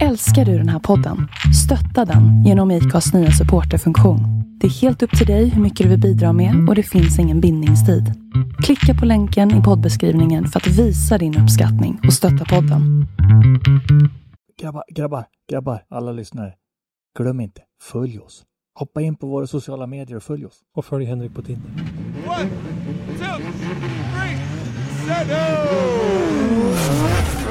Älskar 0.00 0.44
du 0.44 0.58
den 0.58 0.68
här 0.68 0.78
podden? 0.78 1.28
Stötta 1.64 2.04
den 2.12 2.44
genom 2.44 2.70
IKAs 2.70 3.14
nya 3.14 3.30
supporterfunktion. 3.30 4.20
Det 4.60 4.66
är 4.66 4.70
helt 4.70 5.02
upp 5.02 5.18
till 5.18 5.26
dig 5.26 5.48
hur 5.48 5.62
mycket 5.62 5.84
du 5.84 5.90
vill 5.90 6.00
bidra 6.00 6.32
med 6.32 6.68
och 6.68 6.74
det 6.74 6.82
finns 6.82 7.18
ingen 7.18 7.40
bindningstid. 7.40 8.04
Klicka 8.62 8.94
på 9.00 9.06
länken 9.06 9.50
i 9.50 9.62
poddbeskrivningen 9.62 10.46
för 10.46 10.60
att 10.60 10.66
visa 10.66 11.18
din 11.18 11.38
uppskattning 11.38 12.00
och 12.06 12.12
stötta 12.12 12.44
podden. 12.44 13.06
Grabbar, 14.60 14.84
grabbar, 14.94 15.24
grabbar, 15.50 15.82
alla 15.88 16.12
lyssnare. 16.12 16.52
Glöm 17.18 17.40
inte, 17.40 17.60
följ 17.82 18.18
oss. 18.18 18.42
Hoppa 18.74 19.00
in 19.00 19.16
på 19.16 19.26
våra 19.26 19.46
sociala 19.46 19.86
medier 19.86 20.16
och 20.16 20.22
följ 20.22 20.46
oss. 20.46 20.60
Och 20.76 20.84
följ 20.84 21.04
Henrik 21.04 21.34
på 21.34 21.42
Tinder. 21.42 21.70
One, 22.26 22.50
two, 23.18 23.42
three, 26.98 27.41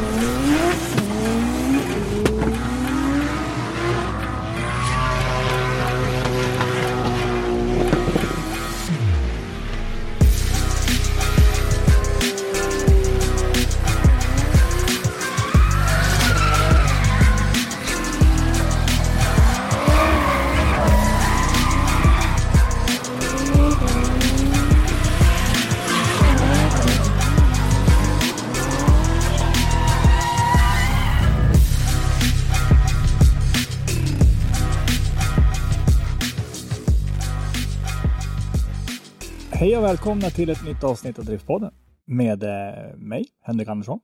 Hej 39.62 39.78
och 39.78 39.84
välkomna 39.84 40.30
till 40.30 40.50
ett 40.50 40.66
nytt 40.66 40.84
avsnitt 40.84 41.20
av 41.20 41.26
Driftpodden. 41.26 41.72
Med 42.06 42.44
eh, 42.44 42.95
mig, 42.98 43.26
Henrik 43.42 43.68
Andersson. 43.68 44.00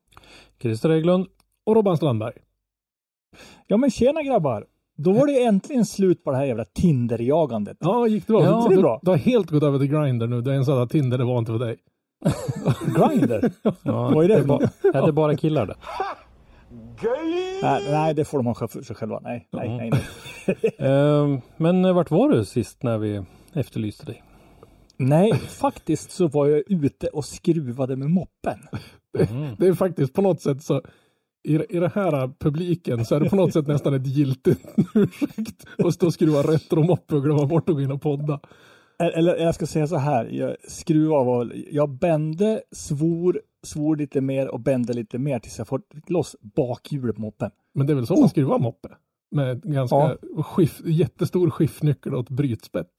Christer 0.61 0.89
Hägglund 0.89 1.27
och 1.65 1.75
Robban 1.75 1.97
Strandberg. 1.97 2.33
Ja 3.67 3.77
men 3.77 3.91
tjena 3.91 4.23
grabbar! 4.23 4.65
Då 4.97 5.11
var 5.11 5.27
det 5.27 5.43
äntligen 5.43 5.85
slut 5.85 6.23
på 6.23 6.31
det 6.31 6.37
här 6.37 6.45
jävla 6.45 6.65
Tinder-jagandet. 6.65 7.77
Ja, 7.79 8.07
gick 8.07 8.27
det 8.27 8.33
bra? 8.33 8.43
Ja, 8.43 8.65
det 8.69 8.75
är 8.75 8.81
bra. 8.81 8.99
Du, 9.03 9.11
har 9.11 9.17
helt 9.17 9.49
gått 9.49 9.63
över 9.63 9.79
till 9.79 9.87
Grindr 9.87 10.27
nu. 10.27 10.41
Det 10.41 10.51
är 10.51 10.55
en 10.55 10.65
sån 10.65 10.77
där 10.77 10.85
Tinder, 10.85 11.17
det 11.17 11.23
var 11.23 11.39
inte 11.39 11.51
för 11.51 11.59
dig. 11.59 11.77
Grindr? 13.09 13.51
Ja, 13.63 14.11
Vad 14.15 14.23
är 14.23 14.27
det 14.27 14.41
för 14.41 14.47
något? 14.47 14.85
är 14.93 15.05
det 15.05 15.11
bara 15.11 15.35
killar 15.35 15.65
det? 15.65 15.75
Nej, 17.63 17.83
nej, 17.91 18.13
det 18.13 18.25
får 18.25 18.37
de 18.37 18.45
ha 18.45 18.53
för 18.53 18.81
sig 18.81 18.95
själva. 18.95 19.19
Nej, 19.19 19.47
nej, 19.51 19.77
nej. 19.77 19.91
nej. 19.91 20.75
Ehm, 20.89 21.41
men 21.57 21.95
vart 21.95 22.11
var 22.11 22.29
du 22.29 22.45
sist 22.45 22.83
när 22.83 22.97
vi 22.97 23.23
efterlyste 23.53 24.05
dig? 24.05 24.23
Nej, 24.97 25.33
faktiskt 25.33 26.11
så 26.11 26.27
var 26.27 26.47
jag 26.47 26.63
ute 26.67 27.07
och 27.07 27.25
skruvade 27.25 27.95
med 27.95 28.09
moppen. 28.09 28.59
Det 29.57 29.67
är 29.67 29.73
faktiskt 29.73 30.13
på 30.13 30.21
något 30.21 30.41
sätt 30.41 30.63
så 30.63 30.81
i, 31.43 31.55
i 31.55 31.79
den 31.79 31.91
här 31.95 32.31
publiken 32.39 33.05
så 33.05 33.15
är 33.15 33.19
det 33.19 33.29
på 33.29 33.35
något 33.35 33.53
sätt 33.53 33.67
nästan 33.67 33.93
ett 33.93 34.07
giltigt 34.07 34.75
ursäkt 34.95 35.65
att 35.77 35.93
stå 35.93 36.05
och 36.05 36.13
skruva 36.13 36.41
retromoppe 36.41 37.15
och 37.15 37.23
glömma 37.23 37.45
bort 37.45 37.69
att 37.69 37.75
gå 37.75 37.81
in 37.81 37.91
och 37.91 38.01
podda. 38.01 38.39
Eller 38.99 39.35
jag 39.37 39.55
ska 39.55 39.65
säga 39.67 39.87
så 39.87 39.95
här, 39.97 40.25
jag 40.25 40.55
skruvade 40.67 41.25
var, 41.25 41.53
jag 41.71 41.89
bände, 41.89 42.61
svor, 42.71 43.41
svor 43.63 43.95
lite 43.95 44.21
mer 44.21 44.47
och 44.47 44.59
bände 44.59 44.93
lite 44.93 45.17
mer 45.17 45.39
tills 45.39 45.57
jag 45.57 45.67
fått 45.67 46.09
loss 46.09 46.35
bakhjulet 46.41 47.15
på 47.15 47.21
moppen. 47.21 47.51
Men 47.73 47.87
det 47.87 47.93
är 47.93 47.95
väl 47.95 48.07
så 48.07 48.19
man 48.19 48.29
skruvar 48.29 48.59
moppe? 48.59 48.89
Med 49.31 49.61
ganska 49.61 49.95
Ja. 49.95 50.43
skift, 50.43 50.81
jättestor 50.85 51.49
skiftnyckel 51.49 52.13
och 52.15 52.19
ett 52.23 52.29
brytspett. 52.29 52.89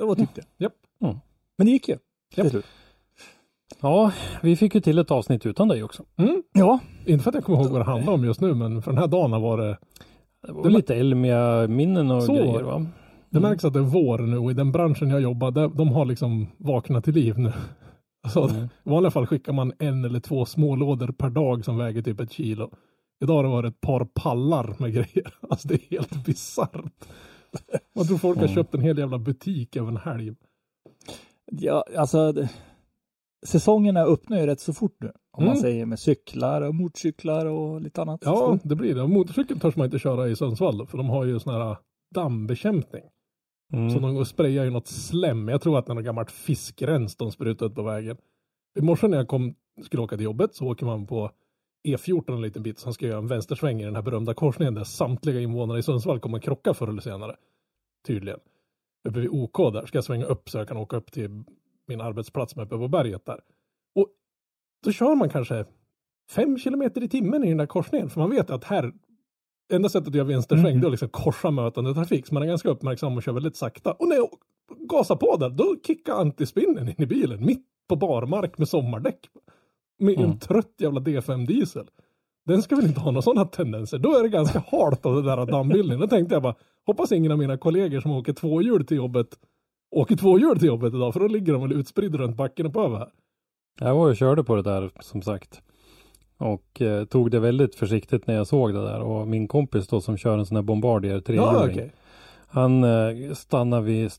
Det 0.00 0.06
var 0.06 0.14
tyckte 0.14 0.40
jag. 0.56 0.64
Japp. 0.66 0.74
Men 1.58 1.66
det 1.66 1.70
gick 1.72 1.88
ju. 1.88 1.98
Till 2.34 2.50
slut. 2.50 2.66
Ja, 3.80 4.12
vi 4.42 4.56
fick 4.56 4.74
ju 4.74 4.80
till 4.80 4.98
ett 4.98 5.10
avsnitt 5.10 5.46
utan 5.46 5.68
dig 5.68 5.82
också. 5.82 6.02
Ja, 6.52 6.78
Inte 7.06 7.22
för 7.24 7.30
att 7.30 7.34
jag 7.34 7.44
kommer 7.44 7.58
ihåg 7.62 7.70
vad 7.70 7.80
det 7.80 7.84
handlar 7.84 8.12
om 8.12 8.24
just 8.24 8.40
nu, 8.40 8.54
men 8.54 8.82
för 8.82 8.90
den 8.90 8.98
här 9.00 9.06
dagen 9.06 9.42
var 9.42 9.58
det 9.58 9.78
Det 10.46 10.52
var 10.52 10.62
Det- 10.62 10.70
lite 10.70 10.94
Elmia-minnen 10.94 12.10
och 12.10 12.22
Så. 12.22 12.34
grejer 12.34 12.62
va? 12.62 12.86
Det 13.30 13.40
märks 13.40 13.64
att 13.64 13.72
det 13.72 13.78
är 13.78 13.82
vår 13.82 14.18
nu 14.18 14.38
och 14.38 14.50
i 14.50 14.54
den 14.54 14.72
branschen 14.72 15.10
jag 15.10 15.20
jobbar, 15.20 15.50
där, 15.50 15.68
de 15.68 15.88
har 15.88 16.04
liksom 16.04 16.46
vaknat 16.56 17.04
till 17.04 17.14
liv 17.14 17.38
nu. 17.38 17.52
Alltså, 18.22 18.40
Mm. 18.48 18.64
I 18.64 18.90
vanliga 18.90 19.10
fall 19.10 19.26
skickar 19.26 19.52
man 19.52 19.72
en 19.78 20.04
eller 20.04 20.20
två 20.20 20.44
smålådor 20.44 21.08
per 21.08 21.30
dag 21.30 21.64
som 21.64 21.76
väger 21.78 22.02
typ 22.02 22.20
ett 22.20 22.32
kilo. 22.32 22.70
Idag 23.22 23.34
har 23.34 23.42
det 23.42 23.48
varit 23.48 23.74
ett 23.74 23.80
par 23.80 24.04
pallar 24.04 24.74
med 24.78 24.92
grejer. 24.92 25.34
Alltså 25.50 25.68
det 25.68 25.74
är 25.74 25.90
helt 25.90 26.24
bisarrt. 26.24 26.84
Man 27.94 28.06
tror 28.06 28.18
folk 28.18 28.38
har 28.38 28.44
Mm. 28.44 28.54
köpt 28.54 28.74
en 28.74 28.80
hel 28.80 28.98
jävla 28.98 29.18
butik 29.18 29.76
över 29.76 29.88
en 29.88 29.96
helg. 29.96 30.34
ja 31.52 31.84
alltså 31.96 32.34
säsongerna 33.46 34.00
öppnar 34.02 34.40
ju 34.40 34.46
rätt 34.46 34.60
så 34.60 34.72
fort 34.72 34.96
nu. 35.00 35.12
Om 35.32 35.44
man 35.44 35.52
Mm. 35.52 35.62
säger 35.62 35.86
med 35.86 35.98
cyklar 35.98 36.62
och 36.62 36.74
motorcyklar 36.74 37.46
och 37.46 37.80
lite 37.80 38.02
annat. 38.02 38.20
Ja, 38.24 38.58
det 38.62 38.74
blir 38.76 38.94
det. 38.94 39.02
Och 39.02 39.10
Motorcykel 39.10 39.60
törs 39.60 39.76
man 39.76 39.84
inte 39.84 39.98
köra 39.98 40.28
i 40.28 40.36
Sundsvall 40.36 40.86
för 40.86 40.98
de 40.98 41.08
har 41.10 41.24
ju 41.24 41.38
sån 41.40 41.54
här 41.54 41.76
dammbekämpning. 42.14 43.02
Mm. 43.72 43.90
Så 43.90 43.98
de 43.98 44.14
går 44.14 44.20
och 44.20 44.26
sprayar 44.28 44.64
ju 44.64 44.70
något 44.70 44.86
slem. 44.86 45.48
Jag 45.48 45.60
tror 45.60 45.78
att 45.78 45.86
det 45.86 45.92
är 45.92 45.94
något 45.94 46.04
gammalt 46.04 46.30
fiskrens 46.30 47.16
de 47.16 47.32
sprutar 47.32 47.66
ut 47.66 47.74
på 47.74 47.82
vägen. 47.82 48.16
I 48.78 48.82
morse 48.82 49.08
när 49.08 49.16
jag 49.16 49.28
kom, 49.28 49.54
skulle 49.82 50.02
åka 50.02 50.16
till 50.16 50.24
jobbet 50.24 50.54
så 50.54 50.66
åker 50.66 50.86
man 50.86 51.06
på 51.06 51.30
E14 51.88 52.32
en 52.32 52.42
liten 52.42 52.62
bit. 52.62 52.78
Sen 52.78 52.92
ska 52.92 53.04
jag 53.04 53.10
göra 53.10 53.20
en 53.20 53.26
vänstersväng 53.26 53.80
i 53.80 53.84
den 53.84 53.94
här 53.94 54.02
berömda 54.02 54.34
korsningen 54.34 54.74
där 54.74 54.84
samtliga 54.84 55.40
invånare 55.40 55.78
i 55.78 55.82
Sundsvall 55.82 56.20
kommer 56.20 56.38
krocka 56.38 56.74
förr 56.74 56.88
eller 56.88 57.02
senare. 57.02 57.36
Tydligen. 58.06 58.40
Uppe 59.08 59.20
vid 59.20 59.30
OK 59.30 59.72
där 59.72 59.86
ska 59.86 59.96
jag 59.98 60.04
svänga 60.04 60.24
upp 60.24 60.50
så 60.50 60.58
jag 60.58 60.68
kan 60.68 60.76
åka 60.76 60.96
upp 60.96 61.12
till 61.12 61.44
min 61.88 62.00
arbetsplats 62.00 62.56
med 62.56 62.66
uppe 62.66 62.76
på 62.76 62.88
berget 62.88 63.26
där. 63.26 63.40
Och 63.94 64.08
då 64.84 64.92
kör 64.92 65.14
man 65.14 65.28
kanske 65.28 65.64
fem 66.30 66.58
kilometer 66.58 67.02
i 67.02 67.08
timmen 67.08 67.44
i 67.44 67.48
den 67.48 67.58
där 67.58 67.66
korsningen. 67.66 68.10
För 68.10 68.20
man 68.20 68.30
vet 68.30 68.50
att 68.50 68.64
här, 68.64 68.92
enda 69.72 69.88
sättet 69.88 70.08
att 70.08 70.14
göra 70.14 70.26
vänstersväng 70.26 70.70
Mm. 70.70 70.80
det 70.80 70.84
är 70.84 70.88
att 70.88 70.92
liksom 70.92 71.08
korsa 71.08 71.50
mötande 71.50 71.94
trafik. 71.94 72.26
Så 72.26 72.34
man 72.34 72.42
är 72.42 72.46
ganska 72.46 72.68
uppmärksam 72.70 73.16
och 73.16 73.22
kör 73.22 73.32
väldigt 73.32 73.56
sakta. 73.56 73.92
Och 73.92 74.08
när 74.08 74.16
jag 74.16 74.28
gasar 74.78 75.16
på 75.16 75.36
där, 75.36 75.50
då 75.50 75.76
kickar 75.86 76.14
antispinnen 76.14 76.88
in 76.88 76.94
i 76.98 77.06
bilen. 77.06 77.46
Mitt 77.46 77.66
på 77.88 77.96
barmark 77.96 78.58
med 78.58 78.68
sommardäck. 78.68 79.28
Med 80.00 80.14
en 80.18 80.24
Mm. 80.24 80.38
trött 80.38 80.74
jävla 80.78 81.00
D5 81.00 81.46
diesel. 81.46 81.86
Den 82.46 82.62
ska 82.62 82.76
väl 82.76 82.84
inte 82.86 83.00
ha 83.00 83.10
några 83.10 83.22
sådana 83.22 83.44
tendenser. 83.44 83.98
Då 83.98 84.18
är 84.18 84.22
det 84.22 84.28
ganska 84.28 84.64
halt 84.70 85.06
av 85.06 85.14
det 85.14 85.22
där 85.22 85.46
dammbildningen. 85.46 86.00
Då 86.00 86.06
tänkte 86.06 86.34
jag 86.34 86.42
bara, 86.42 86.54
hoppas 86.86 87.12
ingen 87.12 87.32
av 87.32 87.38
mina 87.38 87.56
kollegor 87.58 88.00
som 88.00 88.10
åker 88.10 88.32
tvåhjul 88.32 88.86
till 88.86 88.96
jobbet 88.96 89.28
åker 89.90 90.16
tvåhjul 90.16 90.58
till 90.58 90.68
jobbet 90.68 90.94
idag. 90.94 91.12
För 91.12 91.20
då 91.20 91.26
ligger 91.26 91.52
de 91.52 91.62
väl 91.62 91.72
utspridda 91.72 92.18
runt 92.18 92.36
backen 92.36 92.66
och 92.66 92.72
på 92.72 92.80
över 92.82 92.98
här. 92.98 93.08
Jag 93.80 93.94
var 93.94 94.08
och 94.10 94.16
körde 94.16 94.44
på 94.44 94.56
det 94.56 94.62
där 94.62 94.90
som 95.00 95.22
sagt. 95.22 95.62
Och 96.36 96.82
eh, 96.82 97.04
tog 97.04 97.30
det 97.30 97.40
väldigt 97.40 97.74
försiktigt 97.74 98.26
när 98.26 98.34
jag 98.34 98.46
såg 98.46 98.74
det 98.74 98.82
där. 98.82 99.00
Och 99.00 99.28
min 99.28 99.48
kompis 99.48 99.88
då 99.88 100.00
som 100.00 100.16
kör 100.16 100.38
en 100.38 100.46
sån 100.46 100.56
här 100.56 100.62
Bombardier 100.62 101.20
trehjuling. 101.20 101.46
Ja, 101.52 101.66
okej. 101.70 101.92
Han 102.48 102.84
eh, 102.84 103.32
stannade 103.34 103.82
vid 103.82 104.10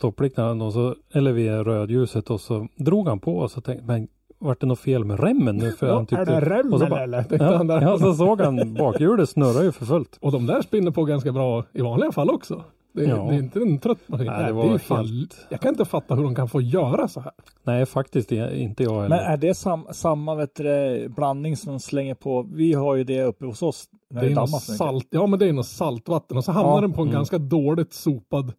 och 0.62 0.74
så, 0.74 0.96
eller 1.12 1.32
vid 1.32 1.52
rödljuset 1.52 2.30
och 2.30 2.42
så 2.42 2.68
drog 2.76 3.08
han 3.08 3.20
på 3.20 3.38
och 3.38 3.52
så 3.52 3.62
tänkte 3.62 3.86
men 3.86 4.08
vart 4.42 4.60
det 4.62 4.68
något 4.68 4.80
fel 4.80 5.04
med 5.06 5.20
remmen 5.20 5.58
nu? 5.58 5.72
För 5.72 5.88
Ja, 5.88 5.94
han 5.96 6.06
tyckte, 6.06 6.22
är 6.22 6.42
det 6.42 6.50
remmen 6.50 6.74
och 6.74 6.80
så 6.80 6.86
bara- 6.88 7.04
eller? 7.04 7.26
Ja, 7.30 7.58
han 7.58 7.68
där. 7.68 7.82
ja, 7.82 7.98
så 8.00 8.14
såg 8.14 8.42
han 8.42 8.74
bakhjulet 8.74 9.30
snurra 9.30 9.64
ju 9.64 9.72
för 9.72 9.86
fullt. 9.86 10.18
Och 10.22 10.32
de 10.32 10.46
där 10.46 10.62
spinner 10.62 10.92
på 10.92 11.04
ganska 11.06 11.32
bra 11.32 11.64
i 11.74 11.82
vanliga 11.82 12.12
fall 12.12 12.30
också. 12.30 12.64
Det, 12.94 13.04
är- 13.04 13.08
Ja. 13.10 13.16
det 13.16 13.36
är 13.36 13.40
inte 13.40 13.60
en 13.60 13.80
trött 13.80 13.98
maskin. 14.08 14.26
Nej, 14.28 14.46
det 14.46 14.52
var 14.54 14.66
är 14.66 14.72
ju 14.72 14.80
fan, 14.80 15.06
helt- 15.06 15.46
Jag 15.50 15.62
kan 15.62 15.70
inte 15.70 15.86
fatta 15.86 16.16
hur 16.16 16.24
de 16.24 16.36
kan 16.36 16.48
få 16.50 16.62
göra 16.62 17.08
så 17.08 17.20
här. 17.20 17.32
Nej, 17.64 17.86
faktiskt 17.86 18.32
inte 18.32 18.84
jag 18.84 18.92
heller. 19.02 19.10
Men 19.10 19.20
är 19.20 19.38
det 19.38 19.54
sam, 19.54 19.86
samma 19.92 20.36
vet 20.36 20.56
du, 20.56 20.64
det, 20.64 21.10
blandning 21.10 21.58
som 21.58 21.80
slänger 21.80 22.16
på? 22.16 22.48
Vi 22.54 22.74
har 22.74 22.96
ju 22.96 23.04
det 23.04 23.24
uppe 23.24 23.46
hos 23.46 23.62
oss. 23.62 23.86
När 24.10 24.22
Det 24.22 24.28
är 24.32 24.36
något 24.36 24.50
salt, 24.62 25.08
ja 25.10 25.28
men 25.28 25.40
det 25.40 25.48
är 25.50 25.54
något 25.54 25.66
saltvatten 25.68 26.38
och 26.38 26.44
så 26.44 26.52
hamnar 26.52 26.74
Ja, 26.76 26.82
den 26.82 26.94
på 26.94 27.02
en 27.02 27.08
mm. 27.08 27.14
ganska 27.14 27.38
dåligt 27.38 27.94
sopad 27.94 28.54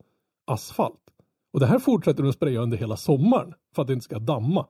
asfalt. 0.47 0.99
Och 1.53 1.61
det 1.61 1.67
här 1.67 1.79
fortsätter 1.79 2.23
de 2.23 2.29
att 2.29 2.35
spraya 2.35 2.61
under 2.61 2.79
hela 2.79 2.97
sommaren 2.97 3.55
för 3.75 3.83
att 3.83 3.89
det 3.89 3.95
inte 3.95 4.05
ska 4.05 4.19
damma. 4.19 4.67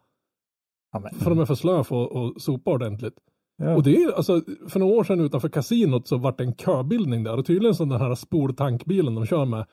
Ja, 0.93 1.01
men, 1.01 1.15
För 1.15 1.31
de 1.31 1.39
är 1.39 1.45
för 1.45 1.55
slöa 1.55 1.85
för 1.85 2.05
att 2.05 2.43
sopa 2.43 2.71
ordentligt. 2.71 3.15
ja. 3.57 3.77
Och 3.77 3.83
det 3.83 3.97
är 3.97 4.13
alltså, 4.13 4.41
för 4.69 4.81
några 4.81 4.95
år 4.95 5.05
sedan 5.05 5.21
utanför 5.21 5.49
kasinot 5.49 6.09
så 6.09 6.17
vart 6.17 6.39
det 6.39 6.45
en 6.45 6.55
köbildning 6.55 7.25
där 7.25 7.39
och 7.39 7.47
tydligen 7.47 7.75
så 7.75 7.85
den 7.85 8.01
här 8.01 8.15
spoltankbilen 8.15 9.15
de 9.15 9.27
kör 9.27 9.45
med 9.45 9.67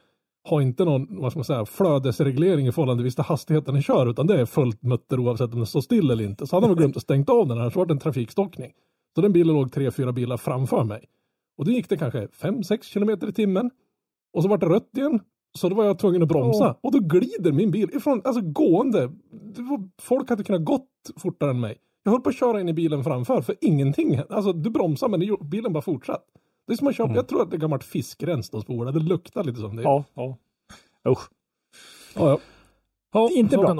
har 0.43 0.61
inte 0.61 0.85
någon, 0.85 1.21
vad 1.21 1.31
ska 1.31 1.39
man 1.39 1.45
säga, 1.45 1.65
flödesreglering 1.65 2.67
i 2.67 2.71
förhållande 2.71 3.11
till 3.11 3.23
hastigheten 3.23 3.73
den 3.73 3.83
kör 3.83 4.09
utan 4.09 4.27
det 4.27 4.41
är 4.41 4.45
fullt 4.45 4.83
mutter 4.83 5.19
oavsett 5.19 5.53
om 5.53 5.59
det 5.59 5.65
står 5.65 5.81
still 5.81 6.11
eller 6.11 6.23
inte. 6.23 6.47
Så 6.47 6.55
hade 6.55 6.67
de 6.67 6.75
glömt 6.75 6.97
att 6.97 7.03
stängt 7.03 7.29
av 7.29 7.47
den 7.47 7.57
här 7.57 7.69
så 7.69 7.79
var 7.79 7.85
det 7.85 7.93
en 7.93 7.99
trafikstockning. 7.99 8.71
Så 9.15 9.21
den 9.21 9.31
bilen 9.33 9.53
låg 9.55 9.71
tre, 9.71 9.91
fyra 9.91 10.11
bilar 10.11 10.37
framför 10.37 10.83
mig. 10.83 11.05
Och 11.57 11.65
då 11.65 11.71
gick 11.71 11.89
det 11.89 11.97
kanske 11.97 12.27
fem, 12.27 12.63
sex 12.63 12.87
kilometer 12.87 13.29
i 13.29 13.33
timmen. 13.33 13.71
Och 14.33 14.43
så 14.43 14.49
vart 14.49 14.59
det 14.59 14.69
rött 14.69 14.97
igen. 14.97 15.19
Så 15.57 15.69
då 15.69 15.75
var 15.75 15.85
jag 15.85 15.99
tvungen 15.99 16.21
att 16.21 16.27
bromsa. 16.27 16.75
Och 16.81 16.91
då 16.91 16.99
glider 16.99 17.51
min 17.51 17.71
bil 17.71 17.89
ifrån, 17.93 18.21
alltså 18.23 18.41
gående. 18.41 19.11
Det 19.55 19.61
var, 19.61 19.89
folk 20.01 20.29
hade 20.29 20.43
kunnat 20.43 20.63
gått 20.65 20.89
fortare 21.17 21.49
än 21.49 21.59
mig. 21.59 21.77
Jag 22.03 22.11
höll 22.11 22.21
på 22.21 22.29
att 22.29 22.35
köra 22.35 22.61
in 22.61 22.69
i 22.69 22.73
bilen 22.73 23.03
framför 23.03 23.41
för 23.41 23.55
ingenting. 23.61 24.21
Alltså 24.29 24.53
du 24.53 24.69
bromsar 24.69 25.07
men 25.09 25.49
bilen 25.49 25.73
bara 25.73 25.81
fortsatt. 25.81 26.25
Det 26.67 26.73
är 26.73 26.77
som 26.77 26.87
att 26.87 26.95
köpa, 26.95 27.05
Mm. 27.07 27.15
jag 27.15 27.27
tror 27.27 27.41
att 27.41 27.49
det 27.51 27.55
är 27.57 27.59
gammalt 27.59 27.83
fiskrens 27.83 28.49
de 28.49 28.61
spolar. 28.61 28.91
Det 28.91 28.99
luktar 28.99 29.43
lite 29.43 29.59
som 29.59 29.75
det. 29.75 29.83
Ja, 29.83 30.03
ja. 30.13 30.37
Usch. 31.09 31.29
ja, 32.15 32.29
ja. 32.29 32.39
Ja, 33.13 33.29
Inte 33.33 33.57
bra. 33.57 33.67
det 33.67 33.73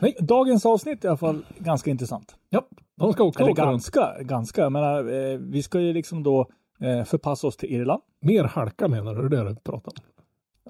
vara. 0.00 0.12
Dagens 0.20 0.66
avsnitt 0.66 1.04
är 1.04 1.08
i 1.08 1.10
alla 1.10 1.16
fall 1.16 1.44
ganska 1.58 1.90
intressant. 1.90 2.36
ja. 2.50 2.68
De 2.96 3.12
ska 3.12 3.24
åka 3.24 3.42
Eller 3.42 3.52
åka 3.52 3.62
runt. 3.62 3.70
ganska, 3.72 4.22
ganska. 4.22 4.60
Jag 4.62 4.72
menar, 4.72 4.98
eh, 5.32 5.38
vi 5.38 5.62
ska 5.62 5.80
ju 5.80 5.92
liksom 5.92 6.22
då 6.22 6.40
eh, 6.80 7.04
förpassa 7.04 7.46
oss 7.46 7.56
till 7.56 7.72
Irland. 7.72 8.02
Mer 8.20 8.44
halka 8.44 8.88
menar 8.88 9.14
du? 9.14 9.28
Det 9.28 9.38
är 9.38 9.44
det 9.44 9.50
du 9.50 9.56
pratar 9.56 9.92
om? 9.96 10.02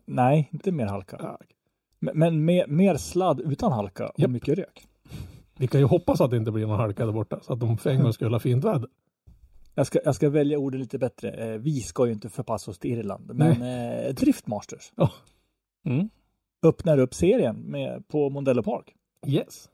Nej, 0.06 0.48
inte 0.52 0.72
mer 0.72 0.86
halka. 0.86 1.16
Ja. 1.20 1.38
Men, 1.38 1.38
men 2.00 2.44
mer, 2.44 2.66
mer 2.66 2.96
sladd 2.96 3.40
utan 3.40 3.72
halka 3.72 4.06
och 4.08 4.20
Japp. 4.20 4.30
mycket 4.30 4.58
rök. 4.58 4.86
Vi 5.58 5.66
kan 5.66 5.80
ju 5.80 5.86
hoppas 5.86 6.20
att 6.20 6.30
det 6.30 6.36
inte 6.36 6.50
blir 6.50 6.66
någon 6.66 6.78
halka 6.80 7.06
där 7.06 7.12
borta. 7.12 7.38
Så 7.42 7.52
att 7.52 7.60
de 7.60 7.78
för 7.78 7.90
en 7.90 8.02
gång 8.02 8.12
skulle 8.12 8.30
ha 8.30 8.40
fint 8.40 8.64
väder. 8.64 8.88
Jag 9.74 9.86
ska, 9.86 9.98
jag 10.04 10.14
ska 10.14 10.30
välja 10.30 10.58
orden 10.58 10.80
lite 10.80 10.98
bättre. 10.98 11.30
Eh, 11.30 11.58
vi 11.58 11.80
ska 11.80 12.06
ju 12.06 12.12
inte 12.12 12.28
förpassa 12.28 12.70
oss 12.70 12.78
till 12.78 12.90
Irland, 12.98 13.30
men 13.34 13.62
eh, 13.62 14.14
Driftmasters 14.14 14.92
Ja. 14.96 15.10
Mm. 15.86 16.08
öppnar 16.62 16.98
upp 16.98 17.14
serien 17.14 17.56
med, 17.56 18.08
på 18.08 18.30
Mondello 18.30 18.62
Park. 18.62 18.94
Yes. 19.26 19.68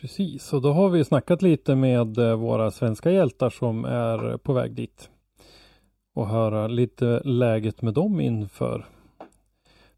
Precis, 0.00 0.52
och 0.52 0.62
då 0.62 0.72
har 0.72 0.88
vi 0.88 1.04
snackat 1.04 1.42
lite 1.42 1.74
med 1.74 2.18
eh, 2.18 2.36
våra 2.36 2.70
svenska 2.70 3.10
hjältar 3.10 3.50
som 3.50 3.84
är 3.84 4.36
på 4.38 4.52
väg 4.52 4.74
dit. 4.74 5.10
Och 6.14 6.28
höra 6.28 6.66
lite 6.66 7.20
läget 7.24 7.82
med 7.82 7.94
dem 7.94 8.20
inför 8.20 8.86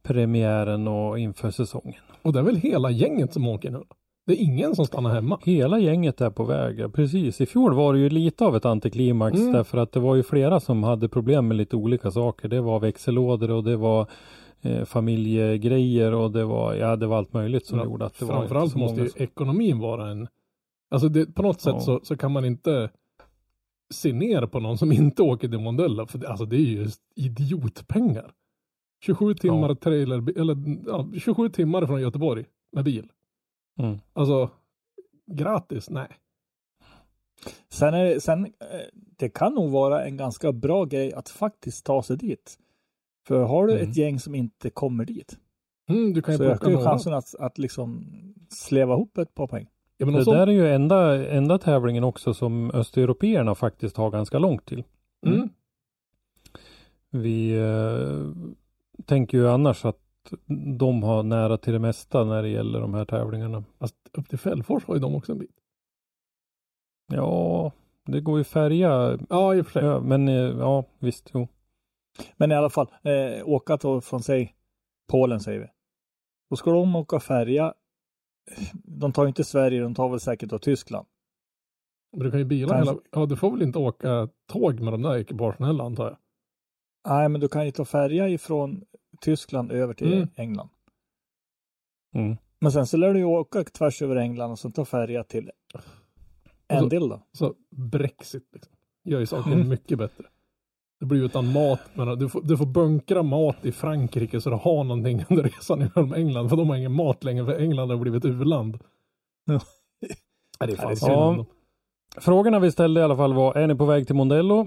premiären 0.08 0.88
och 0.88 1.18
inför 1.18 1.50
säsongen. 1.50 2.00
Och 2.22 2.32
det 2.32 2.38
är 2.38 2.42
väl 2.42 2.56
hela 2.56 2.90
gänget 2.90 3.32
som 3.32 3.48
åker 3.48 3.70
nu? 3.70 3.82
Det 4.26 4.32
är 4.32 4.44
ingen 4.44 4.74
som 4.76 4.86
stannar 4.86 5.10
hemma. 5.14 5.38
Hela 5.44 5.78
gänget 5.78 6.20
är 6.20 6.30
på 6.30 6.44
väg, 6.44 6.92
precis. 6.94 7.40
I 7.40 7.46
fjol 7.46 7.74
var 7.74 7.92
det 7.92 7.98
ju 7.98 8.08
lite 8.10 8.44
av 8.44 8.56
ett 8.56 8.64
antiklimax 8.64 9.38
Mm. 9.38 9.52
därför 9.52 9.78
att 9.78 9.92
det 9.92 10.00
var 10.00 10.14
ju 10.14 10.22
flera 10.22 10.60
som 10.60 10.82
hade 10.82 11.08
problem 11.08 11.48
med 11.48 11.56
lite 11.56 11.76
olika 11.76 12.10
saker. 12.10 12.48
Det 12.48 12.60
var 12.60 12.80
växellådor 12.80 13.50
och 13.50 13.64
det 13.64 13.76
var 13.76 14.06
eh, 14.62 14.84
familjegrejer 14.84 16.14
och 16.14 16.30
det 16.30 16.44
var, 16.44 16.74
ja 16.74 16.96
det 16.96 17.06
var 17.06 17.18
allt 17.18 17.32
möjligt 17.32 17.66
som 17.66 17.78
Ja, 17.78 17.84
gjorde 17.84 18.04
att 18.06 18.18
det 18.18 18.24
var 18.24 18.34
Framförallt 18.34 18.64
inte 18.64 18.72
så 18.72 18.78
måste 18.78 19.00
ju 19.20 19.24
ekonomin 19.24 19.78
vara 19.78 20.10
en... 20.10 20.28
Alltså 20.90 21.08
det, 21.08 21.34
på 21.34 21.42
något 21.42 21.60
sätt 21.60 21.74
Ja. 21.74 21.80
så, 21.80 22.00
så 22.02 22.16
kan 22.16 22.32
man 22.32 22.44
inte 22.44 22.90
se 23.94 24.12
ner 24.12 24.46
på 24.46 24.60
någon 24.60 24.78
som 24.78 24.92
inte 24.92 25.22
åker 25.22 25.48
till 25.48 25.58
Mondella. 25.60 26.06
För 26.06 26.18
det, 26.18 26.28
alltså 26.28 26.44
det 26.44 26.56
är 26.56 26.60
ju 26.60 26.86
idiotpengar. 27.16 28.30
27 29.00 29.34
timmar 29.34 29.74
trailer, 29.74 30.38
eller 30.40 30.56
ja, 30.86 31.08
27 31.18 31.48
timmar 31.48 31.86
från 31.86 32.00
Göteborg 32.00 32.44
med 32.72 32.84
bil. 32.84 33.08
Mm. 33.78 33.98
Alltså 34.12 34.50
gratis? 35.32 35.90
Nej. 35.90 36.08
Sen, 37.68 37.94
är, 37.94 38.18
sen 38.18 38.44
eh, 38.44 38.50
det 38.92 39.28
kan 39.28 39.54
nog 39.54 39.70
vara 39.70 40.04
en 40.04 40.16
ganska 40.16 40.52
bra 40.52 40.84
grej 40.84 41.12
att 41.12 41.28
faktiskt 41.28 41.86
ta 41.86 42.02
sig 42.02 42.16
dit. 42.16 42.58
För 43.26 43.42
har 43.44 43.66
du 43.66 43.72
Mm. 43.74 43.90
ett 43.90 43.96
gäng 43.96 44.20
som 44.20 44.34
inte 44.34 44.70
kommer 44.70 45.04
dit 45.04 45.38
Mm, 45.90 46.12
du 46.12 46.22
kan 46.22 46.34
ju 46.34 46.38
så 46.38 46.44
ökar 46.44 46.70
ju 46.70 46.76
chansen 46.76 47.14
att, 47.14 47.34
att 47.38 47.58
liksom 47.58 48.06
sleva 48.48 48.94
ihop 48.94 49.18
ett 49.18 49.34
par 49.34 49.46
poäng. 49.46 49.68
Ja, 49.96 50.06
Det 50.06 50.24
så, 50.24 50.32
där 50.32 50.46
är 50.46 50.50
ju 50.52 50.68
enda, 50.68 51.28
enda 51.28 51.58
tävlingen 51.58 52.04
också 52.04 52.34
som 52.34 52.70
östeuropeerna 52.70 53.54
faktiskt 53.54 53.96
har 53.96 54.10
ganska 54.10 54.38
långt 54.38 54.66
till. 54.66 54.84
mm, 55.26 55.48
Vi 57.10 57.58
eh, 57.58 58.26
tänker 59.06 59.38
ju 59.38 59.48
annars 59.48 59.84
att 59.84 60.00
de 60.78 61.02
har 61.02 61.22
nära 61.22 61.58
till 61.58 61.72
det 61.72 61.78
mesta 61.78 62.24
när 62.24 62.42
det 62.42 62.48
gäller 62.48 62.80
de 62.80 62.94
här 62.94 63.04
tävlingarna. 63.04 63.64
fast 63.78 63.96
upp 64.12 64.28
till 64.28 64.38
Fällfors 64.38 64.84
har 64.84 64.94
ju 64.94 65.00
de 65.00 65.14
också 65.14 65.32
en 65.32 65.38
bit. 65.38 65.56
Ja, 67.12 67.72
det 68.04 68.20
går 68.20 68.38
ju 68.38 68.44
färja. 68.44 69.18
Ja, 69.28 69.54
i 69.54 69.60
och 69.60 69.66
för 69.66 69.72
sig. 69.72 69.84
Ja, 69.84 70.00
men 70.00 70.28
eh, 70.28 70.34
ja, 70.34 70.84
visst. 70.98 71.30
Jo. 71.34 71.48
Men 72.36 72.52
i 72.52 72.54
alla 72.54 72.70
fall, 72.70 72.86
eh, 73.02 73.48
åka 73.48 73.76
då 73.76 74.00
från 74.00 74.22
sig 74.22 74.54
Polen 75.08 75.40
säger 75.40 75.60
vi. 75.60 75.66
Då 76.50 76.56
ska 76.56 76.70
de 76.70 76.96
åka 76.96 77.20
färja. 77.20 77.74
De 78.72 79.12
tar 79.12 79.22
ju 79.22 79.28
inte 79.28 79.44
Sverige, 79.44 79.80
de 79.80 79.94
tar 79.94 80.08
väl 80.08 80.20
säkert 80.20 80.50
då 80.50 80.58
Tyskland. 80.58 81.06
Men 82.12 82.24
du 82.24 82.30
kan 82.30 82.40
ju 82.40 82.44
bila 82.44 82.74
Kanske. 82.74 82.90
hela... 82.90 83.02
Ja, 83.10 83.26
du 83.26 83.36
får 83.36 83.50
väl 83.50 83.62
inte 83.62 83.78
åka 83.78 84.28
tåg 84.46 84.80
med 84.80 84.92
de 84.92 85.02
där 85.02 85.16
ekipagen 85.16 85.66
heller 85.66 85.84
antar 85.84 86.04
jag. 86.04 86.16
Nej, 87.08 87.28
men 87.28 87.40
du 87.40 87.48
kan 87.48 87.64
ju 87.66 87.70
ta 87.70 87.84
färja 87.84 88.28
ifrån 88.28 88.84
Tyskland 89.20 89.72
över 89.72 89.94
till 89.94 90.12
Mm. 90.12 90.28
England. 90.36 90.68
Mm. 92.14 92.36
Men 92.60 92.72
sen 92.72 92.86
så 92.86 92.96
lär 92.96 93.12
du 93.14 93.18
ju 93.18 93.24
åka 93.24 93.64
tvärs 93.64 94.02
över 94.02 94.16
England 94.16 94.50
och 94.50 94.58
sen 94.58 94.72
ta 94.72 94.84
färja 94.84 95.24
till 95.24 95.50
en 96.68 96.88
del 96.88 97.08
då. 97.08 97.22
Så 97.32 97.54
Brexit 97.70 98.48
liksom, 98.52 98.72
gör 99.04 99.20
ju 99.20 99.26
saker 99.26 99.52
Mm. 99.52 99.68
mycket 99.68 99.98
bättre. 99.98 100.24
Det 101.00 101.06
blir 101.06 101.24
utan 101.24 101.52
mat, 101.52 101.80
men 101.94 102.18
du 102.18 102.28
får, 102.28 102.42
du 102.42 102.56
får 102.56 102.66
bunkra 102.66 103.22
mat 103.22 103.64
i 103.64 103.72
Frankrike 103.72 104.40
så 104.40 104.50
du 104.50 104.56
har 104.56 104.84
någonting 104.84 105.24
under 105.30 105.42
resan 105.42 105.80
genom 105.80 106.14
England. 106.14 106.48
För 106.48 106.56
de 106.56 106.68
har 106.68 106.76
ingen 106.76 106.92
mat 106.92 107.24
längre, 107.24 107.44
för 107.44 107.58
England 107.60 107.90
har 107.90 107.96
blivit 107.96 108.24
u-land. 108.24 108.78
Ja. 109.44 109.60
Det 110.66 110.72
är 110.72 110.76
fan 110.76 111.36
Ja. 111.36 111.44
Frågorna 112.20 112.58
vi 112.58 112.72
ställde 112.72 113.00
i 113.00 113.04
alla 113.04 113.16
fall 113.16 113.34
var, 113.34 113.54
är 113.54 113.66
ni 113.66 113.74
på 113.74 113.84
väg 113.84 114.06
till 114.06 114.16
Mondello? 114.16 114.66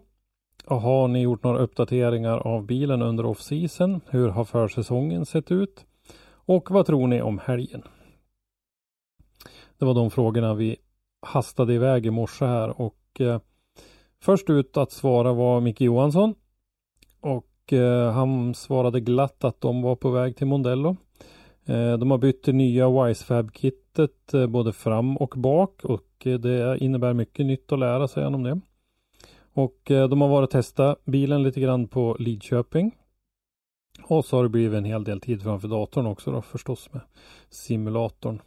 Har 0.66 1.08
ni 1.08 1.22
gjort 1.22 1.44
några 1.44 1.60
uppdateringar 1.60 2.38
av 2.38 2.66
bilen 2.66 3.02
under 3.02 3.26
off-season? 3.26 4.02
Hur 4.10 4.30
har 4.30 4.46
försäsongen 4.46 5.26
sett 5.26 5.52
ut? 5.52 5.86
Och 6.32 6.72
vad 6.72 6.86
tror 6.86 7.08
ni 7.08 7.22
om 7.22 7.40
helgen? 7.40 7.84
Det 9.78 9.86
var 9.86 9.94
de 9.94 10.12
frågorna 10.12 10.54
vi 10.54 10.76
hastade 11.22 11.74
iväg 11.74 12.06
i 12.06 12.10
morse 12.12 12.46
här 12.46 12.82
och 12.82 12.98
eh, 13.20 13.40
först 14.22 14.50
ut 14.50 14.78
att 14.78 14.92
svara 14.92 15.34
var 15.34 15.62
Micke 15.62 15.82
Johansson. 15.82 16.36
Och 17.22 17.74
eh, 17.74 18.12
han 18.12 18.56
svarade 18.56 19.00
glatt 19.00 19.44
att 19.44 19.62
de 19.62 19.82
var 19.82 19.96
på 19.96 20.10
väg 20.10 20.38
till 20.38 20.48
Mondello. 20.48 20.96
Eh, 21.66 21.98
de 21.98 22.12
har 22.12 22.18
bytt 22.18 22.44
till 22.44 22.56
nya 22.56 22.90
Wisefab-kittet 22.90 24.34
eh, 24.34 24.48
både 24.48 24.74
fram 24.74 25.18
och 25.18 25.34
bak 25.38 25.86
och 25.86 26.28
eh, 26.28 26.40
det 26.40 26.78
innebär 26.78 27.14
mycket 27.14 27.46
nytt 27.46 27.72
att 27.72 27.80
lära 27.80 28.08
sig 28.08 28.26
om 28.26 28.44
det. 28.44 28.62
Och 29.54 29.92
eh, 29.92 30.10
de 30.10 30.22
har 30.22 30.28
varit 30.28 30.48
och 30.48 30.52
testat 30.52 31.06
bilen 31.06 31.44
lite 31.44 31.62
grann 31.62 31.88
på 31.88 32.16
Lidköping. 32.20 32.96
Och 34.04 34.26
så 34.26 34.36
har 34.36 34.44
det 34.44 34.50
blivit 34.50 34.78
en 34.78 34.86
hel 34.86 35.04
del 35.04 35.22
tid 35.22 35.42
framför 35.42 35.68
datorn 35.68 36.06
också 36.06 36.32
då 36.32 36.42
förstås 36.42 36.90
med 36.94 37.02
simulatorn. 37.50 38.42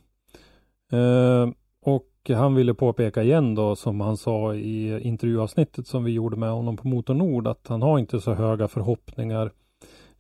Eh, 0.93 1.51
och 1.81 2.11
han 2.29 2.55
ville 2.55 2.75
påpeka 2.75 3.23
igen 3.23 3.55
då 3.55 3.77
som 3.77 4.01
han 4.01 4.17
sa 4.17 4.55
i 4.55 5.01
intervjuavsnittet 5.01 5.87
som 5.87 6.05
vi 6.05 6.13
gjorde 6.13 6.37
med 6.37 6.51
honom 6.51 6.77
på 6.77 6.89
Motor 6.89 7.15
Nord 7.15 7.47
att 7.47 7.69
han 7.69 7.83
har 7.83 7.99
inte 7.99 8.21
så 8.21 8.35
höga 8.35 8.69
förhoppningar 8.69 9.51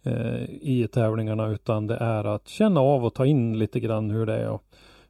eh, 0.03 0.45
i 0.51 0.89
tävlingarna 0.93 1.49
utan 1.49 1.87
det 1.87 1.97
är 1.97 2.25
att 2.25 2.49
känna 2.49 2.81
av 2.81 3.05
och 3.05 3.15
ta 3.15 3.27
in 3.27 3.59
lite 3.59 3.81
grann 3.81 4.11
hur 4.11 4.27
det 4.27 4.37
är 4.37 4.55
att 4.55 4.63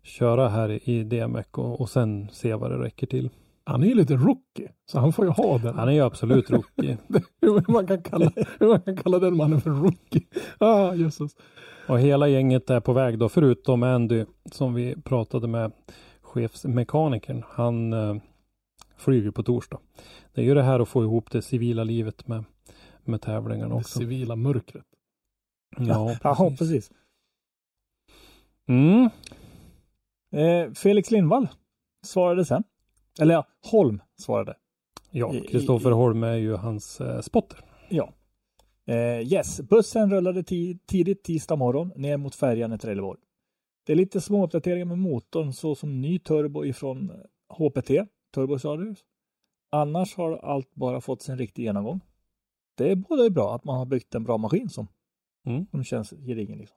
köra 0.02 0.48
här 0.48 0.88
i 0.88 1.04
DMEC 1.04 1.46
och, 1.50 1.80
och 1.80 1.90
sen 1.90 2.28
se 2.32 2.54
vad 2.54 2.70
det 2.70 2.78
räcker 2.78 3.06
till. 3.06 3.30
Han 3.66 3.82
är 3.82 3.86
ju 3.86 3.94
lite 3.94 4.16
rookie, 4.16 4.72
så 4.86 4.98
han 4.98 5.12
får 5.12 5.24
ju 5.24 5.30
ha 5.30 5.58
den. 5.58 5.74
Han 5.74 5.88
är 5.88 5.92
ju 5.92 6.00
absolut 6.00 6.50
rookie. 6.50 6.98
hur, 7.40 7.72
man 7.72 7.86
kan 7.86 8.02
kalla, 8.02 8.32
hur 8.60 8.68
man 8.68 8.80
kan 8.80 8.96
kalla 8.96 9.18
den 9.18 9.36
mannen 9.36 9.60
för 9.60 9.70
rookie. 9.70 10.26
Ah, 10.58 10.94
jösses. 10.94 11.36
Och 11.88 12.00
hela 12.00 12.28
gänget 12.28 12.70
är 12.70 12.80
på 12.80 12.92
väg 12.92 13.18
då, 13.18 13.28
förutom 13.28 13.82
Andy 13.82 14.24
som 14.52 14.74
vi 14.74 14.96
pratade 15.02 15.48
med, 15.48 15.72
chefsmekanikern. 16.22 17.42
Han 17.48 17.92
eh, 17.92 18.16
flyger 18.96 19.30
på 19.30 19.42
torsdag. 19.42 19.78
Det 20.34 20.40
är 20.40 20.44
ju 20.44 20.54
det 20.54 20.62
här 20.62 20.80
att 20.80 20.88
få 20.88 21.02
ihop 21.02 21.30
det 21.30 21.42
civila 21.42 21.84
livet 21.84 22.28
med, 22.28 22.44
med 23.04 23.20
tävlingarna 23.22 23.68
Det 23.68 23.74
också. 23.74 23.98
civila 23.98 24.36
mörkret. 24.36 24.84
Ja, 25.78 26.16
precis. 26.22 26.58
precis. 26.58 26.90
Mm, 28.68 29.10
Eh, 30.32 30.72
Felix 30.72 31.10
Lindvall 31.10 31.48
svarade 32.04 32.44
sen. 32.44 32.64
Eller 33.20 33.34
ja, 33.34 33.46
Holm 33.70 34.02
svarade. 34.16 34.56
ja, 35.10 35.32
Kristoffer 35.48 35.90
Holm 35.90 36.22
är 36.22 36.34
ju 36.34 36.54
hans 36.54 37.00
eh, 37.00 37.20
spotter. 37.20 37.58
Ja. 37.88 38.12
Eh, 38.86 39.20
yes, 39.32 39.60
bussen 39.60 40.10
rullade 40.10 40.42
ti- 40.42 40.78
tidigt 40.86 41.22
tisdag 41.24 41.56
morgon 41.56 41.92
ner 41.96 42.16
mot 42.16 42.34
färjan 42.34 42.72
i 42.72 42.78
Trelleborg. 42.78 43.20
Det 43.86 43.92
är 43.92 43.96
lite 43.96 44.20
små 44.20 44.44
uppdateringar 44.44 44.84
med 44.84 44.98
motorn 44.98 45.52
såsom 45.52 46.00
ny 46.00 46.18
turbo 46.18 46.64
ifrån 46.64 47.12
HPT, 47.48 47.90
Turbo 48.34 48.56
Radius. 48.56 48.98
Annars 49.72 50.16
har 50.16 50.36
allt 50.36 50.74
bara 50.74 51.00
fått 51.00 51.22
sin 51.22 51.38
riktig 51.38 51.62
genomgång. 51.62 52.00
Det 52.76 52.90
är 52.90 52.96
både 52.96 53.30
bra 53.30 53.54
att 53.54 53.64
man 53.64 53.78
har 53.78 53.86
byggt 53.86 54.14
en 54.14 54.24
bra 54.24 54.38
maskin 54.38 54.68
som, 54.68 54.86
Mm. 55.46 55.66
som 55.70 55.84
känns 55.84 56.10
gedigen. 56.10 56.58
Liksom. 56.58 56.76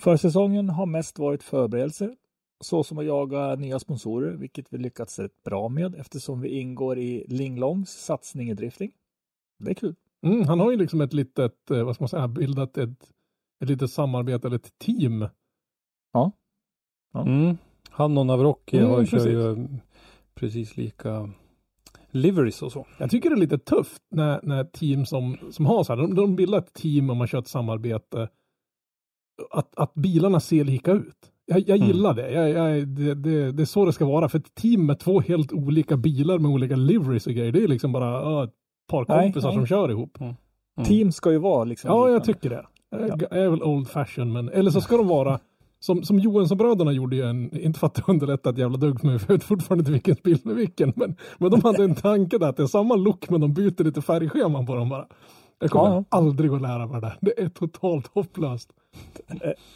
Försäsongen 0.00 0.68
har 0.68 0.86
mest 0.86 1.18
varit 1.18 1.42
förberedelser, 1.42 2.16
såsom 2.62 2.98
att 2.98 3.04
jaga 3.04 3.54
nya 3.54 3.78
sponsorer, 3.78 4.32
vilket 4.32 4.72
vi 4.72 4.78
lyckats 4.78 5.18
rätt 5.18 5.42
bra 5.44 5.68
med 5.68 5.94
eftersom 5.94 6.40
vi 6.40 6.48
ingår 6.48 6.98
i 6.98 7.24
Linglongs 7.28 7.90
satsning 7.90 8.50
i 8.50 8.54
drifting. 8.54 8.92
Det 9.58 9.70
är 9.70 9.74
kul. 9.74 9.94
Mm, 10.26 10.44
han 10.44 10.60
har 10.60 10.70
ju 10.70 10.76
liksom 10.76 11.00
ett 11.00 11.12
litet, 11.12 11.70
eh, 11.70 11.84
vad 11.84 11.94
ska 11.94 12.02
man 12.02 12.08
säga, 12.08 12.28
bildat 12.28 12.78
ett, 12.78 13.10
ett 13.64 13.68
litet 13.68 13.90
samarbete 13.90 14.48
eller 14.48 14.56
ett 14.56 14.78
team. 14.78 15.28
Ja. 16.12 16.32
Mm. 17.14 17.56
Han 17.90 18.18
och 18.18 18.26
Navrocki 18.26 18.78
Mm, 18.78 18.90
har 18.90 19.04
kör 19.04 19.18
precis. 19.18 19.32
ju 19.32 19.68
precis 20.34 20.76
lika 20.76 21.30
liveries 22.10 22.62
och 22.62 22.72
så. 22.72 22.86
Jag 22.98 23.10
tycker 23.10 23.30
det 23.30 23.36
är 23.36 23.40
lite 23.40 23.58
tufft 23.58 24.02
när, 24.10 24.40
när 24.42 24.64
team 24.64 25.06
som, 25.06 25.36
som 25.50 25.66
har 25.66 25.84
så 25.84 25.92
här, 25.92 26.02
de, 26.02 26.14
de 26.14 26.36
bildar 26.36 26.58
ett 26.58 26.72
team 26.72 27.10
och 27.10 27.16
man 27.16 27.26
kör 27.26 27.38
ett 27.38 27.48
samarbete, 27.48 28.28
att, 29.50 29.78
att 29.78 29.94
bilarna 29.94 30.40
ser 30.40 30.64
lika 30.64 30.92
ut. 30.92 31.31
Jag, 31.46 31.60
jag 31.60 31.76
Mm. 31.76 31.88
gillar 31.88 32.14
det. 32.14 32.30
Jag, 32.32 32.50
jag, 32.50 32.88
det, 32.88 33.14
det. 33.14 33.52
Det 33.52 33.62
är 33.62 33.66
så 33.66 33.84
det 33.84 33.92
ska 33.92 34.04
vara. 34.06 34.28
För 34.28 34.38
ett 34.38 34.54
team 34.54 34.86
med 34.86 34.98
två 34.98 35.20
helt 35.20 35.52
olika 35.52 35.96
bilar 35.96 36.38
med 36.38 36.50
olika 36.50 36.76
liveries 36.76 37.26
och 37.26 37.32
grejer, 37.32 37.52
det 37.52 37.64
är 37.64 37.68
liksom 37.68 37.92
bara 37.92 38.06
ja, 38.10 38.44
ett 38.44 38.50
par 38.90 39.04
Nej, 39.08 39.26
kompisar 39.26 39.48
nej. 39.48 39.56
som 39.58 39.66
kör 39.66 39.90
ihop. 39.90 40.18
Mm. 40.20 40.34
Team 40.84 41.12
ska 41.12 41.30
ju 41.32 41.38
vara 41.38 41.64
liksom 41.64 41.88
Ja, 41.90 42.08
jag 42.08 42.14
liknande. 42.14 42.34
tycker 42.40 42.50
det. 42.50 42.66
Jag, 43.08 43.22
jag 43.30 43.38
är 43.44 43.48
väl 43.50 43.62
old 43.62 43.88
fashion, 43.88 44.32
men 44.32 44.48
eller 44.48 44.70
så 44.70 44.80
ska 44.80 44.96
de 44.96 45.08
vara 45.08 45.38
som, 45.80 46.02
som 46.02 46.18
Johansson-bröderna 46.18 46.92
gjorde 46.92 47.16
ju 47.16 47.22
en, 47.22 47.56
inte 47.58 47.78
för 47.78 47.86
att 47.86 47.94
det 47.94 48.02
underlättar 48.06 48.50
ett 48.52 48.58
jävla 48.58 48.76
dugg 48.78 49.00
för 49.00 49.06
mig, 49.06 49.18
för 49.18 49.32
jag 49.32 49.38
vet 49.38 49.44
fortfarande 49.44 49.80
inte 49.82 49.92
vilken 49.92 50.16
bil 50.24 50.38
med 50.44 50.54
vilken, 50.56 50.92
men, 50.96 51.16
men 51.38 51.50
de 51.50 51.60
hade 51.62 51.84
en 51.84 51.94
tanke 51.94 52.38
där 52.38 52.48
att 52.48 52.56
det 52.56 52.62
är 52.62 52.66
samma 52.66 52.96
look 52.96 53.30
men 53.30 53.40
de 53.40 53.54
byter 53.54 53.84
lite 53.84 54.02
färgscheman 54.02 54.66
på 54.66 54.74
dem 54.74 54.88
bara. 54.88 55.06
Jag 55.62 55.70
kommer 55.70 55.90
Ja. 55.90 56.04
aldrig 56.08 56.50
att 56.52 56.62
lära 56.62 56.86
mig 56.86 57.00
det. 57.00 57.16
Det 57.20 57.40
är 57.40 57.48
totalt 57.48 58.06
hopplöst. 58.06 58.72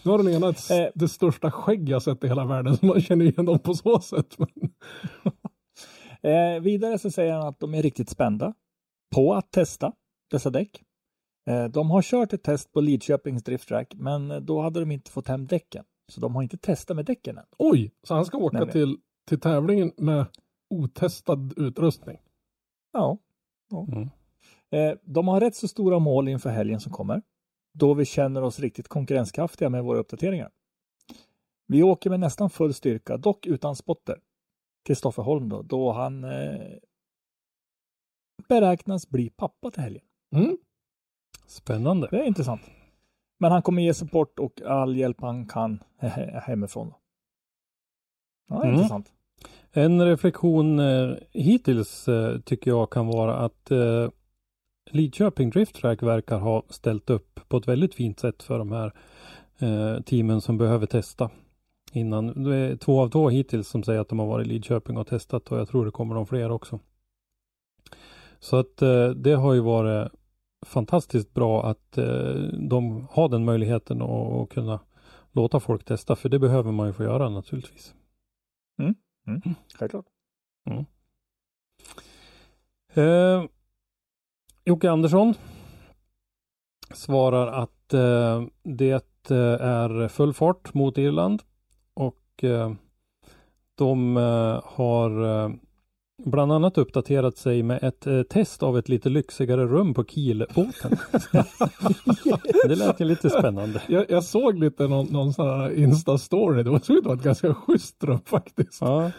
Nu 0.03 0.11
har 0.11 0.19
den 0.19 0.29
ena 0.29 0.49
ett, 0.49 0.71
Eh. 0.71 0.87
det 0.95 1.09
största 1.09 1.51
skägg 1.51 1.89
jag 1.89 2.03
sett 2.03 2.25
i 2.25 2.29
hela 2.29 2.45
världen, 2.45 2.77
så 2.77 2.87
man 2.87 3.01
känner 3.01 3.25
igen 3.25 3.47
dem 3.47 3.59
på 3.59 3.75
så 3.75 4.01
sätt. 4.01 4.37
Men, 4.39 4.49
Eh, 6.23 6.61
vidare 6.63 6.99
så 6.99 7.11
säger 7.11 7.33
han 7.33 7.47
att 7.47 7.61
de 7.61 7.75
är 7.75 7.83
riktigt 7.83 8.09
spända 8.11 8.55
på 9.15 9.35
att 9.35 9.51
testa 9.51 9.93
dessa 10.31 10.51
däck. 10.51 10.83
Eh, 11.51 11.65
de 11.65 11.91
har 11.91 12.03
kört 12.03 12.33
ett 12.33 12.43
test 12.43 12.73
på 12.73 12.81
Lidköpings 12.81 13.43
drifttrack, 13.43 13.95
men 13.97 14.47
då 14.47 14.61
hade 14.63 14.81
de 14.81 14.91
inte 14.91 15.11
fått 15.11 15.29
hem 15.29 15.47
däcken. 15.47 15.85
Så 16.13 16.21
de 16.21 16.35
har 16.35 16.43
inte 16.43 16.57
testat 16.59 16.97
med 16.97 17.05
däcken 17.05 17.39
än. 17.39 17.45
oj, 17.59 17.93
så 18.03 18.15
han 18.15 18.25
ska 18.25 18.39
åka 18.39 18.59
Nämligen. 18.59 18.73
till, 18.73 18.97
till 19.29 19.41
tävlingen 19.41 19.93
med 19.97 20.27
otestad 20.71 21.55
utrustning. 21.57 22.17
Ja. 22.93 23.19
ja. 23.71 23.87
Mm. 23.93 24.09
Eh, 24.71 24.93
de 25.03 25.29
har 25.29 25.41
rätt 25.41 25.55
så 25.57 25.69
stora 25.69 25.99
mål 25.99 26.29
inför 26.29 26.51
helgen 26.51 26.81
som 26.81 26.93
kommer. 26.93 27.23
Då 27.75 27.95
vi 27.95 28.05
känner 28.05 28.43
oss 28.43 28.61
riktigt 28.61 28.89
konkurrenskraftiga 28.89 29.69
med 29.69 29.85
våra 29.85 29.99
uppdateringar. 29.99 30.51
Vi 31.67 31.83
åker 31.83 32.11
med 32.11 32.21
nästan 32.21 32.51
full 32.51 32.75
styrka, 32.75 33.17
dock 33.17 33.47
utan 33.47 33.77
spotter. 33.77 34.21
Kristoffer 34.85 35.23
Holm 35.23 35.49
då, 35.49 35.63
då 35.63 35.93
han 35.93 36.25
eh, 36.25 36.61
beräknas 38.49 39.09
bli 39.09 39.31
pappa 39.31 39.71
till 39.71 39.83
helgen. 39.83 40.05
Mm. 40.35 40.59
Spännande. 41.47 42.09
Det 42.11 42.19
är 42.19 42.25
intressant. 42.25 42.63
Men 43.39 43.53
han 43.53 43.63
kommer 43.63 43.83
ge 43.83 43.95
support 43.95 44.39
och 44.39 44.63
all 44.63 44.97
hjälp 44.97 45.21
han 45.21 45.47
kan 45.47 45.83
hemifrån. 46.47 46.93
Ja, 48.49 48.63
Mm. 48.63 48.75
intressant. 48.75 49.13
En 49.73 50.05
reflektion 50.07 50.79
eh, 50.79 51.17
hittills 51.33 52.09
eh, 52.09 52.41
tycker 52.41 52.71
jag 52.71 52.91
kan 52.91 53.07
vara 53.07 53.37
att 53.37 53.71
eh, 53.71 54.11
Lidköping 54.91 55.51
Drift 55.51 55.77
Track 55.77 56.03
verkar 56.03 56.39
ha 56.39 56.63
ställt 56.69 57.11
upp 57.11 57.41
på 57.49 57.57
ett 57.57 57.69
väldigt 57.69 57.95
fint 57.95 58.21
sätt 58.21 58.43
för 58.43 58.59
de 58.59 58.73
här 58.73 58.93
eh, 59.59 60.03
teamen 60.03 60.41
som 60.41 60.59
behöver 60.59 60.87
testa 60.87 61.31
innan. 61.93 62.45
Det 62.45 62.57
är 62.57 62.77
två 62.77 63.01
av 63.01 63.09
två 63.09 63.29
hittills 63.29 63.69
som 63.69 63.83
säger 63.83 64.01
att 64.01 64.09
de 64.09 64.19
har 64.19 64.27
varit 64.27 64.47
i 64.47 64.51
Lidköping 64.51 64.97
och 64.97 65.07
testat 65.07 65.53
och 65.53 65.59
jag 65.59 65.69
tror 65.69 65.85
det 65.85 65.91
kommer 65.91 66.15
de 66.15 66.27
fler 66.27 66.51
också. 66.51 66.81
Så 68.39 68.57
att 68.57 68.83
eh, 68.83 69.09
det 69.11 69.33
har 69.33 69.55
ju 69.55 69.61
varit 69.61 70.13
fantastiskt 70.67 71.35
bra 71.35 71.67
att 71.67 71.99
eh, 71.99 72.35
de 72.69 73.07
har 73.11 73.29
den 73.29 73.45
möjligheten 73.45 74.03
att 74.03 74.49
kunna 74.49 74.81
låta 75.33 75.61
folk 75.61 75.85
testa 75.85 76.17
för 76.17 76.29
det 76.29 76.39
behöver 76.39 76.73
man 76.73 76.87
ju 76.87 76.93
få 76.93 77.03
göra 77.03 77.29
naturligtvis. 77.29 77.95
Självklart. 79.79 80.07
Eh, 82.95 83.45
Jocke 84.69 84.91
Andersson 84.91 85.35
svarar 86.95 87.47
att 87.47 87.95
eh, 87.95 88.43
det 88.63 89.31
eh, 89.31 89.67
är 89.67 90.09
full 90.09 90.35
fart 90.35 90.75
mot 90.75 90.99
Irland 90.99 91.43
och 91.95 92.45
eh, 92.45 92.73
de 93.75 94.17
eh, 94.17 94.61
har 94.65 95.25
eh, 95.45 95.51
bland 96.25 96.53
annat 96.53 96.79
uppdaterat 96.79 97.37
sig 97.37 97.63
med 97.63 97.83
ett 97.83 98.07
eh, 98.07 98.23
test 98.23 98.63
av 98.63 98.79
ett 98.79 98.89
lite 98.89 99.09
lyxigare 99.09 99.67
rum 99.67 99.95
på 99.95 100.05
Kielbåten. 100.05 100.91
det 102.69 102.75
lät 102.75 103.01
ju 103.01 103.05
lite 103.05 103.31
spännande. 103.31 103.83
Jag, 103.89 104.11
jag 104.11 104.25
såg 104.25 104.59
lite 104.59 104.89
någon, 104.89 105.07
någon 105.07 105.33
sån 105.33 105.61
här 105.61 105.71
Insta-story. 105.71 106.63
Det 106.63 106.71
var, 106.71 107.01
det 107.01 107.09
var 107.09 107.15
ett 107.15 107.23
ganska 107.23 107.55
schysst 107.55 108.05
rum 108.05 108.21
faktiskt. 108.25 108.81
Ja. 108.81 109.11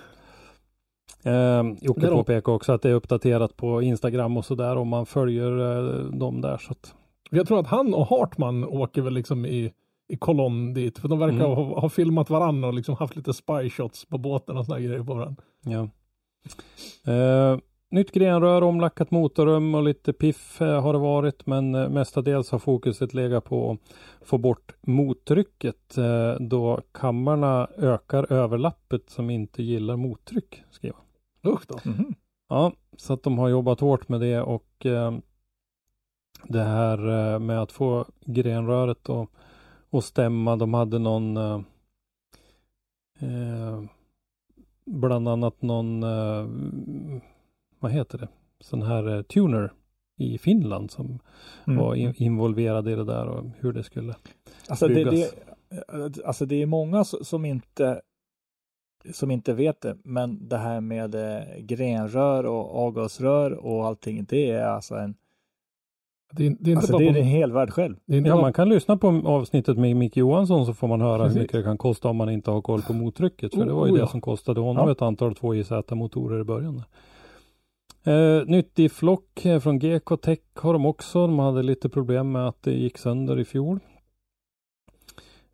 Eh, 1.28 1.64
Jocke 1.82 2.08
påpekar 2.08 2.52
också 2.52 2.72
att 2.74 2.82
det 2.82 2.90
är 2.90 2.94
uppdaterat 2.94 3.58
på 3.58 3.82
Instagram 3.82 4.38
och 4.38 4.46
sådär 4.46 4.76
om 4.76 4.88
man 4.88 5.06
följer 5.06 5.52
eh, 5.60 6.06
dem 6.06 6.42
där. 6.42 6.58
Så 6.58 6.72
att, 6.72 6.96
Jag 7.32 7.48
tror 7.48 7.60
att 7.60 7.68
han 7.68 7.94
och 7.94 8.08
Hartman 8.08 8.64
åker 8.64 9.02
väl 9.02 9.14
liksom 9.14 9.46
i, 9.46 9.72
i 10.10 10.18
kolonn 10.18 10.74
dit. 10.74 11.00
För 11.00 11.08
de 11.08 11.20
verkar 11.20 11.36
Mm. 11.36 11.52
ha, 11.52 11.80
ha 11.80 11.90
filmat 11.90 12.30
varandra 12.30 12.68
och 12.68 12.74
liksom 12.74 12.96
haft 12.96 13.16
lite 13.16 13.34
spy 13.34 13.70
shots 13.70 14.06
på 14.06 14.18
båten 14.18 14.58
och 14.58 14.66
såna 14.66 14.80
grejer 14.80 15.04
på 15.04 15.14
varandra. 15.14 15.44
Ja. 15.66 15.90
Eh, 17.14 17.58
nytt 17.92 18.12
grenrör, 18.12 18.62
omlackat 18.62 19.12
motorrum 19.12 19.76
och 19.76 19.84
lite 19.84 20.14
piff 20.14 20.62
eh, 20.62 20.82
har 20.82 20.94
det 20.94 21.00
varit 21.00 21.46
men 21.46 21.76
eh, 21.76 21.90
mestadels 21.90 22.52
har 22.52 22.60
fokuset 22.60 23.14
legat 23.14 23.44
på 23.44 23.72
att 23.72 24.28
få 24.28 24.38
bort 24.38 24.76
mottrycket 24.82 25.98
eh, 25.98 26.34
då 26.40 26.82
kammarna 26.92 27.68
ökar 27.78 28.32
överlappet 28.34 29.10
som 29.10 29.30
inte 29.30 29.64
gillar 29.64 29.96
mottryck. 29.96 30.64
Skriver. 30.72 30.98
Usch 31.46 31.64
då. 31.68 31.80
Mhm. 31.90 32.16
Ja, 32.50 32.72
så 32.98 33.14
att 33.14 33.24
de 33.24 33.38
har 33.38 33.50
jobbat 33.50 33.80
hårt 33.80 34.10
med 34.10 34.20
det 34.22 34.42
och 34.42 34.86
eh, 34.86 35.18
det 36.44 36.64
här 36.64 37.34
eh, 37.34 37.40
med 37.40 37.62
att 37.62 37.72
få 37.72 38.06
grenröret 38.26 39.10
och, 39.10 39.32
och 39.90 40.04
stämma. 40.04 40.56
De 40.56 40.74
hade 40.74 41.00
någon 41.00 41.38
eh, 41.38 41.62
eh, 43.20 43.82
bland 44.86 45.28
annat 45.28 45.62
någon 45.62 46.04
eh, 46.04 46.46
vad 47.80 47.92
heter 47.92 48.18
det? 48.18 48.28
Sån 48.60 48.82
här 48.82 49.16
eh, 49.16 49.22
tuner 49.22 49.74
i 50.18 50.38
Finland 50.38 50.92
som 50.92 51.20
Mm. 51.68 51.80
var 51.80 51.96
in, 51.96 52.14
involverad 52.18 52.88
i 52.88 52.96
det 52.96 53.04
där 53.04 53.26
och 53.28 53.46
hur 53.60 53.74
det 53.74 53.84
skulle. 53.84 54.16
Alltså 54.70 54.88
det, 54.88 54.94
byggas. 54.94 55.34
det, 56.14 56.26
alltså 56.26 56.46
det 56.46 56.62
är 56.62 56.66
många 56.66 57.04
som 57.04 57.46
inte 57.46 58.02
som 59.14 59.32
inte 59.32 59.54
vet 59.54 59.82
det, 59.82 59.98
men 60.04 60.48
det 60.50 60.58
här 60.58 60.82
med 60.82 61.16
eh, 61.16 61.44
grenrör 61.60 62.46
och 62.46 62.76
avgasrör 62.86 63.52
och 63.52 63.86
allting, 63.86 64.26
det 64.30 64.52
är 64.52 64.66
alltså 64.68 64.96
en, 64.96 65.16
Det 66.32 66.46
är, 66.48 66.56
det 66.60 66.70
är 66.70 66.74
inte 66.74 66.78
alltså 66.78 66.92
bara 66.94 67.00
det 67.02 67.08
är 67.10 67.14
på, 67.14 67.20
en 67.20 67.26
hel 67.26 67.52
värld 67.52 67.70
själv. 67.70 67.96
det 68.06 68.14
är 68.14 68.18
inte 68.18 68.28
Ja, 68.30 68.36
bara, 68.36 68.42
man 68.42 68.54
kan 68.54 68.70
lyssna 68.70 68.98
på 68.98 69.08
avsnittet 69.26 69.78
med 69.78 69.96
Micke 69.96 70.18
Johansson 70.18 70.66
så 70.66 70.74
får 70.74 70.88
man 70.88 71.02
höra 71.02 71.24
Precis. 71.24 71.36
hur 71.36 71.42
mycket 71.42 71.58
det 71.60 71.64
kan 71.64 71.78
kosta 71.78 72.10
om 72.10 72.18
man 72.18 72.30
inte 72.30 72.52
har 72.52 72.62
koll 72.62 72.82
på 72.82 72.94
mottrycket. 72.94 73.54
För 73.56 73.66
det 73.66 73.74
var 73.74 73.86
ju 73.86 73.92
Oh, 73.92 73.96
det 73.96 74.02
ja. 74.02 74.08
som 74.08 74.22
kostade 74.22 74.60
honom 74.62 74.86
Ja. 74.88 74.92
ett 74.92 75.02
antal 75.02 75.34
2JZ-motorer 75.34 76.42
i 76.42 76.44
början. 76.44 76.84
Eh, 78.04 78.46
nytt 78.48 78.80
i 78.80 78.90
flock 78.90 79.46
eh, 79.46 79.60
från 79.60 79.80
GK 79.80 80.18
Tech 80.18 80.40
har 80.56 80.74
de 80.74 80.86
också. 80.86 81.28
De 81.28 81.40
hade 81.40 81.64
lite 81.64 81.90
problem 81.90 82.32
med 82.32 82.48
att 82.48 82.64
det 82.64 82.72
gick 82.74 82.98
sönder 82.98 83.40
i 83.40 83.46
fjol. 83.46 83.80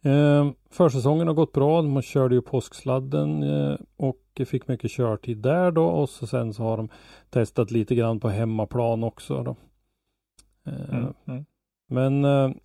Eh, 0.03 0.51
försäsongen 0.69 1.27
har 1.27 1.33
gått 1.33 1.53
bra. 1.53 1.81
De 1.81 2.01
körde 2.01 2.36
ju 2.36 2.41
påsksladden 2.41 3.43
eh, 3.43 3.75
och 3.98 4.41
fick 4.45 4.67
mycket 4.67 4.91
körtid 4.91 5.38
där 5.38 5.72
då 5.72 5.86
och 5.86 6.10
så 6.10 6.27
sen 6.27 6.53
så 6.53 6.63
har 6.63 6.77
de 6.77 6.89
testat 7.29 7.72
lite 7.72 7.95
grann 7.95 8.19
på 8.19 8.29
hemmaplan 8.29 9.03
också 9.03 9.43
då. 9.43 9.55
Eh, 10.72 10.93
Mm. 10.93 11.13
Mm. 11.25 11.45
men 11.89 12.25
eh, 12.25 12.55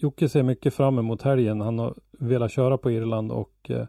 Jocke 0.00 0.28
ser 0.28 0.42
mycket 0.42 0.74
fram 0.74 0.98
emot 0.98 1.22
helgen. 1.22 1.60
Han 1.60 1.78
har 1.78 1.94
velat 2.18 2.50
köra 2.52 2.78
på 2.78 2.90
Irland 2.90 3.32
och 3.32 3.70
eh, 3.70 3.86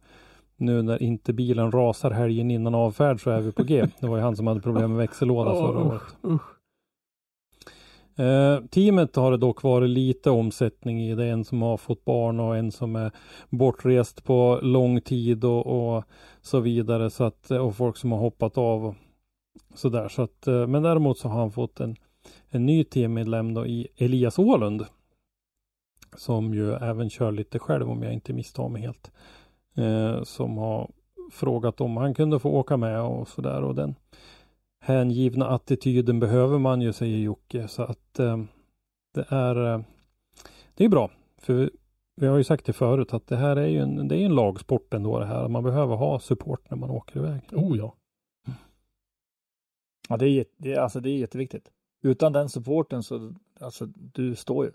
nu 0.57 0.81
när 0.81 1.03
inte 1.03 1.33
bilen 1.33 1.71
rasar 1.71 2.11
helgen 2.11 2.51
innan 2.51 2.75
avfärd 2.75 3.21
så 3.23 3.29
är 3.29 3.41
vi 3.41 3.51
på 3.51 3.63
G. 3.63 3.85
Det 3.99 4.07
var 4.07 4.17
ju 4.17 4.23
han 4.23 4.35
som 4.35 4.47
hade 4.47 4.61
problem 4.61 4.89
med 4.89 4.97
växellåda 4.97 5.51
förra 5.55 5.79
året. 5.83 6.01
Eh, 8.19 8.63
teamet 8.69 9.15
har 9.15 9.31
det 9.31 9.37
dock 9.37 9.63
varit 9.63 9.89
lite 9.89 10.29
omsättning 10.29 11.01
i. 11.01 11.15
Det 11.15 11.25
är 11.25 11.31
en 11.31 11.45
som 11.45 11.61
har 11.61 11.77
fått 11.77 12.05
barn 12.05 12.39
och 12.39 12.57
en 12.57 12.71
som 12.71 12.95
är 12.95 13.11
bortrest 13.49 14.23
på 14.23 14.59
lång 14.61 15.01
tid 15.01 15.43
och, 15.45 15.95
och 15.95 16.03
så 16.41 16.59
vidare. 16.59 17.09
Så 17.09 17.23
att, 17.23 17.51
eh, 17.51 17.57
och 17.57 17.75
folk 17.75 17.97
som 17.97 18.11
har 18.11 18.19
hoppat 18.19 18.57
av 18.57 18.95
Så 19.75 19.89
där. 19.89 20.07
Så 20.07 20.21
att, 20.21 20.47
eh, 20.47 20.67
men 20.67 20.83
däremot 20.83 21.17
så 21.17 21.27
har 21.27 21.39
han 21.39 21.51
fått 21.51 21.79
en, 21.79 21.95
en 22.49 22.65
ny 22.65 22.83
teammedlem 22.83 23.53
då 23.53 23.65
i 23.67 23.87
Elias 23.97 24.39
Ålund. 24.39 24.85
Som 26.15 26.53
ju 26.53 26.73
även 26.73 27.09
kör 27.09 27.31
lite 27.31 27.59
själv 27.59 27.89
om 27.89 28.03
jag 28.03 28.13
inte 28.13 28.33
misstar 28.33 28.69
mig 28.69 28.81
helt. 28.81 29.11
Eh, 29.75 30.23
som 30.23 30.57
har 30.57 30.91
frågat 31.31 31.81
om 31.81 31.97
han 31.97 32.13
kunde 32.13 32.39
få 32.39 32.49
åka 32.49 32.77
med 32.77 33.01
och 33.01 33.27
sådär. 33.27 33.61
Och 33.61 33.75
den 33.75 33.95
hängivna 34.93 35.47
attityden 35.47 36.19
behöver 36.19 36.59
man 36.59 36.81
ju, 36.81 36.93
säger 36.93 37.17
Jocke. 37.17 37.67
Så 37.67 37.83
att 37.83 38.19
eh, 38.19 38.37
det 39.13 39.25
är 39.29 39.73
eh, 39.73 39.81
det 40.75 40.85
är 40.85 40.89
bra. 40.89 41.11
För 41.37 41.53
vi, 41.53 41.69
vi 42.15 42.27
har 42.27 42.37
ju 42.37 42.43
sagt 42.43 42.65
det 42.65 42.73
förut 42.73 43.13
att 43.13 43.27
det 43.27 43.35
här 43.35 43.55
är 43.55 43.67
ju 43.67 43.79
en, 43.79 44.07
det 44.07 44.17
är 44.17 44.25
en 44.25 44.35
lagsport 44.35 44.93
ändå 44.93 45.19
det 45.19 45.25
här. 45.25 45.47
Man 45.47 45.63
behöver 45.63 45.95
ha 45.95 46.19
support 46.19 46.69
när 46.69 46.77
man 46.77 46.89
åker 46.89 47.19
iväg. 47.19 47.41
Oh 47.51 47.77
ja. 47.77 47.95
Ja, 50.09 50.17
det 50.17 50.29
är, 50.29 50.45
det 50.57 50.73
är, 50.73 50.79
alltså, 50.79 50.99
det 50.99 51.09
är 51.09 51.17
jätteviktigt. 51.17 51.69
Utan 52.03 52.33
den 52.33 52.49
supporten 52.49 53.03
så, 53.03 53.33
alltså 53.59 53.85
du 53.95 54.35
står 54.35 54.65
ju. 54.65 54.71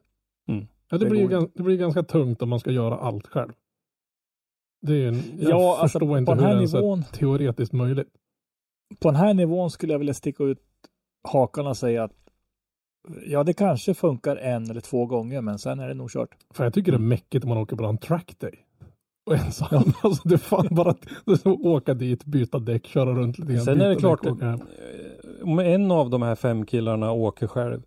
Ja, 0.89 0.99
det, 0.99 0.99
Det 0.99 1.11
blir 1.11 1.21
ju 1.21 1.27
går 1.29 1.31
gans, 1.31 1.51
det 1.55 1.63
blir 1.63 1.77
ganska 1.77 2.03
tungt 2.03 2.43
om 2.43 2.49
man 2.49 2.61
ska 2.61 2.71
göra 2.71 2.97
allt 2.99 3.27
själv. 3.27 3.53
Det 4.83 4.93
är 5.05 5.09
en, 5.09 5.15
jag 5.39 5.51
Ja, 5.51 5.71
alltså, 5.79 5.99
förstår 5.99 6.07
på 6.09 6.19
inte 6.19 6.33
den 6.33 6.39
hur 6.39 6.47
här 6.47 6.55
det 6.55 6.59
ens 6.61 6.75
är 6.75 6.79
nivån- 6.81 7.03
teoretiskt 7.13 7.73
möjligt. 7.73 8.09
På 9.01 9.11
den 9.11 9.17
här 9.17 9.35
nivån 9.35 9.71
skulle 9.71 9.93
jag 9.93 9.99
vilja 9.99 10.15
sticka 10.15 10.45
ut 10.45 10.59
hakan 11.29 11.67
och 11.67 11.77
säga 11.77 12.05
att 12.05 12.13
ja, 13.27 13.45
det 13.45 13.53
kanske 13.53 13.95
funkar 13.95 14.37
en 14.37 14.71
eller 14.71 14.81
två 14.81 15.07
gånger, 15.07 15.41
men 15.41 15.59
sen 15.59 15.81
är 15.81 15.89
det 15.89 15.95
nog 15.95 16.11
kört. 16.11 16.37
För 16.55 16.65
jag 16.65 16.75
tycker 16.75 16.93
det 16.93 16.97
är 16.97 17.01
mäckigt 17.01 17.45
om 17.45 17.49
man 17.49 17.59
åker 17.59 17.77
på 17.77 17.85
en 17.85 17.99
track 17.99 18.35
day. 18.39 18.65
Och 19.27 19.35
ensam. 19.35 19.93
Alltså 20.03 20.29
det 20.29 20.35
är 20.35 20.39
fan 20.39 20.69
bara 20.71 20.91
att 20.91 21.47
åka 21.47 21.95
dit, 21.95 22.25
byta 22.25 22.59
däck, 22.59 22.87
köra 22.87 23.15
runt 23.15 23.39
lite 23.39 23.53
grann. 23.53 23.65
Sen 23.65 23.81
är 23.81 23.89
det 23.89 23.97
klart, 23.97 24.23
däck, 24.23 24.43
eh, 24.43 24.55
om 25.43 25.59
en 25.59 25.91
av 25.91 26.11
de 26.11 26.23
här 26.23 26.35
fem 26.35 26.67
killarna 26.67 27.13
åker 27.13 27.47
själv 27.47 27.83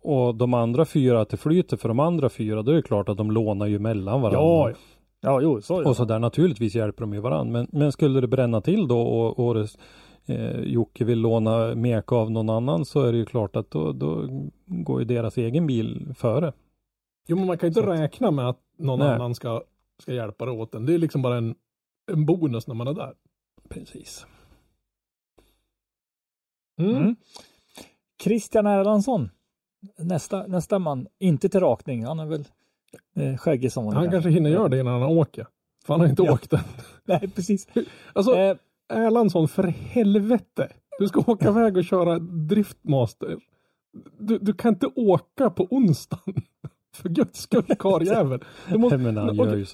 och 0.00 0.34
de 0.34 0.54
andra 0.54 0.84
fyra 0.84 1.20
att 1.20 1.28
det 1.28 1.36
flyter 1.36 1.76
för 1.76 1.88
de 1.88 2.00
andra 2.00 2.28
fyra, 2.28 2.62
då 2.62 2.72
är 2.72 2.76
det 2.76 2.82
klart 2.82 3.08
att 3.08 3.16
de 3.16 3.30
lånar 3.30 3.66
ju 3.66 3.78
mellan 3.78 4.20
varandra. 4.20 4.40
Ja, 4.40 4.70
ja. 4.70 4.76
Ja, 5.20 5.40
jo, 5.40 5.62
så 5.62 5.78
är 5.78 5.82
det. 5.82 5.88
Och 5.88 5.96
så 5.96 6.04
där 6.04 6.18
naturligtvis 6.18 6.74
hjälper 6.74 7.00
de 7.00 7.14
ju 7.14 7.20
varandra. 7.20 7.52
Men, 7.52 7.68
men 7.72 7.92
skulle 7.92 8.20
det 8.20 8.28
bränna 8.28 8.60
till 8.60 8.88
då 8.88 9.00
och, 9.00 9.46
och 9.46 9.54
det, 9.54 9.68
eh, 10.26 10.60
Jocke 10.60 11.04
vill 11.04 11.18
låna 11.20 11.74
meka 11.74 12.14
av 12.14 12.30
någon 12.30 12.50
annan 12.50 12.84
så 12.84 13.02
är 13.02 13.12
det 13.12 13.18
ju 13.18 13.26
klart 13.26 13.56
att 13.56 13.70
då, 13.70 13.92
då 13.92 14.28
går 14.66 15.00
ju 15.00 15.04
deras 15.04 15.36
egen 15.38 15.66
bil 15.66 16.14
före. 16.16 16.52
Jo, 17.28 17.36
men 17.36 17.46
man 17.46 17.58
kan 17.58 17.66
ju 17.66 17.80
inte 17.80 17.90
räkna 17.90 18.30
med 18.30 18.48
att 18.48 18.60
någon 18.78 18.98
Nej. 18.98 19.08
annan 19.08 19.34
ska, 19.34 19.62
ska 20.02 20.14
hjälpa 20.14 20.44
dig 20.46 20.54
åt 20.54 20.74
en. 20.74 20.86
Det 20.86 20.94
är 20.94 20.98
liksom 20.98 21.22
bara 21.22 21.36
en, 21.36 21.54
en 22.12 22.26
bonus 22.26 22.66
när 22.66 22.74
man 22.74 22.88
är 22.88 22.94
där. 22.94 23.14
Precis. 23.68 24.26
Mm. 26.78 26.96
Mm. 26.96 27.16
Christian 28.22 28.66
Erlandsson. 28.66 29.30
Nästa, 29.98 30.46
nästa 30.46 30.78
man, 30.78 31.06
inte 31.18 31.48
till 31.48 31.60
rakning. 31.60 32.04
Han 32.04 32.20
är 32.20 32.26
väl 32.26 32.44
eh, 33.16 33.36
skäggig 33.36 33.72
som 33.72 33.84
Han 33.84 33.94
vanligt. 33.94 34.12
kanske 34.12 34.30
hinner 34.30 34.50
göra 34.50 34.68
det 34.68 34.80
innan 34.80 35.00
han 35.02 35.10
åker. 35.18 35.46
För 35.86 35.94
han 35.94 36.00
har 36.00 36.08
inte 36.08 36.22
Ja. 36.22 36.32
åkt 36.32 36.52
än. 36.52 36.58
Nej, 37.04 37.30
precis. 37.34 37.68
Alltså, 38.12 38.36
Eh, 38.36 38.56
Erlandsson, 38.92 39.48
för 39.48 39.62
helvete. 39.62 40.68
Du 40.98 41.08
ska 41.08 41.20
åka 41.32 41.48
iväg 41.48 41.76
och 41.76 41.84
köra 41.84 42.18
driftmaster. 42.18 43.36
Du, 44.18 44.38
du 44.38 44.52
kan 44.54 44.72
inte 44.74 44.86
åka 44.96 45.50
på 45.50 45.66
onsdagen. 45.70 46.34
För 46.96 47.08
guds 47.08 47.40
skull, 47.40 47.64
karljävel. 47.78 48.40
Måste- 48.78 48.96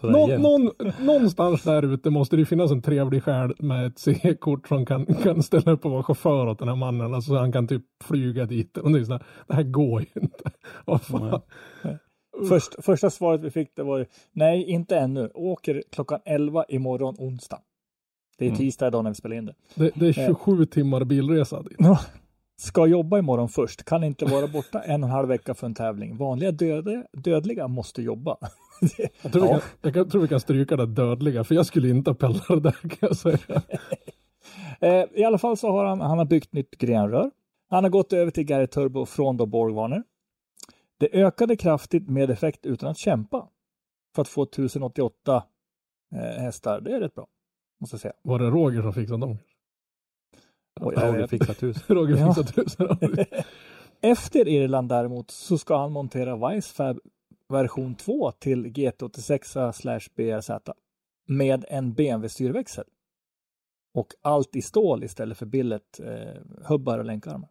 någon, 0.13 0.29
någon, 0.39 0.71
någonstans 1.01 1.63
där 1.63 1.83
ute 1.95 2.11
måste 2.11 2.37
det 2.37 2.45
finnas 2.47 2.71
en 2.71 2.83
trevlig 2.83 3.23
själ 3.23 3.55
med 3.59 3.87
ett 3.87 3.99
C-kort 3.99 4.69
som 4.69 4.87
kan, 4.87 5.07
kan 5.07 5.43
ställa 5.43 5.73
upp 5.73 5.85
och 5.85 5.91
vara 5.91 6.03
chaufför 6.03 6.47
åt 6.47 6.59
den 6.59 6.69
här 6.69 6.77
mannen. 6.77 7.15
Alltså 7.15 7.35
han 7.35 7.53
kan 7.53 7.69
typ 7.69 7.83
flyga 8.05 8.45
dit. 8.47 8.77
Och 8.79 8.91
det, 8.93 8.99
är 8.99 9.05
sådär, 9.05 9.25
det 9.47 9.55
här 9.55 9.63
går 9.63 10.01
ju 10.01 10.21
inte. 10.23 10.51
Vad 10.85 11.03
fan. 11.03 11.41
först, 12.49 12.85
första 12.85 13.11
svaret 13.11 13.41
vi 13.41 13.51
fick 13.51 13.77
det 13.77 13.83
var 13.83 13.99
ju, 13.99 14.05
nej, 14.33 14.65
inte 14.65 14.97
ännu. 14.97 15.31
Åker 15.35 15.83
klockan 15.93 16.21
11 16.25 16.65
imorgon 16.69 17.15
onsdag. 17.19 17.59
Det 18.41 18.45
är 18.47 18.49
Mm. 18.49 18.59
tisdag 18.59 18.87
idag 18.87 19.05
när 19.05 19.11
vi 19.11 19.15
spelar 19.15 19.37
in 19.37 19.47
det. 19.47 19.55
Det, 19.75 19.91
det 19.95 20.09
är 20.09 20.13
27 20.13 20.65
timmar 20.67 21.05
bilresa 21.05 21.63
dit. 21.63 21.79
Ska 22.59 22.87
jobba 22.87 23.19
imorgon 23.19 23.49
först, 23.49 23.85
kan 23.85 24.05
inte 24.05 24.25
vara 24.25 24.47
borta 24.47 24.83
en 24.85 25.03
och 25.03 25.09
en 25.09 25.15
halv 25.15 25.29
vecka 25.29 25.55
för 25.55 25.67
en 25.67 25.75
tävling. 25.75 26.17
Vanliga 26.17 26.51
dödliga, 26.53 27.05
dödliga 27.13 27.69
måste 27.69 28.03
jobba. 28.03 28.37
Jag 29.23 29.33
tror, 29.33 29.43
vi 29.43 29.49
Ja. 29.49 29.53
kan, 29.59 29.61
jag 29.83 29.95
kan, 29.95 30.09
tror 30.11 30.23
vi 30.23 30.29
kan 30.29 30.41
stryka 30.41 30.77
det 30.77 30.87
dödliga, 30.87 31.45
för 31.45 31.55
jag 31.55 31.67
skulle 31.67 31.89
inte 31.89 32.11
ha 32.11 32.15
pellat 32.15 32.49
det 32.49 32.61
där 32.61 32.73
kan 32.73 32.91
jag 33.01 33.17
säga. 33.17 33.39
Eh, 34.81 35.05
I 35.15 35.25
alla 35.25 35.39
fall 35.39 35.57
så 35.57 35.71
har 35.71 35.85
han, 35.85 36.01
han 36.01 36.19
har 36.19 36.25
byggt 36.25 36.53
nytt 36.53 36.71
grenrör. 36.79 37.31
Han 37.71 37.85
har 37.85 37.91
gått 37.91 38.13
över 38.13 38.31
till 38.31 38.45
Gary 38.45 38.67
Turbo 38.67 39.07
från 39.07 39.37
då 39.37 39.47
Borgwarner. 39.47 40.03
Det 40.99 41.09
ökade 41.23 41.57
kraftigt 41.57 42.09
med 42.09 42.31
effekt 42.31 42.67
utan 42.67 42.89
att 42.91 42.99
kämpa. 42.99 43.49
För 44.15 44.23
att 44.23 44.29
få 44.29 44.43
1088 44.43 45.43
eh, 46.15 46.43
hästar, 46.43 46.81
det 46.81 46.93
är 46.93 47.01
rätt 47.01 47.15
bra. 47.15 47.27
Måste 47.81 47.95
jag 47.95 48.01
säga. 48.01 48.13
Var 48.23 48.39
det 48.39 48.51
Roger 48.51 48.83
som 48.83 48.93
fixade 48.93 49.21
dem? 49.21 49.39
Jag 50.81 50.87
Roger 50.93 51.19
vet. 51.19 51.31
fixar 51.31 51.55
tusen. 51.55 51.83
Roger 51.97 52.17
Ja. 52.17 52.35
fixade 52.35 52.65
tusen. 52.65 52.99
Efter 54.01 54.49
Irland 54.49 54.89
däremot 54.89 55.31
så 55.31 55.59
ska 55.59 55.77
han 55.79 55.93
montera 55.93 56.37
Weissfab 56.37 56.99
version 57.49 57.95
2 57.95 58.33
till 58.33 58.67
GT86 58.67 59.73
slash 59.73 60.01
BRZ 60.17 60.51
med 61.27 61.65
en 61.69 61.93
BMW-styrväxel. 61.95 62.85
Och 63.95 64.07
allt 64.23 64.57
i 64.57 64.63
stål 64.63 65.05
istället 65.05 65.39
för 65.39 65.47
billet 65.47 66.01
eh, 66.01 66.43
hubbar 66.69 66.99
och 66.99 67.05
länkarmar. 67.05 67.49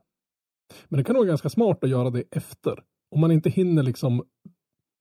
Men 0.87 0.97
det 0.97 1.03
kan 1.03 1.15
vara 1.15 1.25
ganska 1.25 1.49
smart 1.49 1.83
att 1.83 1.89
göra 1.89 2.09
det 2.09 2.23
efter. 2.31 2.83
Om 3.11 3.19
man 3.21 3.31
inte 3.31 3.49
hinner 3.49 3.83
liksom 3.83 4.23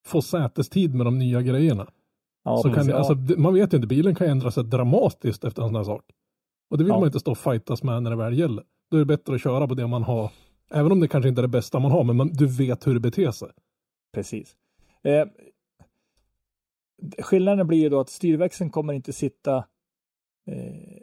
få 0.07 0.23
sätestid 0.23 0.95
med 0.95 1.07
de 1.07 1.19
nya 1.19 1.43
grejerna. 1.43 1.91
Ja, 2.49 2.57
så 2.57 2.63
kan 2.63 2.73
precis. 2.75 2.87
det, 2.87 2.93
Ja. 2.93 2.99
alltså, 2.99 3.15
det- 3.15 3.37
man 3.39 3.55
vet 3.55 3.73
ju 3.73 3.77
inte, 3.77 3.87
bilen 3.89 4.15
kan 4.15 4.27
ändra 4.29 4.51
sig 4.51 4.65
dramatiskt 4.65 5.45
efter 5.45 5.63
en 5.63 5.69
sån 5.69 5.77
här 5.77 5.85
sak. 5.85 6.05
Och 6.71 6.79
det 6.79 6.85
vill 6.85 6.91
Ja. 6.93 6.99
man 6.99 7.07
inte 7.07 7.21
stå 7.21 7.31
och 7.31 7.39
fightas 7.39 7.83
med 7.83 8.03
när 8.03 8.11
det 8.11 8.17
väl 8.17 8.39
gäller. 8.39 8.65
Då 8.91 8.97
är 8.97 8.99
det 8.99 9.05
bättre 9.07 9.35
att 9.35 9.43
köra 9.43 9.69
på 9.69 9.75
det 9.75 9.87
man 9.87 10.03
har. 10.03 10.31
Även 10.71 10.93
om 10.93 11.01
det 11.01 11.09
kanske 11.09 11.29
inte 11.29 11.41
är 11.41 11.43
det 11.43 11.49
bästa 11.49 11.79
man 11.79 11.91
har, 11.91 12.05
men 12.05 12.17
man, 12.17 12.29
du 12.29 12.47
vet 12.47 12.87
hur 12.87 12.95
det 12.95 13.01
beter 13.01 13.31
sig. 13.31 13.49
Precis. 14.15 14.57
Eh, 15.05 15.27
skillnaden 17.19 17.67
blir 17.67 17.79
ju 17.79 17.89
då 17.89 18.01
att 18.01 18.09
styrväxeln 18.09 18.71
kommer 18.71 18.93
inte 18.93 19.13
sitta 19.13 19.57
eh, 20.51 20.99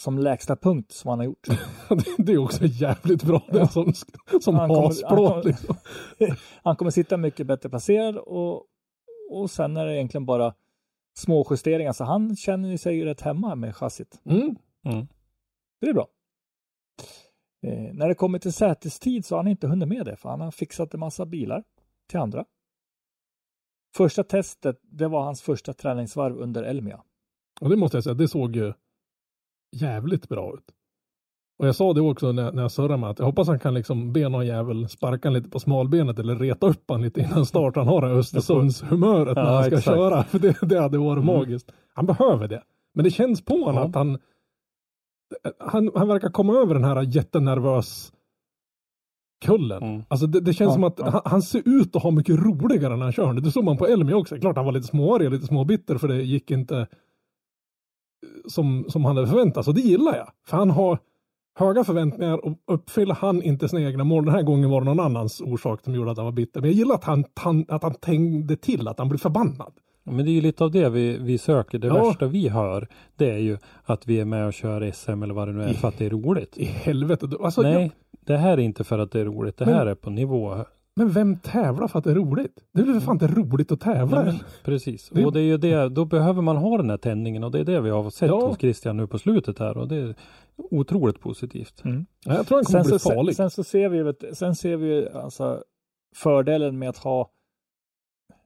som 0.00 0.18
lägsta 0.18 0.56
punkt 0.56 0.92
som 0.92 1.08
han 1.08 1.18
har 1.18 1.26
gjort. 1.26 1.46
det 2.18 2.32
är 2.32 2.38
också 2.38 2.64
jävligt 2.66 3.22
bra. 3.24 3.42
Det 3.52 3.60
är 3.60 3.66
som, 3.66 3.92
som 4.40 4.54
Han 4.54 4.68
kommer- 4.68 4.80
han 4.80 4.84
hasplåt 4.84 5.10
kommer- 5.32 5.42
liksom. 5.44 5.76
Han 6.62 6.76
kommer 6.76 6.90
sitta 6.90 7.16
mycket 7.16 7.46
bättre 7.46 7.68
placerad 7.68 8.16
och, 8.16 8.66
och 9.30 9.50
sen 9.50 9.76
är 9.76 9.86
det 9.86 9.96
egentligen 9.96 10.26
bara 10.26 10.54
små 11.14 11.46
justeringar. 11.50 11.92
Så 11.92 12.04
han 12.04 12.36
känner 12.36 12.68
ju 12.68 12.78
sig 12.78 13.04
rätt 13.04 13.20
hemma 13.20 13.54
med 13.54 13.76
chassit. 13.76 14.20
Mm. 14.24 14.56
Mm. 14.84 15.06
Det 15.80 15.88
är 15.88 15.94
bra. 15.94 16.08
Eh, 17.62 17.94
när 17.94 18.08
det 18.08 18.14
kommer 18.14 18.38
till 18.38 18.52
sätestid 18.52 19.24
så 19.24 19.34
har 19.34 19.42
han 19.42 19.50
inte 19.50 19.66
hunnit 19.66 19.88
med 19.88 20.06
det, 20.06 20.16
för 20.16 20.28
han 20.28 20.40
har 20.40 20.50
fixat 20.50 20.94
en 20.94 21.00
massa 21.00 21.26
bilar 21.26 21.64
till 22.08 22.18
andra. 22.18 22.44
Första 23.96 24.24
testet, 24.24 24.78
det 24.82 25.08
var 25.08 25.24
hans 25.24 25.42
första 25.42 25.72
träningsvarv 25.72 26.36
under 26.36 26.62
Elmia. 26.62 27.02
Och 27.60 27.70
det 27.70 27.76
måste 27.76 27.96
jag 27.96 28.04
säga, 28.04 28.14
det 28.14 28.28
såg 28.28 28.56
ju 28.56 28.72
jävligt 29.72 30.28
bra 30.28 30.54
ut. 30.54 30.74
Och 31.58 31.66
jag 31.68 31.74
sa 31.74 31.92
det 31.92 32.00
också 32.00 32.32
när, 32.32 32.52
när 32.52 32.62
jag 32.62 32.70
surrade 32.72 32.96
med 32.96 33.10
att 33.10 33.18
jag 33.18 33.26
hoppas 33.26 33.48
han 33.48 33.58
kan 33.58 33.74
liksom 33.74 34.12
be 34.12 34.28
någon 34.28 34.46
jävel 34.46 34.88
sparka 34.88 35.30
lite 35.30 35.50
på 35.50 35.60
smalbenet 35.60 36.18
eller 36.18 36.36
reta 36.36 36.66
upp 36.66 36.84
han 36.88 37.02
lite 37.02 37.20
innan 37.20 37.46
start. 37.46 37.76
Han 37.76 37.88
har 37.88 38.00
det 38.00 38.06
här 38.08 38.14
Östersundshumöret 38.14 39.36
när 39.36 39.42
Ja, 39.44 39.54
han 39.54 39.64
ska 39.64 39.76
exakt. 39.78 39.96
köra. 39.96 40.24
För 40.24 40.38
det, 40.44 40.56
det 40.62 40.80
hade 40.80 40.98
varit 40.98 41.22
Mm. 41.22 41.36
magiskt. 41.36 41.72
Han 41.94 42.06
behöver 42.06 42.48
det. 42.48 42.62
Men 42.94 43.04
det 43.04 43.10
känns 43.10 43.44
på 43.44 43.54
honom 43.54 43.74
Ja. 43.74 43.84
att 43.88 43.94
han, 43.94 44.18
han 45.58 45.90
han 45.94 46.08
verkar 46.08 46.28
komma 46.28 46.52
över 46.54 46.74
den 46.74 46.84
här 46.84 47.02
jättenervös 47.02 48.12
kullen. 49.44 49.82
Mm. 49.82 50.02
Alltså 50.08 50.26
det, 50.26 50.40
det 50.40 50.52
känns 50.52 50.68
Ja, 50.68 50.74
som 50.74 50.84
att 50.84 50.98
ja. 50.98 51.10
han, 51.10 51.20
han 51.24 51.42
ser 51.42 51.62
ut 51.64 51.96
att 51.96 52.02
ha 52.02 52.10
mycket 52.10 52.36
roligare 52.38 52.96
när 52.96 53.02
han 53.04 53.12
kör. 53.12 53.32
Det 53.32 53.50
såg 53.50 53.64
man 53.64 53.76
på 53.76 53.86
Elmia 53.86 54.16
också. 54.16 54.36
Klart 54.36 54.56
han 54.56 54.64
var 54.64 54.72
lite 54.72 54.86
småarg 54.86 55.26
och 55.26 55.32
lite 55.32 55.46
småbitter 55.46 55.98
för 55.98 56.08
det 56.08 56.22
gick 56.22 56.50
inte 56.50 56.86
som, 58.48 58.84
som 58.88 59.04
han 59.04 59.16
hade 59.16 59.28
förväntat 59.28 59.64
sig. 59.64 59.70
Och 59.70 59.74
det 59.74 59.80
gillar 59.80 60.16
jag. 60.16 60.28
För 60.46 60.56
han 60.56 60.70
har 60.70 60.98
höga 61.54 61.84
förväntningar 61.84 62.44
och 62.46 62.52
uppfyller 62.66 63.14
han 63.14 63.42
inte 63.42 63.68
sina 63.68 63.82
egna 63.82 64.04
mål. 64.04 64.24
Den 64.24 64.34
här 64.34 64.42
gången 64.42 64.70
var 64.70 64.80
det 64.80 64.84
någon 64.84 65.00
annans 65.00 65.40
orsak 65.40 65.80
som 65.84 65.94
gjorde 65.94 66.10
att 66.10 66.16
han 66.16 66.24
var 66.24 66.32
bitter. 66.32 66.60
Men 66.60 66.70
jag 66.70 66.76
gillar 66.78 66.94
att 66.94 67.04
han, 67.04 67.24
han, 67.34 67.64
att 67.68 67.82
han 67.82 67.94
tängde 67.94 68.56
till, 68.56 68.88
att 68.88 68.98
han 68.98 69.08
blir 69.08 69.18
förbannad. 69.18 69.72
Men 70.06 70.24
det 70.24 70.30
är 70.30 70.32
ju 70.32 70.40
lite 70.40 70.64
av 70.64 70.70
det 70.70 70.88
vi, 70.88 71.18
vi 71.18 71.38
söker. 71.38 71.78
Det 71.78 71.86
Ja. 71.86 72.04
värsta 72.04 72.26
vi 72.26 72.48
hör 72.48 72.88
det 73.16 73.30
är 73.30 73.38
ju 73.38 73.58
att 73.84 74.06
vi 74.06 74.20
är 74.20 74.24
med 74.24 74.46
och 74.46 74.52
kör 74.52 74.90
SM 74.90 75.22
eller 75.22 75.34
vad 75.34 75.48
det 75.48 75.52
nu 75.52 75.62
är 75.62 75.72
för 75.74 75.88
att 75.88 75.98
det 75.98 76.06
är 76.06 76.10
roligt. 76.10 76.58
I 76.58 76.64
helvete. 76.64 77.28
Alltså, 77.40 77.62
Nej, 77.62 77.72
jag, 77.72 77.90
det 78.20 78.36
här 78.36 78.52
är 78.52 78.58
inte 78.62 78.84
för 78.84 78.98
att 78.98 79.10
det 79.12 79.20
är 79.20 79.24
roligt. 79.24 79.56
Det 79.56 79.64
Men- 79.66 79.74
här 79.74 79.86
är 79.86 79.94
på 79.94 80.10
nivå. 80.10 80.56
Men 80.96 81.10
vem 81.10 81.38
tävlar 81.38 81.88
för 81.88 81.98
att 81.98 82.04
det 82.04 82.10
är 82.10 82.14
roligt? 82.14 82.64
Det 82.72 82.80
är 82.80 82.84
väl 82.84 82.94
för 82.94 83.00
fan 83.00 83.14
inte 83.14 83.26
roligt 83.26 83.72
att 83.72 83.80
tävla? 83.80 84.22
Nej, 84.22 84.32
men, 84.32 84.44
precis. 84.64 85.08
Det- 85.08 85.24
Och 85.26 85.32
det 85.32 85.40
är 85.40 85.44
ju 85.44 85.56
det, 85.56 85.88
då 85.88 86.04
behöver 86.04 86.42
man 86.42 86.56
ha 86.56 86.76
den 86.76 86.90
här 86.90 86.96
tändningen 86.96 87.44
och 87.44 87.50
det 87.50 87.60
är 87.60 87.64
det 87.64 87.80
vi 87.80 87.90
har 87.90 88.10
sett 88.10 88.28
Ja. 88.28 88.46
hos 88.46 88.58
Christian 88.58 88.96
nu 88.96 89.06
på 89.06 89.18
slutet 89.18 89.58
här 89.58 89.76
och 89.76 89.88
det 89.88 89.96
är 89.96 90.14
otroligt 90.56 91.20
positivt. 91.20 91.80
Ja, 91.84 91.90
jag 92.24 92.46
tror 92.46 92.56
han 92.58 92.64
kommer 92.64 92.82
Sen 92.82 92.82
bli 92.82 92.90
så, 92.90 92.98
sen, 92.98 93.14
farlig. 93.16 93.36
sen 93.36 93.50
så 93.50 93.64
ser 93.64 93.88
vi, 93.88 94.02
vet, 94.02 94.24
sen 94.36 94.54
ser 94.56 94.76
vi 94.76 95.08
alltså 95.08 95.64
fördelen 96.16 96.78
med 96.78 96.88
att 96.88 96.96
ha 96.98 97.30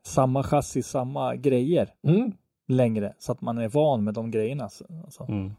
samma 0.03 0.43
chassi, 0.43 0.83
samma 0.83 1.37
grejer 1.37 1.91
Mm. 2.03 2.33
längre 2.69 3.15
så 3.19 3.33
att 3.33 3.41
man 3.41 3.59
är 3.59 3.69
van 3.69 4.05
med 4.05 4.15
de 4.15 4.31
grejerna. 4.31 4.69
Så- 4.69 4.85
Alltså. 5.05 5.23
Mm. 5.29 5.53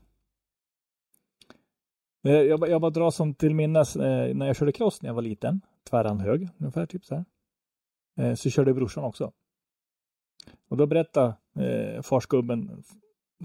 Jag, 2.21 2.69
jag 2.69 2.81
bara 2.81 2.91
drar 2.91 3.11
som 3.11 3.33
till 3.33 3.55
minnes 3.55 3.95
eh, 3.95 4.35
när 4.35 4.47
jag 4.47 4.55
körde 4.55 4.71
cross 4.71 5.01
när 5.01 5.09
jag 5.09 5.13
var 5.15 5.21
liten, 5.21 5.61
tvärran 5.89 6.19
hög 6.19 6.49
ungefär, 6.57 6.85
typ 6.85 7.05
så 7.05 7.15
här. 7.15 7.25
Eh, 8.17 8.35
så 8.35 8.49
körde 8.49 8.73
brorsan 8.73 9.03
också. 9.03 9.31
Och 10.69 10.77
då 10.77 10.85
berättade 10.85 11.35
eh, 11.55 12.01
farsgubben 12.01 12.83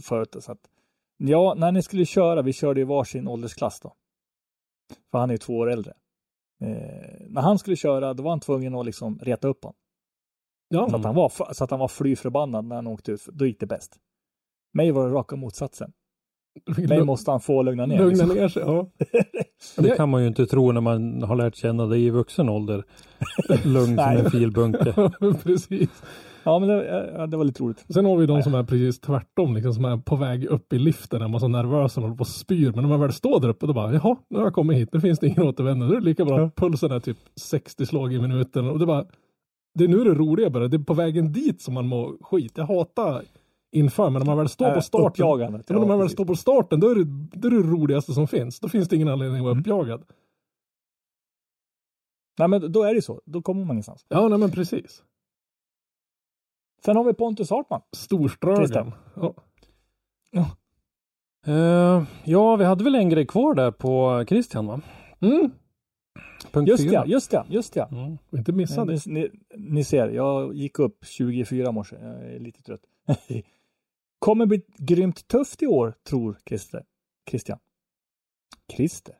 förut 0.02 0.36
så 0.40 0.52
att 0.52 0.70
ja, 1.16 1.54
när 1.54 1.72
ni 1.72 1.82
skulle 1.82 2.06
köra, 2.06 2.42
vi 2.42 2.52
körde 2.52 2.80
i 2.80 2.84
varsin 2.84 3.28
åldersklass 3.28 3.80
då. 3.80 3.94
För 5.10 5.18
han 5.18 5.30
är 5.30 5.36
två 5.36 5.58
år 5.58 5.70
äldre. 5.70 5.92
Eh, 6.60 7.26
när 7.28 7.40
han 7.40 7.58
skulle 7.58 7.76
köra, 7.76 8.14
då 8.14 8.22
var 8.22 8.30
han 8.30 8.40
tvungen 8.40 8.74
att 8.74 8.86
liksom 8.86 9.18
reta 9.18 9.48
upp 9.48 9.64
honom. 9.64 9.76
Ja, 10.68 10.90
Så, 10.90 10.96
att 10.96 11.04
han 11.04 11.14
var, 11.14 11.52
så 11.54 11.64
att 11.64 11.70
han 11.70 11.80
var 11.80 11.88
fly 11.88 12.16
förbannad 12.16 12.64
när 12.64 12.76
han 12.76 12.86
åkte 12.86 13.12
ut. 13.12 13.26
Då 13.26 13.46
gick 13.46 13.60
det 13.60 13.66
bäst. 13.66 13.98
Mig 14.72 14.90
var 14.90 15.08
det 15.08 15.14
raka 15.14 15.36
motsatsen. 15.36 15.92
Mig 16.88 17.04
måste 17.04 17.30
han 17.30 17.40
få 17.40 17.62
lugna 17.62 17.86
ner. 17.86 17.98
lugna 17.98 18.10
liksom. 18.10 18.28
ner 18.28 18.48
sig. 18.48 18.62
Ja. 19.76 19.82
Det 19.82 19.96
kan 19.96 20.08
man 20.08 20.22
ju 20.22 20.28
inte 20.28 20.46
tro 20.46 20.72
när 20.72 20.80
man 20.80 21.22
har 21.22 21.36
lärt 21.36 21.56
känna 21.56 21.86
dig 21.86 22.04
i 22.04 22.10
vuxen 22.10 22.48
ålder. 22.48 22.84
Lugn 23.64 23.96
som 23.96 24.16
en 24.16 24.30
filbunke. 24.30 25.10
Precis. 25.42 26.02
Ja, 26.44 26.58
men 26.58 26.68
det, 26.68 27.10
ja, 27.16 27.26
det 27.26 27.36
var 27.36 27.44
lite 27.44 27.62
roligt. 27.62 27.84
Sen 27.88 28.04
har 28.04 28.16
vi 28.16 28.26
de 28.26 28.42
som 28.42 28.54
är 28.54 28.62
precis 28.62 29.00
tvärtom, 29.00 29.54
liksom, 29.54 29.74
som 29.74 29.84
är 29.84 29.96
på 29.96 30.16
väg 30.16 30.44
upp 30.44 30.72
i 30.72 30.78
liften, 30.78 31.22
är 31.22 31.28
man 31.28 31.40
så 31.40 31.48
nervösa 31.48 32.00
och 32.00 32.02
håller 32.02 32.16
på 32.16 32.20
och 32.20 32.26
spyr. 32.26 32.72
Men 32.72 32.82
när 32.82 32.88
man 32.88 33.00
väl 33.00 33.12
står 33.12 33.40
där 33.40 33.48
uppe, 33.48 33.66
då 33.66 33.72
bara, 33.72 33.94
jaha, 33.94 34.16
nu 34.28 34.38
har 34.38 34.44
jag 34.44 34.54
kommit 34.54 34.76
hit, 34.76 34.88
nu 34.92 35.00
finns 35.00 35.18
det 35.18 35.26
ingen 35.26 35.42
återvändo. 35.42 35.86
Då 35.86 35.92
är 35.92 36.00
det 36.00 36.04
lika 36.04 36.24
bra 36.24 36.50
pulsen 36.56 36.92
är 36.92 37.00
typ 37.00 37.18
60 37.36 37.86
slag 37.86 38.12
i 38.12 38.20
minuten. 38.20 38.68
Och 38.68 38.78
det 38.78 38.86
bara, 38.86 39.04
det 39.74 39.84
är 39.84 39.88
nu 39.88 40.04
det 40.04 40.14
roliga 40.14 40.50
börjar. 40.50 40.68
Det 40.68 40.76
är 40.76 40.84
på 40.84 40.94
vägen 40.94 41.32
dit 41.32 41.62
som 41.62 41.74
man 41.74 41.86
mår 41.86 42.16
skit. 42.20 42.52
Jag 42.54 42.66
hatar 42.66 43.22
inför, 43.74 44.10
men 44.10 44.20
när 44.20 44.26
man 44.26 44.38
väl 44.38 44.48
står 44.48 44.70
på 44.70 44.76
Äh, 44.76 44.80
starten. 44.80 45.06
uppjagandet, 45.06 45.64
Ja, 45.70 45.72
men 45.74 45.80
när 45.82 45.86
ja, 45.88 45.92
man 45.92 45.98
väl 45.98 46.08
står 46.10 46.24
på 46.24 46.36
starten, 46.36 46.80
då 46.80 46.90
är, 46.90 46.94
det, 46.94 47.04
det 47.40 47.46
är 47.48 47.50
det 47.50 47.56
roligaste 47.68 48.12
som 48.12 48.28
finns. 48.28 48.60
Då 48.60 48.68
finns 48.68 48.88
det 48.88 48.96
ingen 48.96 49.08
anledning 49.08 49.38
att 49.38 49.42
vara 49.44 49.52
Mm. 49.52 49.60
uppjagad. 49.60 50.04
Nej, 52.38 52.48
men 52.48 52.72
då 52.72 52.82
är 52.82 52.88
det 52.88 52.94
ju 52.94 53.02
så. 53.02 53.22
Då 53.24 53.42
kommer 53.42 53.64
man 53.64 53.74
ingenstans. 53.76 54.06
Ja, 54.08 54.28
nej 54.28 54.38
men 54.38 54.50
precis. 54.50 55.02
Sen 56.84 56.96
har 56.96 57.04
vi 57.04 57.14
Pontus 57.14 57.50
Hartman. 57.50 57.80
Storströgen. 57.92 58.56
Christian. 58.56 58.92
Ja. 59.14 59.34
Eh, 61.46 62.02
ja, 62.24 62.56
vi 62.56 62.64
hade 62.64 62.84
väl 62.84 62.94
en 62.94 63.08
grej 63.08 63.26
kvar 63.26 63.54
där 63.54 63.70
på 63.70 64.24
Christian 64.28 64.66
va? 64.66 64.80
Mm. 65.20 65.50
Punkt 66.52 66.68
Just 66.68 66.84
ja, 66.84 67.06
just 67.06 67.32
ja, 67.32 67.44
just 67.48 67.76
ja. 67.76 67.88
Mm. 67.92 68.18
Inte 68.32 68.52
missa 68.52 68.84
Ni, 68.84 68.94
det. 68.94 69.06
ni, 69.06 69.30
ni 69.56 69.84
ser, 69.84 70.08
jag 70.08 70.54
gick 70.54 70.78
upp 70.78 71.04
24 71.04 71.68
i 71.68 71.72
morse. 71.72 71.96
Jag 72.02 72.34
är 72.34 72.38
lite 72.38 72.62
trött. 72.62 72.80
Kommer 74.24 74.46
bli 74.46 74.62
grymt 74.78 75.28
tufft 75.28 75.62
i 75.62 75.66
år, 75.66 75.94
tror 76.08 76.38
Christer. 76.48 76.84
Christian. 77.30 77.58
Christer. 78.72 79.14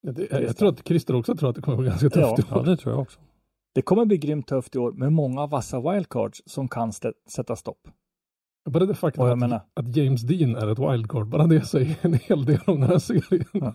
Ja, 0.00 0.12
det, 0.12 0.30
jag, 0.30 0.42
jag 0.42 0.56
tror 0.56 0.68
att 0.68 0.88
Christer 0.88 1.14
också 1.14 1.36
tror 1.36 1.48
att 1.50 1.56
det 1.56 1.62
kommer 1.62 1.78
bli 1.78 1.88
ganska 1.88 2.10
tufft. 2.10 2.38
i 2.38 2.42
Ja, 2.50 2.60
år. 2.60 2.64
det 2.64 2.76
tror 2.76 2.94
jag 2.94 3.02
också. 3.02 3.20
Det 3.74 3.82
kommer 3.82 4.04
bli 4.04 4.18
grymt 4.18 4.46
tufft 4.46 4.76
i 4.76 4.78
år 4.78 4.92
med 4.92 5.12
många 5.12 5.46
vassa 5.46 5.80
wildcards 5.92 6.42
som 6.46 6.68
kan 6.68 6.92
sätta 7.28 7.56
stopp. 7.56 7.88
Bara 8.70 8.86
det 8.86 8.94
faktum 8.94 9.24
att, 9.24 9.38
menar- 9.38 9.60
att 9.74 9.96
James 9.96 10.22
Dean 10.22 10.56
är 10.56 10.72
ett 10.72 10.78
wildcard, 10.78 11.26
bara 11.28 11.46
det 11.46 11.60
säger 11.66 11.96
en 12.02 12.14
hel 12.14 12.44
del 12.44 12.60
om 12.66 12.80
den 12.80 12.90
här 12.90 12.98
serien. 12.98 13.46
Ja. 13.52 13.74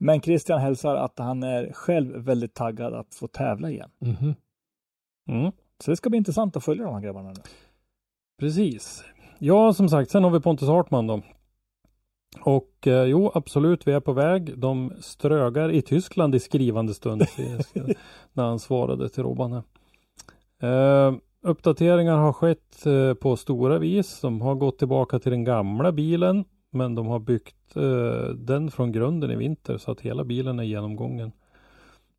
Men 0.00 0.20
Christian 0.20 0.60
hälsar 0.60 0.94
att 0.96 1.18
han 1.18 1.42
är 1.42 1.72
själv 1.72 2.16
väldigt 2.16 2.54
taggad 2.54 2.94
att 2.94 3.14
få 3.14 3.26
tävla 3.28 3.70
igen. 3.70 3.90
Mhm. 3.98 4.34
Mm. 5.28 5.52
Så 5.84 5.90
det 5.90 5.96
ska 5.96 6.10
bli 6.10 6.16
intressant 6.18 6.56
att 6.56 6.64
följa 6.64 6.84
de 6.84 6.94
här 6.94 7.00
grabbarna 7.02 7.28
nu. 7.32 7.40
Precis. 8.42 9.04
Ja, 9.38 9.72
som 9.72 9.88
sagt, 9.88 10.10
sen 10.10 10.24
har 10.24 10.30
vi 10.30 10.40
Pontus 10.40 10.68
Hartman 10.68 11.06
då. 11.06 11.22
Och 12.40 12.86
eh, 12.86 13.04
jo, 13.04 13.30
absolut, 13.34 13.86
vi 13.86 13.92
är 13.92 14.00
på 14.00 14.12
väg. 14.12 14.58
De 14.58 14.92
strögar 15.00 15.70
i 15.70 15.82
Tyskland 15.82 16.34
i 16.34 16.40
skrivande 16.40 16.94
stund 16.94 17.22
när 18.32 18.44
han 18.44 18.58
svarade 18.58 19.08
till 19.08 19.22
Robban. 19.22 19.52
Eh, 19.52 21.14
uppdateringar 21.42 22.16
har 22.16 22.32
skett 22.32 22.86
eh, 22.86 23.14
på 23.14 23.36
stora 23.36 23.78
vis. 23.78 24.20
De 24.20 24.40
har 24.40 24.54
gått 24.54 24.78
tillbaka 24.78 25.18
till 25.18 25.32
den 25.32 25.44
gamla 25.44 25.92
bilen, 25.92 26.44
men 26.70 26.94
de 26.94 27.06
har 27.06 27.18
byggt 27.18 27.76
eh, 27.76 28.34
den 28.34 28.70
från 28.70 28.92
grunden 28.92 29.30
i 29.30 29.36
vinter 29.36 29.78
så 29.78 29.90
att 29.90 30.00
hela 30.00 30.24
bilen 30.24 30.58
är 30.58 30.64
genomgången 30.64 31.32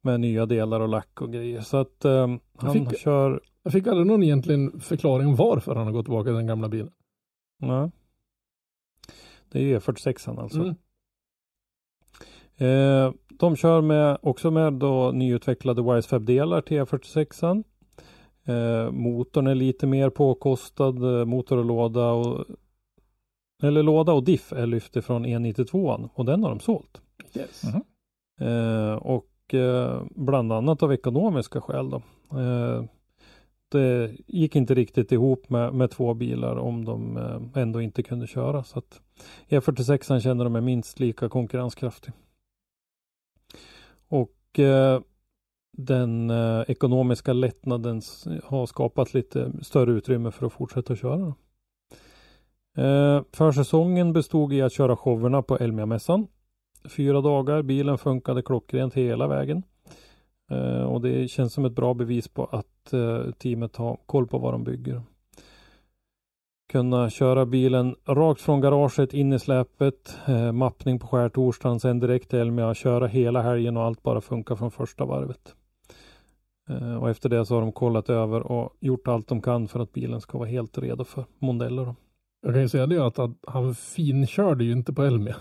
med 0.04 0.20
nya 0.20 0.46
delar 0.46 0.80
och 0.80 0.89
lack 0.89 1.22
och 1.22 1.34
grejer. 1.34 1.62
Så 1.62 1.78
att 1.78 2.06
eh, 2.06 2.36
han 2.58 2.74
fick- 2.74 3.00
kör 3.00 3.42
Jag 3.63 3.74
fick 3.74 3.88
aldrig 3.88 4.08
någon 4.08 4.24
egentligen 4.24 4.80
förklaring 4.80 5.36
varför 5.36 5.76
han 5.76 5.86
har 5.86 5.94
gått 5.94 6.06
tillbaka 6.06 6.28
till 6.28 6.34
den 6.36 6.48
gamla 6.48 6.70
bilen. 6.70 6.92
Nej. 7.60 7.92
Det 9.52 9.60
är 9.60 9.63
ju 9.63 9.80
E46 9.80 10.39
alltså. 10.42 10.60
Mm. 10.60 10.76
Eh, 12.58 13.13
de 13.30 13.56
kör 13.56 13.82
med, 13.82 14.18
också 14.22 14.52
med 14.52 14.74
då 14.74 15.12
nyutvecklade 15.12 15.82
Wisefab-delar 15.82 16.62
till 16.62 16.82
E46. 16.82 17.63
Eh, 18.46 18.92
motorn 18.92 19.48
är 19.48 19.56
lite 19.56 19.88
mer 19.88 20.10
påkostad. 20.10 21.20
Eh, 21.20 21.26
motor 21.26 21.58
och 21.58 21.66
låda 21.66 22.12
och 22.12 22.46
eller 23.63 23.84
låda 23.84 24.13
och 24.13 24.24
diff 24.24 24.54
är 24.54 24.66
lyft 24.66 24.96
ifrån 24.96 25.26
E92 25.26 26.10
och 26.13 26.26
den 26.26 26.44
har 26.44 26.50
de 26.50 26.60
sålt. 26.60 27.02
Yes. 27.36 27.63
Mhm. 27.63 27.84
Eh, 28.48 28.94
och 28.96 29.26
och 29.44 29.54
eh, 29.54 30.04
bland 30.10 30.52
annat 30.52 30.84
av 30.84 30.94
ekonomiska 30.94 31.62
skäl 31.62 31.90
då. 31.90 32.02
Eh, 32.40 32.84
det 33.70 34.12
gick 34.28 34.56
inte 34.56 34.74
riktigt 34.74 35.12
ihop 35.12 35.50
med, 35.50 35.74
med 35.74 35.92
två 35.92 36.14
bilar 36.14 36.56
om 36.56 36.86
de 36.86 37.18
eh, 37.18 37.62
ändå 37.62 37.82
inte 37.82 38.04
kunde 38.04 38.28
köra. 38.28 38.64
Så 38.64 38.80
att 38.80 39.02
E46 39.50 40.20
känner 40.20 40.44
de 40.44 40.56
är 40.56 40.62
minst 40.62 41.00
lika 41.00 41.30
konkurrenskraftig. 41.30 42.14
Och 44.08 44.30
den 45.78 46.32
ekonomiska 46.68 47.34
lättnaden 47.34 48.02
har 48.44 48.66
skapat 48.66 49.14
lite 49.14 49.52
större 49.62 49.92
utrymme 49.92 50.32
för 50.32 50.46
att 50.46 50.54
fortsätta 50.54 50.96
köra. 50.96 51.34
Försäsongen 53.32 54.14
bestod 54.14 54.54
i 54.54 54.62
att 54.62 54.74
köra 54.74 54.96
showerna 54.96 55.42
på 55.42 55.58
Elmia-mässan. 55.58 56.28
Fyra 56.89 57.22
dagar, 57.22 57.62
bilen 57.62 57.98
funkade 57.98 58.41
klockrent 58.41 58.93
hela 58.93 59.28
vägen. 59.28 59.63
Eh, 60.52 60.84
och 60.84 61.02
det 61.02 61.28
känns 61.28 61.54
som 61.54 61.65
ett 61.65 61.76
bra 61.76 61.93
bevis 61.93 62.28
på 62.28 62.46
att 62.46 62.93
eh, 62.93 63.32
teamet 63.32 63.76
har 63.76 63.98
koll 64.06 64.28
på 64.28 64.38
vad 64.38 64.54
de 64.54 64.63
bygger. 64.63 65.02
Kunna 66.72 67.10
köra 67.10 67.46
bilen 67.46 67.96
rakt 68.06 68.41
från 68.41 68.62
garaget 68.62 69.13
in 69.13 69.34
i 69.34 69.39
släpet, 69.39 70.17
eh, 70.28 70.52
mappning 70.52 71.00
på 71.00 71.08
skärtorsdagen, 71.08 71.80
sen 71.80 72.00
direkt 72.00 72.30
till 72.30 72.39
Elmia, 72.39 72.74
köra 72.74 73.08
hela 73.08 73.41
helgen 73.41 73.78
och 73.78 73.84
allt 73.84 74.04
bara 74.04 74.22
funkar 74.22 74.56
från 74.56 74.72
första 74.72 75.06
varvet. 75.06 75.56
Eh, 76.69 76.96
och 76.96 77.10
efter 77.10 77.30
det 77.30 77.46
så 77.46 77.54
har 77.54 77.62
de 77.62 77.72
kollat 77.72 78.10
över 78.10 78.41
och 78.52 78.78
gjort 78.80 79.08
allt 79.08 79.28
de 79.28 79.41
kan 79.41 79.67
för 79.67 79.80
att 79.80 79.93
bilen 79.93 80.22
ska 80.22 80.38
vara 80.38 80.50
helt 80.50 80.78
redo 80.78 81.04
för 81.04 81.26
Mondello. 81.39 81.96
Jag 82.41 82.54
kan 82.54 82.62
ju 82.62 82.69
säga 82.69 82.88
det 82.88 83.06
att, 83.06 83.19
att 83.19 83.32
han 83.48 83.76
finkörde 83.76 84.63
ju 84.63 84.72
inte 84.72 84.93
på 84.93 85.04
Elmia. 85.04 85.36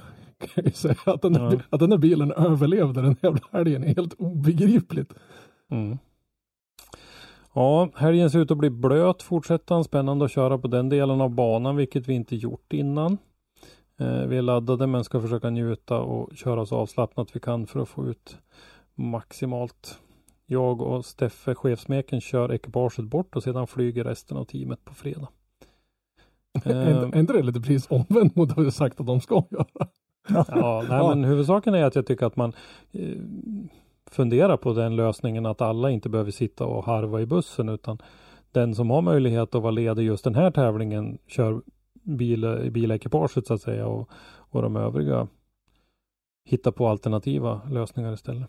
Kan 0.55 0.65
jag 0.65 0.75
säga 0.75 0.95
att 1.07 1.23
den, 1.23 1.35
Ja. 1.35 1.53
att 1.71 1.81
den 1.81 1.91
där 1.91 1.99
bilen 1.99 2.33
överlevde 2.33 3.03
den 3.03 3.17
jävla 3.23 3.41
helgen 3.53 3.85
är 3.85 3.95
helt 3.97 4.15
obegripligt. 4.15 5.13
Mm. 5.71 5.99
Ja, 7.55 7.89
helgen 7.95 8.31
ser 8.31 8.39
ut 8.39 8.51
att 8.51 8.59
bli 8.59 8.71
blöt 8.71 9.23
fortsätter 9.23 9.75
han. 9.75 9.85
Spännande 9.85 10.25
att 10.25 10.31
köra 10.33 10.59
på 10.59 10.69
den 10.69 10.89
delen 10.89 11.21
av 11.21 11.31
banan, 11.31 11.77
vilket 11.77 12.09
vi 12.09 12.15
inte 12.15 12.37
gjort 12.37 12.73
innan. 12.73 13.19
Eh, 14.01 14.27
vi 14.27 14.37
är 14.37 14.43
laddade 14.43 14.87
men 14.87 15.05
ska 15.05 15.21
försöka 15.21 15.51
njuta 15.51 15.99
och 15.99 16.37
köra 16.37 16.67
så 16.67 16.77
avslappnat 16.77 17.37
vi 17.37 17.41
kan 17.41 17.67
för 17.67 17.81
att 17.81 17.89
få 17.89 18.07
ut 18.09 18.39
maximalt. 18.95 19.99
Jag 20.47 20.83
och 20.83 21.05
Steffe, 21.05 21.55
chefsmeken, 21.55 22.21
kör 22.21 22.53
ekipaget 22.53 23.05
bort 23.05 23.37
och 23.37 23.43
sedan 23.43 23.67
flyger 23.67 24.05
resten 24.05 24.37
av 24.37 24.45
teamet 24.45 24.85
på 24.85 24.95
fredag. 24.95 25.29
Är 26.65 26.71
Eh, 26.89 27.05
inte- 27.05 27.17
är 27.19 27.21
inte 27.21 27.33
det 27.33 27.43
lite 27.43 27.61
precis 27.61 27.87
omvänt 27.91 28.37
mot 28.37 28.57
vad 28.57 28.65
vi 28.65 28.71
sagt 28.73 29.01
att 29.01 29.07
de 29.07 29.21
ska 29.21 29.45
göra? 29.51 29.89
Ja, 30.29 30.85
nej, 30.89 31.09
men 31.09 31.25
huvudsaken 31.25 31.75
är 31.75 31.85
att 31.85 31.95
jag 31.95 32.07
tycker 32.07 32.27
att 32.27 32.37
man 32.37 32.53
eh, 32.93 33.17
funderar 34.11 34.57
på 34.57 34.73
den 34.73 34.97
lösningen 34.97 35.47
att 35.47 35.61
alla 35.61 35.91
inte 35.91 36.09
behöver 36.09 36.31
sitta 36.31 36.65
och 36.65 36.85
harva 36.85 37.21
i 37.21 37.27
bussen 37.27 37.69
utan 37.69 37.99
den 38.53 38.75
som 38.75 38.91
har 38.91 39.03
möjlighet 39.03 39.55
att 39.55 39.63
vara 39.63 39.71
ledig 39.71 40.03
just 40.03 40.25
den 40.25 40.35
här 40.35 40.51
tävlingen 40.51 41.19
kör 41.27 41.63
bil, 42.03 42.71
bilekipaget 42.71 43.47
så 43.47 43.55
att 43.55 43.63
säga 43.63 43.87
och, 43.87 44.11
och 44.51 44.63
de 44.63 44.77
övriga 44.77 45.29
hittar 46.45 46.71
på 46.71 46.89
alternativa 46.89 47.61
lösningar 47.71 48.13
istället. 48.13 48.49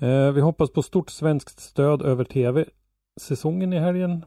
Eh, 0.00 0.30
vi 0.30 0.40
hoppas 0.40 0.70
på 0.70 0.82
stort 0.82 1.10
svenskt 1.10 1.60
stöd 1.60 2.02
över 2.02 2.24
tv 2.24 2.64
säsongen 3.20 3.72
i 3.72 3.78
helgen 3.78 4.24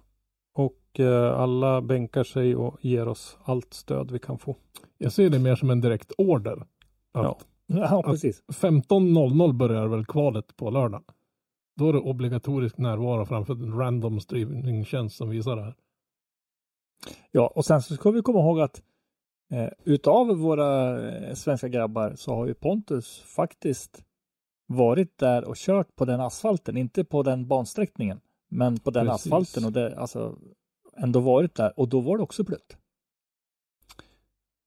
och 0.58 1.00
eh, 1.00 1.40
alla 1.40 1.82
bänkar 1.82 2.24
sig 2.24 2.56
och 2.56 2.86
ger 2.86 3.08
oss 3.08 3.38
allt 3.44 3.74
stöd 3.74 4.12
vi 4.12 4.20
kan 4.20 4.38
få. 4.38 4.56
Jag 4.98 5.12
ser 5.12 5.30
det 5.30 5.40
mer 5.40 5.56
som 5.56 5.70
en 5.70 5.82
direkt 5.82 6.12
order. 6.18 6.68
Ja. 7.14 7.40
Ja, 7.66 8.04
precis. 8.06 8.44
15.00 8.48 9.54
börjar 9.54 9.88
väl 9.88 10.06
kvalet 10.06 10.58
på 10.58 10.70
lördag. 10.70 11.04
Då 11.76 11.90
är 11.90 11.94
det 11.94 12.00
obligatorisk 12.00 12.78
närvaro 12.78 13.26
framför 13.26 13.54
en 13.54 13.78
random 13.78 14.20
streamingtjänst 14.20 15.18
som 15.18 15.30
visar 15.30 15.56
det 15.56 15.64
här. 15.64 15.76
Ja, 17.32 17.48
och 17.56 17.66
sen 17.66 17.82
så 17.82 17.96
ska 17.96 18.12
vi 18.12 18.22
komma 18.22 18.40
ihåg 18.40 18.60
att 18.60 18.82
eh, 19.52 19.70
utav 19.84 20.28
våra 20.28 21.02
eh, 21.10 21.34
svenska 21.34 21.68
grabbar 21.68 22.14
så 22.16 22.36
har 22.36 22.48
ju 22.48 22.54
Pontus 22.54 23.22
faktiskt 23.36 24.04
varit 24.68 25.18
där 25.18 25.48
och 25.50 25.56
kört 25.56 25.96
på 25.96 26.06
den 26.06 26.20
asfalten, 26.22 26.78
inte 26.78 27.04
på 27.04 27.24
den 27.24 27.48
bansträckningen, 27.48 28.20
men 28.50 28.80
på 28.80 28.92
den 28.92 29.06
Precis. 29.08 29.26
asfalten 29.26 29.66
och 29.66 29.72
det, 29.72 29.98
alltså 29.98 30.38
ändå 30.98 31.20
varit 31.20 31.56
där 31.56 31.80
och 31.80 31.90
då 31.90 32.00
var 32.02 32.18
det 32.18 32.24
också 32.24 32.44
blött. 32.44 32.78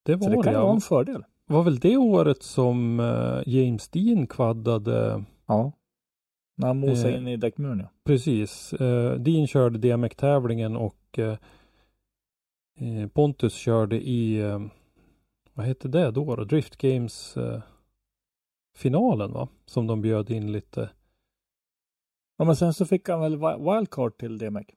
Det 0.02 0.12
Så 0.12 0.18
var 0.18 0.30
det 0.30 0.36
det. 0.36 0.42
kan 0.42 0.52
ja. 0.52 0.62
vara 0.62 0.74
en 0.74 0.80
fördel. 0.80 1.24
var 1.46 1.62
väl 1.62 1.78
det 1.78 1.96
året 1.96 2.42
som 2.42 3.00
eh, 3.00 3.42
James 3.54 3.88
Dean 3.88 4.26
kvaddade 4.26 5.24
Ja. 5.46 5.72
När 6.56 6.66
han 6.66 6.78
mosade 6.78 7.08
Eh. 7.12 7.18
in 7.20 7.28
i 7.28 7.36
däckmuren 7.36 7.78
ja. 7.80 7.88
Precis. 8.04 8.72
Eh, 8.72 9.14
Dean 9.14 9.46
körde 9.46 9.78
DMX-tävlingen 9.78 10.76
och 10.76 11.18
eh, 11.18 11.36
Pontus 13.12 13.54
körde 13.54 13.96
i, 14.08 14.40
vad 15.52 15.66
hette 15.66 15.88
det 15.88 16.10
då? 16.10 16.36
då? 16.36 16.44
Drift 16.44 16.76
Games 16.76 17.34
finalen 18.76 19.32
va? 19.32 19.48
Som 19.66 19.86
de 19.86 20.00
bjöd 20.02 20.30
in 20.30 20.52
lite. 20.52 20.90
Ja. 22.40 22.46
men 22.46 22.56
sen 22.56 22.74
så 22.74 22.86
fick 22.86 23.08
han 23.08 23.20
väl 23.20 23.36
wi- 23.36 23.74
wildcard 23.74 24.18
till 24.18 24.38
DMX. 24.38 24.74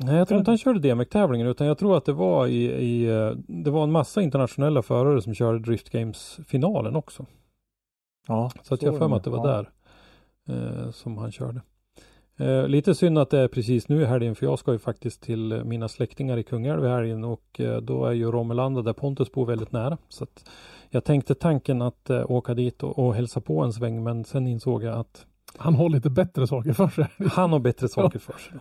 Nej, 0.00 0.16
jag 0.16 0.28
tror 0.28 0.38
inte 0.38 0.50
han 0.50 0.58
körde 0.58 0.94
DMX-tävlingen 0.94 1.46
utan 1.46 1.66
jag 1.66 1.78
tror 1.78 1.96
att 1.96 2.04
det 2.04 2.12
var 2.12 2.46
i, 2.46 2.64
i 2.64 3.04
eh, 3.04 3.30
det 3.48 3.70
var 3.70 3.84
en 3.84 3.92
massa 3.92 4.22
internationella 4.22 4.82
förare 4.82 5.22
som 5.22 5.34
körde 5.34 5.58
Drift 5.58 5.90
Games 5.90 6.40
finalen 6.46 6.96
också. 6.96 7.26
Ja. 8.28 8.50
Så 8.62 8.74
att 8.74 8.82
jag 8.82 8.98
för 8.98 9.08
mig 9.08 9.16
att 9.16 9.24
det 9.24 9.30
var 9.30 9.46
där 9.46 9.70
eh, 10.48 10.90
som 10.90 11.18
han 11.18 11.32
körde. 11.32 11.60
Eh, 12.36 12.68
lite 12.68 12.94
synd 12.94 13.18
att 13.18 13.30
det 13.30 13.38
är 13.38 13.48
precis 13.48 13.88
nu 13.88 14.02
i 14.02 14.04
helgen 14.04 14.34
för 14.34 14.46
jag 14.46 14.58
ska 14.58 14.72
ju 14.72 14.78
faktiskt 14.78 15.22
till 15.22 15.64
mina 15.64 15.88
släktingar 15.88 16.36
i 16.36 16.42
Kungälv 16.42 16.84
i 16.84 16.88
helgen 16.88 17.24
och 17.24 17.60
eh, 17.60 17.80
då 17.80 18.06
är 18.06 18.12
ju 18.12 18.30
Romelanda 18.30 18.82
där 18.82 18.92
Pontus 18.92 19.32
bor 19.32 19.46
väldigt 19.46 19.72
nära. 19.72 19.98
Så 20.08 20.24
att 20.24 20.44
jag 20.90 21.04
tänkte 21.04 21.34
tanken 21.34 21.82
att 21.82 22.10
eh, 22.10 22.30
åka 22.30 22.54
dit 22.54 22.82
och, 22.82 22.98
och 22.98 23.14
hälsa 23.14 23.40
på 23.40 23.62
en 23.62 23.72
sväng 23.72 24.02
men 24.02 24.24
sen 24.24 24.46
insåg 24.46 24.82
jag 24.84 24.98
att 24.98 25.26
Han 25.58 25.74
har 25.74 25.88
lite 25.88 26.10
bättre 26.10 26.46
saker 26.46 26.72
för 26.72 26.88
sig. 26.88 27.06
han 27.32 27.52
har 27.52 27.58
bättre 27.60 27.88
saker 27.88 28.18
för 28.18 28.32
sig. 28.38 28.52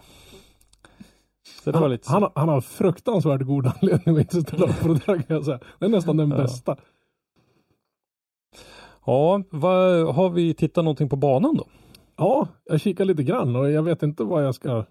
Så 1.63 1.71
det 1.71 1.77
var 1.77 1.81
Han, 1.81 1.91
lite 1.91 2.11
han, 2.11 2.21
har- 2.23 2.31
han 2.35 2.49
har 2.49 2.61
fruktansvärt 2.61 3.41
god 3.41 3.67
anledning 3.67 4.15
att 4.15 4.21
inte 4.21 4.41
ställa 4.41 4.65
upp 4.65 4.79
på 4.79 4.87
det 4.87 5.05
där 5.05 5.17
kan 5.21 5.35
jag 5.35 5.45
säga. 5.45 5.59
Det 5.79 5.85
är 5.85 5.89
nästan 5.89 6.17
den 6.17 6.31
Ja. 6.31 6.37
bästa. 6.37 6.75
Ja, 9.05 9.43
vad, 9.51 10.15
har 10.15 10.29
vi 10.29 10.53
tittat 10.53 10.83
någonting 10.83 11.09
på 11.09 11.15
banan 11.15 11.55
då? 11.57 11.65
Ja, 12.17 12.47
jag 12.65 12.81
kikar 12.81 13.05
lite 13.05 13.23
grann 13.23 13.55
och 13.55 13.71
jag 13.71 13.83
vet 13.83 14.03
inte 14.03 14.23
vad 14.23 14.45
jag 14.45 14.55
ska... 14.55 14.85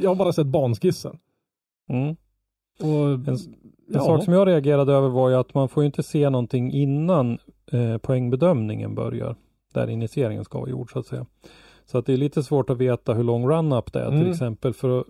Jag 0.00 0.08
har 0.10 0.14
bara 0.14 0.32
sett 0.32 0.46
banskissen. 0.46 1.18
Mm. 1.88 2.16
Och, 2.80 2.88
En, 3.10 3.28
en 3.28 3.36
ja, 3.88 4.00
sak 4.00 4.24
som 4.24 4.32
jag 4.34 4.48
reagerade 4.48 4.92
över 4.92 5.08
var 5.08 5.28
ju 5.28 5.34
att 5.36 5.54
man 5.54 5.68
får 5.68 5.84
inte 5.84 6.02
se 6.02 6.30
någonting 6.30 6.72
innan 6.72 7.38
eh, 7.72 7.98
poängbedömningen 7.98 8.94
börjar. 8.94 9.36
Där 9.76 9.90
initieringen 9.90 10.44
ska 10.44 10.58
vara 10.58 10.70
gjord 10.70 10.92
så 10.92 10.98
att 10.98 11.06
säga. 11.06 11.26
Så 11.86 11.98
att 11.98 12.06
det 12.06 12.12
är 12.12 12.16
lite 12.16 12.42
svårt 12.42 12.70
att 12.70 12.78
veta 12.78 13.14
hur 13.14 13.24
lång 13.24 13.48
run-up 13.48 13.92
det 13.92 14.00
är 14.00 14.10
till 14.10 14.18
Mm. 14.20 14.30
exempel. 14.30 14.74
För 14.74 15.04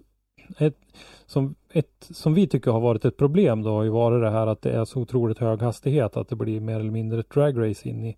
ett, 0.58 0.78
som, 1.26 1.54
ett, 1.72 2.08
som 2.10 2.34
vi 2.34 2.46
tycker 2.46 2.70
har 2.70 2.80
varit 2.80 3.04
ett 3.04 3.16
problem 3.16 3.62
då 3.62 3.70
har 3.70 3.82
ju 3.82 3.90
varit 3.90 4.22
det 4.22 4.30
här 4.30 4.46
att 4.46 4.62
det 4.62 4.72
är 4.72 4.84
så 4.84 5.00
otroligt 5.00 5.38
hög 5.38 5.62
hastighet 5.62 6.16
att 6.16 6.28
det 6.28 6.36
blir 6.36 6.60
mer 6.60 6.80
eller 6.80 6.90
mindre 6.90 7.20
ett 7.20 7.30
dragrace 7.30 7.88
in, 7.88 8.04
i, 8.04 8.16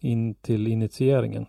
in 0.00 0.34
till 0.34 0.66
initieringen. 0.66 1.46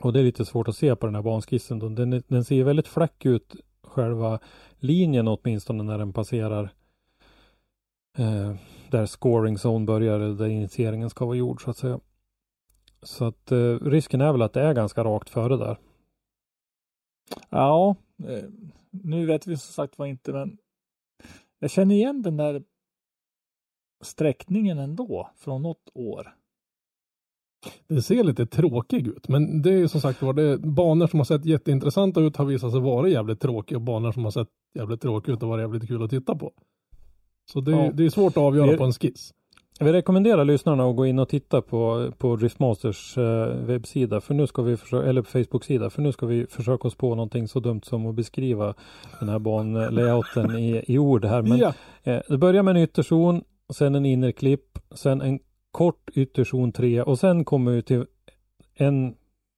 Och 0.00 0.12
det 0.12 0.20
är 0.20 0.24
lite 0.24 0.44
svårt 0.44 0.68
att 0.68 0.76
se 0.76 0.96
på 0.96 1.06
den 1.06 1.14
här 1.14 1.22
banskissen. 1.22 1.78
Då. 1.78 1.88
Den, 1.88 2.22
den 2.28 2.44
ser 2.44 2.64
väldigt 2.64 2.88
flack 2.88 3.26
ut 3.26 3.56
själva 3.82 4.38
linjen 4.78 5.28
åtminstone 5.28 5.82
när 5.82 5.98
den 5.98 6.12
passerar 6.12 6.70
eh, 8.18 8.54
där 8.90 9.06
scoring 9.06 9.54
zone 9.54 9.86
börjar 9.86 10.20
eller 10.20 10.34
där 10.34 10.48
initieringen 10.48 11.10
ska 11.10 11.24
vara 11.26 11.36
gjord 11.36 11.64
så 11.64 11.70
att 11.70 11.76
säga. 11.76 12.00
Så 13.02 13.24
att 13.24 13.52
eh, 13.52 13.74
risken 13.80 14.20
är 14.20 14.32
väl 14.32 14.42
att 14.42 14.52
det 14.52 14.60
är 14.62 14.74
ganska 14.74 15.04
rakt 15.04 15.30
före 15.30 15.56
där. 15.56 15.76
Ja, 17.50 17.96
eh, 18.28 18.44
nu 18.90 19.26
vet 19.26 19.46
vi 19.46 19.56
som 19.56 19.72
sagt 19.72 19.98
var 19.98 20.06
inte, 20.06 20.32
men 20.32 20.58
jag 21.58 21.70
känner 21.70 21.94
igen 21.94 22.22
den 22.22 22.36
där 22.36 22.62
sträckningen 24.04 24.78
ändå 24.78 25.30
från 25.36 25.62
något 25.62 25.88
år. 25.94 26.34
Det 27.86 28.02
ser 28.02 28.24
lite 28.24 28.46
tråkig 28.46 29.06
ut, 29.06 29.28
men 29.28 29.62
det 29.62 29.70
är 29.70 29.78
ju 29.78 29.88
som 29.88 30.00
sagt 30.00 30.22
var, 30.22 30.32
det 30.32 30.58
banor 30.58 31.06
som 31.06 31.20
har 31.20 31.24
sett 31.24 31.44
jätteintressanta 31.44 32.20
ut 32.20 32.36
har 32.36 32.44
visat 32.44 32.72
sig 32.72 32.80
vara 32.80 33.08
jävligt 33.08 33.40
tråkiga 33.40 33.78
och 33.78 33.82
banor 33.82 34.12
som 34.12 34.24
har 34.24 34.30
sett 34.30 34.48
jävligt 34.74 35.00
tråkiga 35.02 35.34
ut 35.34 35.42
och 35.42 35.48
varit 35.48 35.62
jävligt 35.62 35.88
kul 35.88 36.02
att 36.02 36.10
titta 36.10 36.36
på. 36.36 36.52
Så 37.52 37.60
det, 37.60 37.72
är- 37.72 37.84
Ja. 37.84 37.92
det 37.92 38.04
är 38.04 38.10
svårt 38.10 38.32
att 38.32 38.36
avgöra 38.36 38.70
Vi- 38.70 38.76
på 38.76 38.84
en 38.84 38.92
skiss. 38.92 39.34
Jag 39.80 39.84
vill 39.84 39.94
rekommendera 39.94 40.44
lyssnarna 40.44 40.84
att 40.84 40.96
gå 40.96 41.06
in 41.06 41.18
och 41.18 41.28
titta 41.28 41.62
på, 41.62 42.12
på 42.18 42.36
Driftmasters 42.36 43.18
eh, 43.18 43.46
webbsida, 43.46 44.20
för 44.20 44.34
nu 44.34 44.46
ska 44.46 44.62
vi 44.62 44.76
försöka, 44.76 45.08
eller 45.08 45.22
Facebook-sida, 45.22 45.90
för 45.90 46.02
nu 46.02 46.12
ska 46.12 46.26
vi 46.26 46.46
försöka 46.46 46.88
oss 46.88 46.94
på 46.94 47.14
någonting 47.14 47.48
så 47.48 47.60
dumt 47.60 47.80
som 47.84 48.06
att 48.06 48.14
beskriva 48.14 48.74
den 49.20 49.28
här 49.28 49.38
banlayouten 49.38 50.58
i, 50.58 50.84
i 50.86 50.98
ord 50.98 51.24
här. 51.24 51.42
Men 51.42 51.58
ja, 51.58 51.72
eh, 52.02 52.20
det 52.28 52.38
börjar 52.38 52.62
med 52.62 52.76
en 52.76 52.82
ytterzon, 52.82 53.44
sen 53.72 53.94
en 53.94 54.06
innerklipp, 54.06 54.78
sen 54.94 55.20
en 55.20 55.38
kort 55.70 56.10
ytterzon 56.14 56.72
3 56.72 57.02
och 57.02 57.18
sen 57.18 57.44
kommer 57.44 57.72
vi 57.72 57.82
till 57.82 58.06
en 58.74 59.14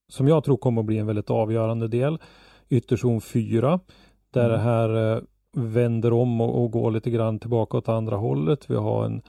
som 0.08 0.28
jag 0.28 0.44
tror 0.44 0.56
kommer 0.56 0.80
att 0.80 0.86
bli 0.86 0.98
en 0.98 1.06
väldigt 1.06 1.30
avgörande 1.30 1.88
del, 1.88 2.18
ytterzon 2.68 3.20
4, 3.20 3.80
där 4.30 4.44
Mm. 4.44 4.52
det 4.52 4.62
här 4.62 5.16
eh, 5.16 5.22
vänder 5.52 6.12
om 6.12 6.40
och, 6.40 6.62
och 6.62 6.70
går 6.70 6.90
lite 6.90 7.10
grann 7.10 7.38
tillbaka 7.38 7.76
åt 7.76 7.88
andra 7.88 8.16
hållet. 8.16 8.70
Vi 8.70 8.76
har 8.76 9.04
en 9.04 9.22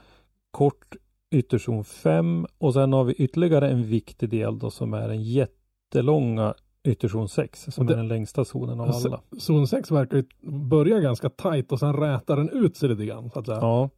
kort 0.54 0.96
ytterzon 1.30 1.84
5 1.84 2.46
och 2.58 2.72
sen 2.74 2.92
har 2.92 3.04
vi 3.04 3.12
ytterligare 3.12 3.70
en 3.70 3.84
viktig 3.84 4.28
del 4.30 4.58
då 4.58 4.70
som 4.70 4.94
är 4.94 5.08
den 5.08 5.22
jättelånga 5.22 6.54
ytterzon 6.84 7.28
6 7.28 7.66
som 7.70 7.86
det- 7.86 7.92
är 7.92 7.96
den 7.96 8.08
längsta 8.08 8.44
zonen 8.44 8.80
av 8.80 8.90
alla. 8.90 9.20
zon 9.38 9.66
6 9.66 9.90
verkar 9.90 10.16
ju 10.16 10.24
börja 10.68 11.00
ganska 11.00 11.30
tajt 11.30 11.72
och 11.72 11.78
sen 11.78 11.92
rätar 11.96 12.36
den 12.36 12.48
ut 12.50 12.76
sig 12.76 12.88
lite 12.88 13.04
grann. 13.06 13.30
Så 13.30 13.38
att 13.38 13.46
säga. 13.46 13.58
Ja. 13.60 13.90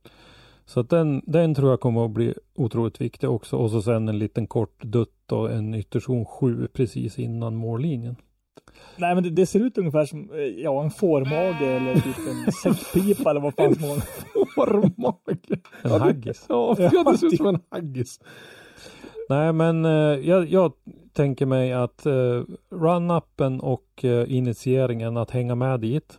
Så 0.64 0.80
att 0.80 0.90
den, 0.90 1.22
den 1.26 1.54
tror 1.54 1.70
jag 1.70 1.80
kommer 1.80 2.04
att 2.04 2.10
bli 2.10 2.34
otroligt 2.54 3.00
viktig 3.00 3.30
också 3.30 3.56
och 3.56 3.70
så 3.70 3.82
sen 3.82 4.08
en 4.08 4.18
liten 4.18 4.46
kort 4.46 4.82
dutt 4.84 5.32
och 5.32 5.52
en 5.52 5.74
ytterzon 5.74 6.24
7 6.24 6.68
precis 6.72 7.18
innan 7.18 7.56
mållinjen. 7.56 8.16
Nej, 8.96 9.14
men 9.14 9.24
det, 9.24 9.30
det 9.30 9.46
ser 9.46 9.60
ut 9.60 9.78
ungefär 9.78 10.04
som 10.04 10.30
eh, 10.32 10.38
ja, 10.38 10.84
en 10.84 10.90
fårmage 10.90 11.62
eller 11.62 11.94
typ 11.94 12.16
en 12.46 12.52
säckpipa 12.74 13.30
eller 13.30 13.40
vad 13.40 13.54
fan 13.54 13.74
som. 13.74 13.90
En 13.90 14.00
Ja, 15.82 15.90
det- 15.98 15.98
haggis. 15.98 16.46
Ja, 16.48 16.76
ja, 16.78 17.04
det 17.12 17.18
ser 17.18 17.26
ut 17.26 17.36
som 17.36 17.46
en 17.46 17.60
haggis. 17.70 18.20
Nej 19.28 19.52
men 19.52 19.84
eh, 19.84 19.90
jag, 20.28 20.46
jag 20.48 20.72
tänker 21.12 21.46
mig 21.46 21.72
att 21.72 22.06
eh, 22.06 22.42
run-upen 22.70 23.60
och 23.60 24.04
eh, 24.04 24.32
initieringen 24.36 25.16
att 25.16 25.30
hänga 25.30 25.54
med 25.54 25.80
dit. 25.80 26.18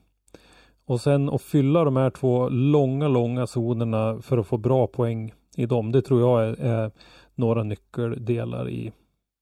Och 0.86 1.02
sen 1.02 1.30
att 1.30 1.42
fylla 1.42 1.84
de 1.84 1.96
här 1.96 2.10
två 2.10 2.50
långa, 2.50 3.08
långa 3.08 3.48
zonerna 3.48 4.22
för 4.22 4.38
att 4.38 4.48
få 4.48 4.58
bra 4.58 4.88
poäng 4.88 5.34
i 5.58 5.66
dem. 5.66 5.92
Det 5.92 6.02
tror 6.02 6.20
jag 6.22 6.44
är, 6.50 6.54
är 6.66 6.92
några 7.36 7.64
nyckeldelar 7.64 8.70
i 8.70 8.88
att 8.88 8.94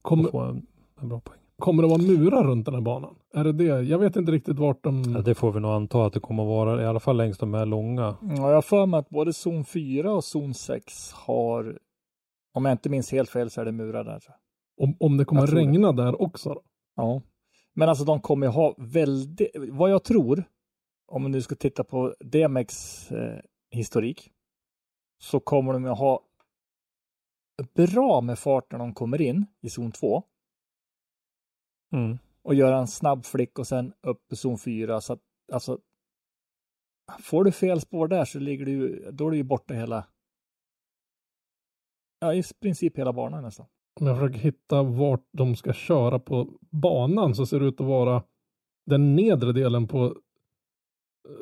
Kommer, 0.02 0.30
få 0.30 0.40
en, 0.40 0.66
en 1.02 1.10
bra 1.10 1.20
poäng. 1.20 1.40
Kommer 1.62 1.84
det 1.84 1.90
vara 1.90 2.02
murar 2.02 2.44
runt 2.44 2.66
den 2.66 2.74
här 2.74 2.82
banan? 2.82 3.16
Är 3.34 3.44
det 3.44 3.52
det? 3.52 3.64
Jag 3.82 4.00
vet 4.00 4.16
inte 4.16 4.32
riktigt 4.32 4.60
vart 4.60 4.84
de... 4.84 5.04
Ja, 5.04 5.22
det 5.22 5.36
får 5.36 5.52
vi 5.52 5.60
nog 5.60 5.72
anta 5.72 6.06
att 6.06 6.14
det 6.14 6.20
kommer 6.20 6.44
att 6.44 6.50
vara, 6.50 6.82
i 6.82 6.86
alla 6.86 7.00
fall 7.00 7.18
längs 7.18 7.38
de 7.38 7.54
här 7.54 7.66
långa. 7.66 8.18
Ja, 8.22 8.36
jag 8.36 8.56
har 8.56 8.62
för 8.62 8.86
mig 8.86 8.98
att 9.00 9.10
både 9.10 9.34
zon 9.34 9.66
4 9.66 10.14
och 10.14 10.24
zon 10.24 10.54
6 10.54 11.12
har, 11.12 11.80
om 12.54 12.66
jag 12.66 12.72
inte 12.72 12.90
minns 12.90 13.12
helt 13.12 13.30
fel 13.30 13.50
så 13.50 13.62
är 13.62 13.66
det 13.66 13.72
murar 13.72 14.04
där. 14.04 14.24
Om, 14.82 14.96
om 15.00 15.18
det 15.18 15.26
kommer 15.26 15.42
Jag 15.42 15.50
tror 15.50 15.60
det. 15.60 15.66
regna 15.68 15.92
där 15.92 16.22
också 16.22 16.50
då? 16.50 16.62
Ja. 16.96 17.22
Men 17.74 17.90
alltså 17.90 18.06
de 18.06 18.20
kommer 18.22 18.48
ju 18.48 18.52
ha 18.52 18.76
väldigt, 18.78 19.56
vad 19.70 19.92
jag 19.92 20.04
tror, 20.04 20.44
om 21.08 21.22
man 21.22 21.32
nu 21.32 21.42
ska 21.42 21.56
titta 21.56 21.84
på 21.84 22.16
DMX 22.20 23.12
eh, 23.12 23.40
historik, 23.72 24.32
så 25.22 25.40
kommer 25.40 25.74
de 25.74 25.86
ha 25.86 26.22
bra 27.74 28.22
med 28.22 28.40
fart 28.40 28.72
när 28.72 28.80
de 28.80 28.94
kommer 28.94 29.22
in 29.22 29.46
i 29.62 29.70
zon 29.70 29.92
2 29.92 30.24
Mm. 31.94 32.18
och 32.42 32.56
göra 32.56 32.78
en 32.78 32.88
snabb 32.88 33.26
flick 33.26 33.60
och 33.60 33.68
sen 33.68 33.94
upp 34.02 34.34
i 34.34 34.36
zon 34.36 34.58
4 34.58 35.02
så 35.02 35.14
att 35.14 35.22
alltså 35.54 35.80
får 37.20 37.44
du 37.44 37.52
fel 37.52 37.82
spår 37.82 38.08
där 38.08 38.26
så 38.26 38.40
ligger 38.40 38.66
du 38.66 39.10
då 39.12 39.28
är 39.28 39.32
du 39.32 39.38
ju 39.38 39.44
borta 39.44 39.74
hela 39.74 40.08
ja 42.20 42.34
i 42.34 42.44
princip 42.62 42.98
hela 42.98 43.14
banan 43.14 43.44
nästan. 43.44 43.66
Om 44.00 44.08
jag 44.08 44.20
försöker 44.20 44.40
hitta 44.40 44.84
vart 44.84 45.28
de 45.32 45.56
ska 45.56 45.74
köra 45.74 46.20
på 46.20 46.60
banan 46.72 47.36
så 47.36 47.46
ser 47.46 47.60
det 47.60 47.66
ut 47.66 47.82
att 47.82 47.88
vara 47.88 48.24
den 48.86 49.16
nedre 49.16 49.52
delen 49.52 49.88
på 49.88 50.16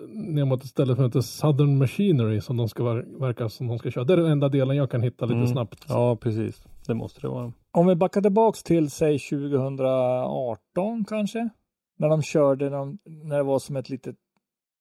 ner 0.10 0.46
mot 0.46 0.64
ett 0.64 0.70
ställe 0.70 0.96
som 0.96 1.06
heter 1.06 1.22
Southern 1.22 1.78
Machinery 1.78 2.42
som 2.42 2.58
de 2.58 2.70
ska 2.70 2.84
ver- 2.84 3.20
verka 3.20 3.50
som 3.50 3.68
de 3.68 3.80
ska 3.80 3.92
köra. 3.92 4.04
Det 4.04 4.14
är 4.14 4.18
den 4.18 4.32
enda 4.32 4.50
delen 4.50 4.76
jag 4.78 4.92
kan 4.92 5.02
hitta 5.02 5.26
lite 5.26 5.36
Mm. 5.38 5.48
snabbt. 5.48 5.86
Ja, 5.90 6.16
precis. 6.16 6.64
Det 6.88 6.94
måste 6.94 7.22
det 7.22 7.28
vara. 7.28 7.54
Om 7.72 7.88
vi 7.88 7.96
backar 7.96 8.22
tillbaks 8.22 8.64
till 8.64 8.92
säg 8.92 9.20
2018 9.20 11.06
kanske. 11.06 11.50
När 11.98 12.10
de 12.10 12.22
körde, 12.22 12.70
när, 12.70 12.78
de, 12.78 12.98
när 13.06 13.38
det 13.38 13.44
var 13.44 13.60
som 13.60 13.76
ett 13.76 13.90
litet, 13.90 14.16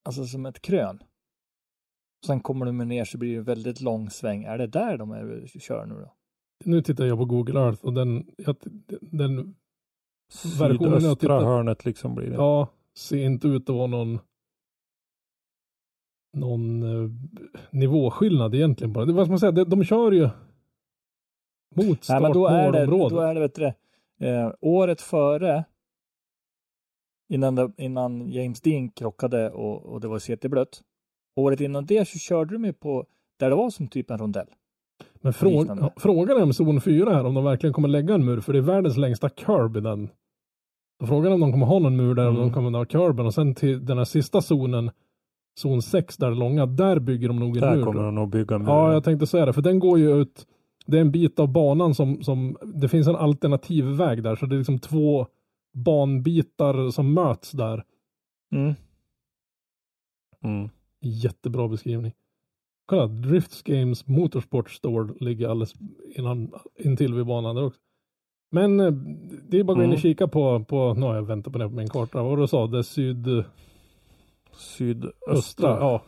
alltså 0.04 0.24
som 0.24 0.46
ett 0.46 0.62
krön. 0.62 1.02
Sen 2.26 2.40
kommer 2.40 2.66
de 2.66 2.78
ner 2.78 3.04
så 3.04 3.18
blir 3.18 3.30
det 3.32 3.36
en 3.38 3.44
väldigt 3.44 3.80
lång 3.80 4.10
sväng. 4.10 4.44
Är 4.44 4.58
det 4.58 4.66
där 4.66 4.98
de 4.98 5.10
är, 5.12 5.46
kör 5.60 5.86
nu 5.86 5.94
då? 5.94 6.14
Nu 6.64 6.82
tittar 6.82 7.04
jag 7.04 7.18
på 7.18 7.24
Google 7.24 7.60
Earth 7.60 7.84
och 7.84 7.92
den, 7.92 8.26
jag, 8.36 8.56
den 9.00 9.54
Versionen 10.58 10.92
jag 10.92 11.00
Sydöstra 11.02 11.14
tittar- 11.14 11.44
hörnet 11.44 11.84
liksom 11.84 12.14
blir 12.14 12.26
det. 12.30 12.34
ja, 12.34 12.68
ser 12.98 13.24
inte 13.24 13.48
ut 13.48 13.68
att 13.70 13.76
vara 13.76 13.86
någon 13.86 14.18
någon 16.32 16.82
eh, 16.82 17.10
nivåskillnad 17.70 18.54
egentligen 18.54 18.94
på 18.94 19.04
det. 19.04 19.12
Vad 19.12 19.26
ska 19.26 19.32
man 19.32 19.38
säga, 19.40 19.52
de, 19.52 19.64
de 19.64 19.84
kör 19.84 20.12
ju 20.12 20.28
mot 21.76 22.08
men 22.08 22.32
då 22.32 22.48
startmålområdet. 22.48 23.10
då 23.10 23.20
är 23.20 23.34
det 23.34 23.40
vet 23.40 23.54
du, 23.54 23.72
eh, 24.26 24.52
året 24.60 25.00
före 25.00 25.64
innan, 27.28 27.54
det, 27.54 27.72
innan 27.76 28.30
James 28.30 28.60
Dean 28.60 28.88
krockade 28.90 29.50
och, 29.50 29.82
och 29.86 30.00
det 30.00 30.08
var 30.08 30.18
CT-blött. 30.18 30.82
Året 31.36 31.60
innan 31.60 31.86
det 31.86 32.08
så 32.08 32.18
körde 32.18 32.54
de 32.54 32.64
ju 32.64 32.72
på 32.72 33.06
där 33.38 33.50
det 33.50 33.56
var 33.56 33.70
som 33.70 33.88
typ 33.88 34.10
en 34.10 34.18
rondell. 34.18 34.46
Men 35.14 35.32
frå 35.32 35.90
frågan 35.96 36.36
är 36.38 36.42
om 36.42 36.52
zon 36.52 36.80
4 36.80 37.14
här, 37.14 37.24
om 37.24 37.34
de 37.34 37.44
verkligen 37.44 37.72
kommer 37.72 37.88
lägga 37.88 38.14
en 38.14 38.24
mur, 38.24 38.40
för 38.40 38.52
det 38.52 38.58
är 38.58 38.62
världens 38.62 38.96
längsta 38.96 39.28
curb 39.28 39.76
i 39.76 39.80
den. 39.80 40.08
Frågan 41.06 41.26
är 41.26 41.34
om 41.34 41.40
de 41.40 41.52
kommer 41.52 41.66
ha 41.66 41.78
någon 41.78 41.96
mur 41.96 42.14
där, 42.14 42.28
om 42.28 42.36
Mm. 42.36 42.48
de 42.48 42.54
kommer 42.54 42.78
ha 42.78 42.84
curben 42.84 43.26
och 43.26 43.34
sen 43.34 43.54
till 43.54 43.86
den 43.86 43.98
här 43.98 44.04
sista 44.04 44.40
zonen, 44.42 44.90
zon 45.58 45.82
6 45.82 46.16
där 46.16 46.30
långa, 46.34 46.66
där 46.66 46.98
bygger 46.98 47.28
de 47.28 47.38
nog 47.38 47.56
en 47.56 47.60
Där 47.62 47.76
mur. 47.76 47.84
kommer 47.84 48.00
då. 48.00 48.06
de 48.06 48.14
nog 48.14 48.30
bygga 48.30 48.56
en 48.56 48.62
mur. 48.62 48.70
Ja, 48.70 48.92
jag 48.92 49.04
tänkte 49.04 49.26
säga 49.26 49.46
det, 49.46 49.52
för 49.52 49.62
den 49.62 49.78
går 49.78 49.98
ju 49.98 50.20
ut, 50.20 50.46
det 50.86 50.96
är 50.96 51.00
en 51.00 51.10
bit 51.12 51.38
av 51.38 51.52
banan 51.52 51.94
som, 51.94 52.22
som 52.22 52.56
det 52.74 52.88
finns 52.88 53.06
en 53.08 53.16
alternativ 53.16 53.84
väg 53.84 54.22
där, 54.22 54.36
så 54.36 54.46
det 54.46 54.54
är 54.56 54.58
liksom 54.58 54.78
två 54.78 55.26
banbitar 55.74 56.90
som 56.90 57.14
möts 57.14 57.50
där. 57.52 57.84
Mm. 58.52 58.74
Mm. 60.44 60.68
Jättebra 61.00 61.68
beskrivning. 61.68 62.12
Kolla, 62.86 63.06
Drifts 63.06 63.62
Games 63.62 64.06
Motorsport 64.06 64.70
Store 64.70 65.14
ligger 65.20 65.48
alldeles 65.48 65.74
innan, 66.16 66.52
intill 66.78 67.14
vid 67.14 67.26
banan 67.26 67.56
där 67.56 67.64
också. 67.64 67.80
Men 68.50 68.80
eh, 68.80 68.92
det 69.48 69.58
är 69.58 69.64
bara 69.64 69.72
att 69.72 69.78
gå 69.78 69.82
in 69.84 69.90
och 69.90 69.94
Mm. 69.94 70.00
kika 70.00 70.28
på, 70.28 70.64
på 70.64 70.94
nu 70.94 71.06
har 71.06 71.14
jag 71.14 71.22
väntat 71.22 71.52
på 71.52 71.58
det 71.58 71.68
på 71.68 71.74
min 71.74 71.88
karta. 71.88 72.22
Vad 72.22 72.38
du 72.38 72.46
sa, 72.46 72.66
det 72.66 72.78
är 72.78 73.44
sydöstra. 74.52 75.68
Ja. 75.68 76.02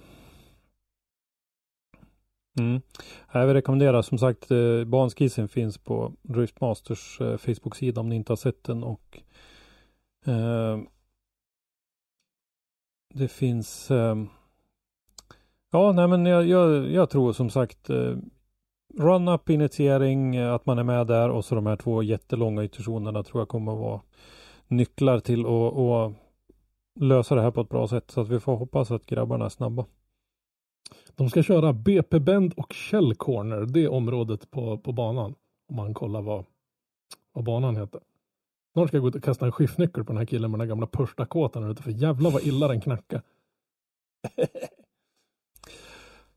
Mm. 2.59 2.81
Jag 3.33 3.47
vill 3.47 3.55
rekommendera 3.55 4.03
som 4.03 4.19
sagt 4.19 4.51
eh, 4.51 4.85
banskissen 4.85 5.49
finns 5.49 5.79
på 5.79 6.13
Driftmasters 6.23 7.21
eh, 7.21 7.37
Facebook-sida 7.37 8.01
om 8.01 8.09
ni 8.09 8.17
inte 8.17 8.33
har 8.33 8.37
sett 8.37 8.65
den 8.65 8.85
och 8.85 9.19
eh, 10.27 10.79
det 13.15 13.29
finns 13.29 13.91
eh, 13.91 14.17
ja 15.71 15.93
nej 15.93 16.09
men 16.09 16.27
jag, 16.27 16.47
jag, 16.47 16.91
jag 16.91 17.11
tror 17.11 17.33
som 17.33 17.51
sagt 17.51 17.91
eh, 17.91 18.17
run-up 18.99 19.51
initiering 19.51 20.37
eh, 20.37 20.55
att 20.55 20.67
man 20.67 20.79
är 20.79 20.85
med 20.85 21.07
där 21.07 21.31
och 21.31 21.45
så 21.45 21.55
de 21.55 21.67
här 21.67 21.77
två 21.77 22.03
jättelånga 22.03 22.65
ytterzonerna 22.65 23.23
tror 23.23 23.41
jag 23.41 23.49
kommer 23.49 23.73
att 23.73 23.79
vara 23.79 24.01
nycklar 24.69 25.21
till 25.21 25.41
att 25.41 26.24
lösa 27.01 27.35
det 27.35 27.43
här 27.43 27.51
på 27.51 27.61
ett 27.61 27.69
bra 27.69 27.89
sätt 27.89 28.11
så 28.11 28.21
att 28.21 28.29
vi 28.29 28.41
får 28.41 28.57
hoppas 28.57 28.91
att 28.91 29.07
grabbarna 29.07 29.45
är 29.45 29.49
snabba. 29.49 29.87
De 31.15 31.31
ska 31.31 31.43
köra 31.43 31.73
BP 31.73 32.21
Bend 32.21 32.55
och 32.57 32.73
Shell 32.75 33.15
Corner, 33.15 33.67
det 33.67 33.89
området 33.89 34.51
på, 34.51 34.79
på 34.79 34.93
banan. 34.93 35.35
Om 35.69 35.77
man 35.77 35.95
kollar 35.95 36.23
vad, 36.23 36.45
vad 37.33 37.45
banan 37.45 37.77
heter. 37.77 38.01
Snart 38.73 38.89
ska 38.89 38.97
jag 38.97 39.03
gå 39.03 39.09
ut 39.09 39.15
och 39.15 39.23
kasta 39.25 39.47
en 39.47 39.53
skiftnyckel 39.53 40.05
på 40.05 40.13
den 40.13 40.19
här 40.19 40.27
killen 40.27 40.51
med 40.51 40.61
den 40.61 40.69
gamla 40.69 40.87
Push-Dakotan 40.87 41.63
där 41.63 41.71
ute, 41.71 41.83
för 41.83 41.91
jävlar 41.91 42.31
vad 42.31 42.43
illa 42.43 42.69
den 42.69 42.81
knackar. 42.81 43.23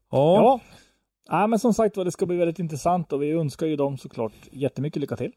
Ja, 0.09 0.35
Ja. 0.35 0.61
ja, 1.27 1.47
men 1.47 1.59
som 1.59 1.73
sagt 1.73 1.97
var, 1.97 2.05
det 2.05 2.11
ska 2.11 2.25
bli 2.25 2.37
väldigt 2.37 2.59
intressant 2.59 3.13
och 3.13 3.21
vi 3.21 3.31
önskar 3.31 3.67
ju 3.67 3.75
dem 3.75 3.97
såklart 3.97 4.33
jättemycket 4.51 5.01
lycka 5.01 5.15
till. 5.15 5.31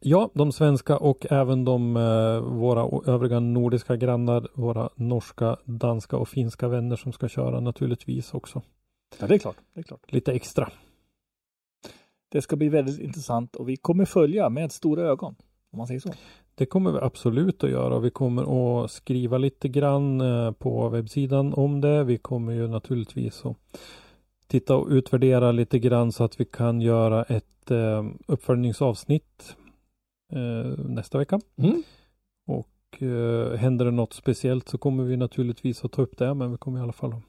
Ja, 0.00 0.30
de 0.34 0.52
svenska 0.52 0.96
och 0.96 1.26
även 1.30 1.64
de 1.64 1.96
eh, 1.96 2.40
våra 2.40 3.12
övriga 3.12 3.40
nordiska 3.40 3.96
grannar, 3.96 4.48
våra 4.54 4.90
norska, 4.94 5.56
danska 5.64 6.16
och 6.16 6.28
finska 6.28 6.68
vänner 6.68 6.96
som 6.96 7.12
ska 7.12 7.28
köra 7.28 7.60
naturligtvis 7.60 8.34
också. 8.34 8.62
Ja, 9.20 9.26
det 9.26 9.34
är 9.34 9.38
klart. 9.38 9.56
Det 9.74 9.80
är 9.80 9.84
klart. 9.84 10.12
Lite 10.12 10.32
extra. 10.32 10.70
Det 12.28 12.42
ska 12.42 12.56
bli 12.56 12.68
väldigt 12.68 13.00
intressant 13.00 13.56
och 13.56 13.68
vi 13.68 13.76
kommer 13.76 14.04
följa 14.04 14.48
med 14.48 14.72
stora 14.72 15.02
ögon. 15.02 15.34
Om 15.72 15.78
man 15.78 15.86
säger 15.86 16.00
så. 16.00 16.12
Det 16.54 16.66
kommer 16.66 16.92
vi 16.92 16.98
absolut 16.98 17.64
att 17.64 17.70
göra. 17.70 17.98
Vi 17.98 18.10
kommer 18.10 18.84
att 18.84 18.90
skriva 18.90 19.38
lite 19.38 19.68
grann 19.68 20.20
eh, 20.20 20.52
på 20.52 20.88
webbsidan 20.88 21.54
om 21.54 21.80
det. 21.80 22.04
Vi 22.04 22.18
kommer 22.18 22.52
ju 22.52 22.68
naturligtvis 22.68 23.46
att 23.46 23.56
titta 24.46 24.76
och 24.76 24.88
utvärdera 24.88 25.52
lite 25.52 25.78
grann 25.78 26.12
så 26.12 26.24
att 26.24 26.40
vi 26.40 26.44
kan 26.44 26.80
göra 26.80 27.22
ett 27.22 27.70
eh, 27.70 28.04
uppföljningsavsnitt 28.26 29.56
nästa 30.88 31.18
vecka. 31.18 31.40
Mm. 31.58 31.82
Och 32.46 33.02
eh, 33.02 33.56
händer 33.56 33.84
det 33.84 33.90
något 33.90 34.12
speciellt 34.12 34.68
så 34.68 34.78
kommer 34.78 35.04
vi 35.04 35.16
naturligtvis 35.16 35.84
att 35.84 35.92
ta 35.92 36.02
upp 36.02 36.18
det. 36.18 36.34
Men 36.34 36.50
vi 36.52 36.58
kommer 36.58 36.78
i 36.78 36.82
alla 36.82 36.92
fall 36.92 37.12
att 37.12 37.22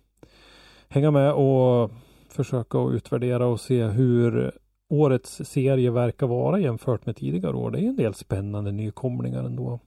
hänga 0.89 1.11
med 1.11 1.33
och 1.33 1.91
försöka 2.29 2.77
att 2.79 2.93
utvärdera 2.93 3.45
och 3.45 3.59
se 3.59 3.83
hur 3.85 4.51
årets 4.89 5.41
serie 5.45 5.91
verkar 5.91 6.27
vara 6.27 6.59
jämfört 6.59 7.05
med 7.05 7.15
tidigare 7.15 7.55
år. 7.55 7.71
Det 7.71 7.79
är 7.79 7.87
en 7.89 7.95
del 7.95 8.13
spännande 8.13 8.71
nykomlingar 8.71 9.43
ändå. 9.43 9.79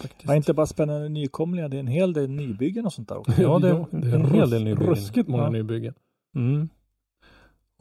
Faktiskt. 0.00 0.26
Det 0.26 0.32
är 0.32 0.36
inte 0.36 0.54
bara 0.54 0.66
spännande 0.66 1.08
nykomlingar, 1.08 1.68
det 1.68 1.76
är 1.76 1.80
en 1.80 1.86
hel 1.86 2.12
del 2.12 2.30
nybyggen 2.30 2.86
och 2.86 2.92
sånt 2.92 3.08
där 3.08 3.18
också. 3.18 3.42
Ja, 3.42 3.58
det 3.58 3.68
är 3.68 4.14
en 4.14 4.24
hel 4.30 4.50
del 4.50 4.64
nybyggen. 4.64 4.86
Ruskigt 4.94 5.28
många 5.28 5.42
Ja. 5.44 5.50
nybyggen. 5.50 5.94
Mm. 6.36 6.68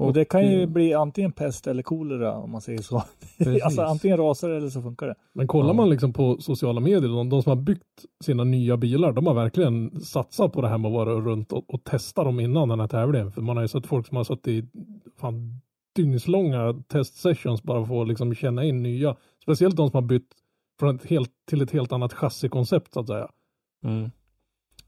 Och 0.07 0.13
det 0.13 0.25
kan 0.25 0.47
ju 0.51 0.61
eh, 0.61 0.69
bli 0.69 0.93
antingen 0.93 1.31
pest 1.31 1.67
eller 1.67 1.83
kolera 1.83 2.33
om 2.35 2.51
man 2.51 2.61
säger 2.61 2.81
så. 2.81 2.95
alltså 3.63 3.81
antingen 3.81 4.17
rasar 4.17 4.49
det 4.49 4.57
eller 4.57 4.69
så 4.69 4.81
funkar 4.81 5.07
det. 5.07 5.15
Men 5.33 5.47
kollar 5.47 5.69
Ja. 5.69 5.73
man 5.73 5.89
liksom 5.89 6.13
på 6.13 6.37
sociala 6.41 6.79
medier, 6.79 7.09
de, 7.09 7.29
de 7.29 7.43
som 7.43 7.49
har 7.49 7.63
byggt 7.63 8.05
sina 8.23 8.43
nya 8.43 8.77
bilar, 8.77 9.11
de 9.13 9.27
har 9.27 9.33
verkligen 9.33 10.01
satsat 10.01 10.53
på 10.53 10.61
det 10.61 10.67
här 10.67 10.77
med 10.77 10.89
att 10.89 10.93
vara 10.95 11.13
runt 11.13 11.51
och, 11.53 11.73
och 11.73 11.83
testa 11.83 12.23
dem 12.23 12.39
innan 12.39 12.69
den 12.69 12.79
här 12.79 12.87
tävlingen. 12.87 13.31
För 13.31 13.41
man 13.41 13.57
har 13.57 13.63
ju 13.63 13.67
sett 13.67 13.87
folk 13.87 14.07
som 14.07 14.17
har 14.17 14.23
suttit 14.23 14.47
i 14.47 14.67
fan, 15.19 15.61
dygnslånga 15.95 16.73
testsessions 16.87 17.63
bara 17.63 17.85
för 17.85 18.01
att 18.01 18.07
liksom 18.07 18.35
känna 18.35 18.63
in 18.63 18.83
nya. 18.83 19.15
Speciellt 19.43 19.75
de 19.75 19.89
som 19.89 19.97
har 19.97 20.07
bytt 20.09 20.29
från 20.79 20.95
ett 20.95 21.05
helt, 21.05 21.31
till 21.49 21.61
ett 21.61 21.71
helt 21.71 21.91
annat 21.91 22.13
chassikoncept 22.13 22.93
så 22.93 22.99
att 22.99 23.07
säga. 23.07 23.29
Mm. 23.85 24.11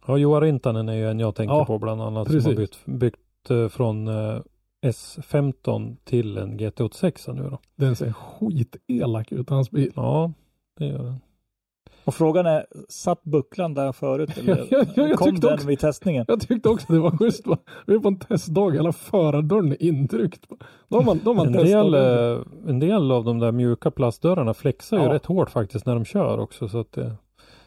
Ja, 0.08 0.18
Joa 0.18 0.42
Rintanen 0.42 0.90
är 0.90 0.94
ju 0.94 1.10
en 1.10 1.20
jag 1.20 1.36
tänker 1.36 1.56
Ja, 1.56 1.66
på 1.66 1.80
bland 1.80 2.02
annat 2.02 2.28
precis. 2.28 2.44
som 2.44 2.52
har 2.52 2.58
bytt, 2.58 2.80
byggt 2.86 3.50
eh, 3.50 3.68
från 3.68 4.08
eh, 4.08 4.40
S15 4.82 5.96
till 6.04 6.38
en 6.38 6.60
GT86 6.60 7.34
nu 7.34 7.50
då. 7.50 7.60
Den 7.76 7.96
ser 7.96 8.14
skitelak 8.14 9.32
ut, 9.32 9.50
hans 9.50 9.72
bil. 9.72 9.92
Ja, 9.96 10.34
det 10.80 10.86
gör 10.86 11.04
den. 11.04 11.16
Och 12.06 12.14
frågan 12.16 12.46
är, 12.46 12.66
satt 12.90 13.24
bucklan 13.24 13.74
där 13.74 13.92
förut 13.92 14.38
eller 14.38 14.58
Ja, 14.72 14.86
ja, 14.96 15.08
jag 15.08 15.18
kom 15.18 15.32
tyckte 15.32 15.48
den 15.48 15.54
också- 15.54 15.68
vid 15.68 15.80
testningen? 15.80 16.26
Jag 16.28 16.42
tyckte 16.42 16.70
också 16.70 16.94
det 16.94 17.00
var 17.00 17.12
schysst. 17.18 17.48
va? 17.48 17.58
Vi 17.88 17.96
är 17.96 18.00
på 18.00 18.08
en 18.08 18.20
testdag, 18.20 18.72
hela 18.72 18.92
förardörren 18.92 19.72
är 19.72 19.84
intryckt. 19.84 20.46
De 20.88 21.08
har 21.08 21.16
de 21.24 21.38
har 21.38 21.46
En 21.46 21.52
del, 21.52 21.92
den. 21.92 22.34
eh, 22.34 22.42
en 22.68 22.80
del 22.80 23.12
av 23.12 23.24
de 23.24 23.40
där 23.40 23.52
mjuka 23.52 23.92
plastdörrarna 23.92 24.54
flexar 24.54 24.98
ju 24.98 25.04
Ja. 25.04 25.14
rätt 25.14 25.26
hårt 25.26 25.50
faktiskt 25.50 25.86
när 25.86 25.94
de 25.96 26.06
kör 26.06 26.38
också 26.40 26.68
så 26.68 26.80
att 26.80 26.92
det 26.92 27.16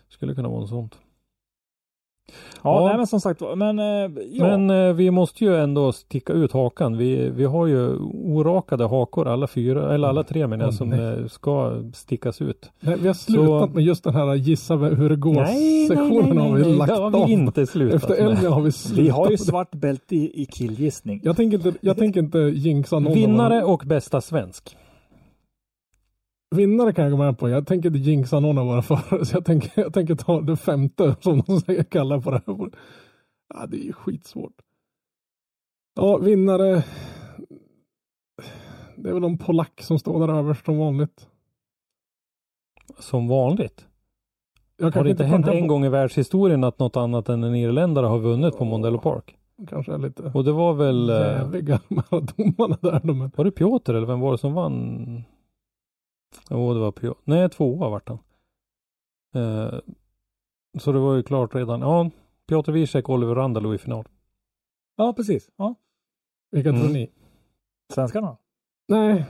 skulle 0.08 0.34
kunna 0.34 0.48
vara 0.48 0.60
något 0.60 0.68
sånt. 0.68 0.98
Ja, 2.62 2.80
Ja. 2.80 2.86
Nej, 2.88 2.96
men 2.96 3.06
som 3.06 3.20
sagt 3.20 3.40
men 3.56 3.78
eh, 3.78 3.84
ja. 4.32 4.56
Men 4.56 4.70
eh, 4.88 4.92
vi 4.94 5.10
måste 5.10 5.44
ju 5.44 5.56
ändå 5.56 5.92
sticka 5.92 6.32
ut 6.32 6.52
hakan. 6.52 6.96
Vi, 6.96 7.30
vi 7.30 7.44
har 7.44 7.66
ju 7.66 7.96
orakade 8.12 8.84
hakor 8.84 9.28
alla 9.28 9.46
fyra, 9.46 9.94
eller 9.94 10.08
alla 10.08 10.22
tre 10.22 10.46
menar 10.46 10.64
jag, 10.64 10.74
som 10.74 10.88
nej. 10.88 11.00
eh, 11.00 11.26
ska 11.26 11.82
stickas 11.94 12.42
ut. 12.42 12.70
Nej, 12.80 12.96
vi 13.00 13.06
har 13.06 13.14
slutat 13.14 13.70
Så- 13.70 13.74
med 13.74 13.84
just 13.84 14.04
den 14.04 14.14
här 14.14 14.34
gissa 14.34 14.74
hur 14.76 15.08
det 15.08 15.16
går-sektionen 15.16 16.38
har 16.38 16.56
vi 16.56 16.64
lagt 16.64 16.88
det 16.92 16.96
har 16.98 17.04
av. 17.20 17.26
vi 17.26 17.32
inte 17.32 17.66
slutat 17.66 17.94
Efter 18.02 18.08
med. 18.24 18.32
Elmia 18.32 18.50
har 18.50 18.60
vi 18.62 18.72
slutat. 18.72 19.04
vi 19.04 19.08
har 19.08 19.30
ju 19.30 19.36
svart 19.38 19.70
bälte 19.74 20.16
i, 20.16 20.42
i 20.42 20.46
killgissning. 20.46 21.20
Jag 21.24 21.36
tänker 21.36 21.56
inte, 21.56 21.72
jag 21.80 21.96
tänker 21.96 22.20
inte 22.20 22.38
jinxa 22.38 22.96
någon. 22.98 23.06
av 23.06 23.14
Vinnare 23.14 23.62
och 23.62 23.82
bästa 23.86 24.20
svensk. 24.20 24.76
Vinnare 26.54 26.92
kan 26.92 27.04
jag 27.04 27.10
gå 27.10 27.16
med 27.18 27.38
på. 27.38 27.48
Jag 27.48 27.66
tänker 27.66 27.88
inte 27.88 27.98
jinxa 28.10 28.40
någon 28.40 28.58
av 28.58 28.66
våra 28.66 28.82
förare. 28.82 29.24
Så 29.24 29.36
jag 29.36 29.44
tänker, 29.44 29.70
jag 29.82 29.94
tänker 29.94 30.14
ta 30.14 30.40
det 30.40 30.56
femte 30.56 31.16
som 31.20 31.42
de 31.46 31.60
säger 31.60 31.82
kallar 31.84 32.20
på 32.20 32.30
det 32.30 32.42
här. 32.46 32.70
Ja, 33.54 33.66
det 33.66 33.76
är 33.76 33.84
ju 33.84 33.92
skitsvårt. 33.92 34.54
Ja, 35.96 36.16
vinnare. 36.16 36.84
Det 38.96 39.08
är 39.08 39.12
väl 39.12 39.22
någon 39.22 39.38
polack 39.38 39.82
som 39.82 39.98
står 39.98 40.26
där 40.26 40.34
överst 40.34 40.64
som 40.64 40.78
vanligt. 40.78 41.28
Som 42.98 43.28
vanligt. 43.28 43.86
Har 44.82 45.04
det 45.04 45.10
inte 45.10 45.24
hänt 45.24 45.46
en 45.48 45.66
gång 45.66 45.84
i 45.84 45.88
världshistorien 45.88 46.64
att 46.64 46.78
något 46.78 46.96
annat 46.96 47.28
än 47.28 47.44
en 47.44 47.54
irländare 47.54 48.06
har 48.06 48.18
vunnit 48.18 48.56
på 48.58 48.64
Mondello 48.64 48.98
Park? 48.98 49.36
Kanske 49.68 49.94
är 49.94 49.98
lite 49.98 50.22
Och 50.34 50.44
det 50.44 50.52
var 50.52 50.74
väl... 50.74 51.10
eh, 51.10 51.16
jäviga 51.16 51.80
de 51.88 51.94
här 52.10 52.20
domarna 52.36 52.78
där. 52.80 53.00
De. 53.04 53.30
Var 53.36 53.44
det 53.44 53.50
Piotr 53.50 53.94
eller 53.94 54.06
vem 54.06 54.20
var 54.20 54.32
det 54.32 54.38
som 54.38 54.54
vann? 54.54 55.24
Jo, 56.50 56.74
det 56.74 56.80
var 56.80 56.92
Piotr. 56.92 57.20
Nej, 57.24 57.48
tvåa 57.48 57.88
vart 57.88 58.08
han. 58.08 58.18
Eh, 59.34 59.74
så 60.78 60.92
det 60.92 60.98
var 60.98 61.14
ju 61.14 61.22
klart 61.22 61.54
redan. 61.54 61.80
Ja, 61.80 62.10
Piotr 62.48 62.72
Wiesek 62.72 63.08
och 63.08 63.14
Oliver 63.14 63.34
Randalo 63.34 63.74
i 63.74 63.78
final. 63.78 64.04
Ja, 64.96 65.12
precis. 65.12 65.48
Ja. 65.56 65.74
Vilka 66.50 66.68
Mm. 66.68 66.80
tror 66.82 66.90
ni? 66.92 67.10
Svenskarna? 67.94 68.36
Nej, 68.88 69.24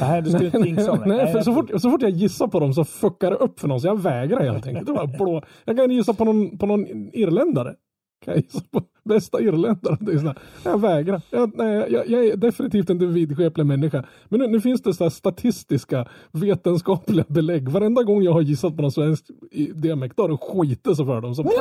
Nej, 0.00 0.22
du 0.22 0.30
skulle 0.30 0.46
inte 0.46 0.58
jinxa 0.68 0.92
om 0.92 0.98
det. 0.98 1.06
Nej, 1.06 1.32
för 1.32 1.40
så 1.42 1.54
fort, 1.54 1.70
så 1.80 1.90
fort 1.90 2.02
jag 2.02 2.10
gissar 2.10 2.46
på 2.46 2.60
dem 2.60 2.74
så 2.74 2.84
fuckar 2.84 3.30
det 3.30 3.36
upp 3.36 3.60
för 3.60 3.68
någon 3.68 3.80
så 3.80 3.86
jag 3.86 4.02
vägrar 4.02 4.40
helt 4.52 4.66
enkelt. 4.66 4.86
Det 4.86 4.92
var 4.92 5.06
blå. 5.06 5.42
Jag 5.64 5.76
kan 5.76 5.90
gissa 5.90 6.14
på 6.14 6.24
någon, 6.24 6.58
på 6.58 6.66
någon 6.66 6.86
irländare. 7.12 7.76
Kan 8.24 8.34
jag 8.34 8.42
gissa 8.42 8.60
på. 8.70 8.82
Bästa 9.04 9.40
irländaren. 9.40 9.98
Det 10.00 10.12
är 10.12 10.18
såna, 10.18 10.34
jag 10.64 10.80
vägrar. 10.80 11.22
Jag, 11.30 11.52
nej, 11.56 11.86
jag, 11.92 12.08
jag 12.08 12.26
är 12.26 12.36
definitivt 12.36 12.90
inte 12.90 13.04
en 13.04 13.14
vidskeplig 13.14 13.66
människa. 13.66 14.04
Men 14.28 14.40
nu, 14.40 14.46
nu 14.46 14.60
finns 14.60 14.82
det 14.82 14.94
så 14.94 15.10
statistiska, 15.10 16.08
vetenskapliga 16.32 17.24
belägg. 17.28 17.68
Varenda 17.68 18.02
gång 18.02 18.22
jag 18.22 18.32
har 18.32 18.40
gissat 18.40 18.76
på 18.76 18.82
någon 18.82 18.92
svensk 18.92 19.24
i 19.50 19.66
dialekt, 19.66 20.16
då 20.16 20.22
har 20.22 20.28
det 20.28 20.36
skitit 20.36 20.96
så 20.96 21.04
för 21.04 21.20
dem. 21.20 21.34
Som, 21.34 21.44
No, 21.44 21.52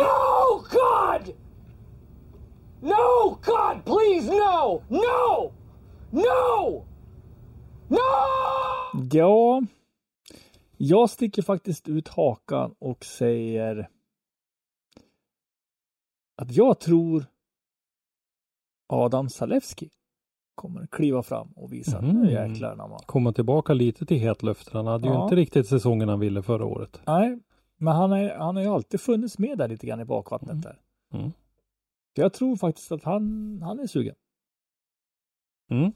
God! 0.71 1.35
No, 2.81 3.37
God, 3.45 3.85
please, 3.85 4.31
no! 4.31 4.81
No! 4.89 5.51
No! 6.11 6.85
No! 7.87 7.97
Ja, 9.11 9.61
jag 10.77 11.09
sticker 11.09 11.41
faktiskt 11.41 11.87
ut 11.87 12.07
hakan 12.07 12.75
och 12.79 13.05
säger 13.05 13.89
att 16.41 16.51
jag 16.51 16.79
tror 16.79 17.25
Adam 18.87 19.29
Salewski 19.29 19.89
kommer 20.55 20.87
kliva 20.87 21.23
fram 21.23 21.51
och 21.55 21.73
visa 21.73 22.01
Mhm. 22.01 22.21
nu 22.21 22.31
jäklar 22.31 22.71
anamma. 22.71 22.99
Komma 23.05 23.33
tillbaka 23.33 23.73
lite 23.73 24.05
till 24.05 24.17
hetluften. 24.19 24.75
Han 24.75 24.87
hade 24.87 25.07
ju 25.07 25.13
Ja. 25.13 25.23
inte 25.23 25.35
riktigt 25.35 25.67
säsongen 25.67 26.09
han 26.09 26.19
ville 26.19 26.41
förra 26.43 26.65
året. 26.65 27.01
Nej, 27.07 27.39
men 27.77 27.95
han, 27.95 28.11
är, 28.11 28.35
han 28.37 28.55
har 28.55 28.63
ju 28.63 28.69
alltid 28.69 29.01
funnits 29.01 29.39
med 29.39 29.57
där 29.57 29.67
lite 29.67 29.87
grann 29.87 29.99
i 29.99 30.05
bakvattnet 30.05 30.61
där. 30.61 30.79
Mm. 31.13 31.31
Så 32.15 32.21
jag 32.21 32.33
tror 32.33 32.55
faktiskt 32.55 32.91
att 32.91 33.03
han, 33.03 33.23
han 33.63 33.79
är 33.79 33.87
sugen. 33.87 34.15
Mm. 35.71 35.91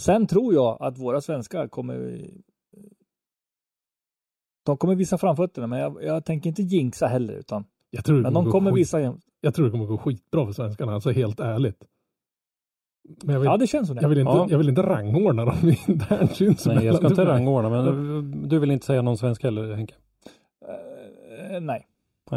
Sen 0.00 0.26
tror 0.26 0.54
jag 0.54 0.82
att 0.82 0.98
våra 0.98 1.20
svenskar 1.20 1.68
kommer 1.68 2.20
de 4.64 4.76
kommer 4.76 4.94
visa 4.94 5.18
framfötterna, 5.18 5.66
men 5.66 5.78
jag, 5.78 6.02
jag 6.04 6.24
tänker 6.24 6.48
inte 6.50 6.62
jinxa 6.62 7.06
heller, 7.06 7.34
utan 7.34 7.64
jag, 7.90 8.04
tror 8.04 8.22
men 8.22 8.34
de 8.34 8.50
kommer 8.50 8.72
visa. 8.72 9.18
Jag 9.44 9.54
tror 9.54 9.64
det 9.64 9.70
kommer 9.70 9.84
gå 9.86 9.98
skitbra 9.98 10.46
för 10.46 10.52
svenskarna, 10.52 10.94
alltså 10.94 11.10
helt 11.10 11.40
ärligt. 11.40 11.84
Men 13.22 13.32
jag 13.32 13.40
vill, 13.40 13.46
Ja, 13.46 13.56
det 13.56 13.66
känns 13.66 13.86
som 13.86 13.96
det. 13.96 14.02
jag 14.02 14.08
vill, 14.08 14.18
inte, 14.18 14.32
Ja. 14.32 14.46
jag 14.50 14.58
vill 14.58 14.68
inte 14.68 14.82
rangordna 14.82 15.44
dem 15.44 15.54
internt 15.88 16.36
sinsemellan. 16.36 16.78
Nej, 16.78 16.86
jag 16.86 16.96
ska 16.96 17.06
inte 17.06 17.24
rangordna, 17.24 17.70
men 17.70 18.48
du 18.48 18.58
vill 18.58 18.70
inte 18.70 18.86
säga 18.86 19.02
någon 19.02 19.18
svensk 19.18 19.42
heller, 19.42 19.74
Henke? 19.74 19.94
Eh, 21.50 21.60
nej. 21.60 21.86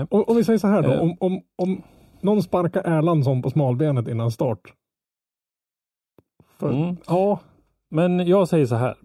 Om, 0.09 0.23
om 0.27 0.35
vi 0.35 0.43
säger 0.43 0.59
så 0.59 0.67
här 0.67 0.81
då, 0.83 0.91
Eh. 0.91 1.01
om, 1.01 1.17
om, 1.19 1.41
om 1.55 1.81
någon 2.21 2.43
sparkar 2.43 2.81
Erlandsson 2.97 3.41
på 3.41 3.49
smalbenet 3.49 4.07
innan 4.07 4.31
start. 4.31 4.73
För, 6.59 6.73
Mm. 6.73 6.97
Ja, 7.07 7.39
Men 7.89 8.27
jag 8.27 8.47
säger 8.47 8.65
så 8.65 8.75
här. 8.75 8.95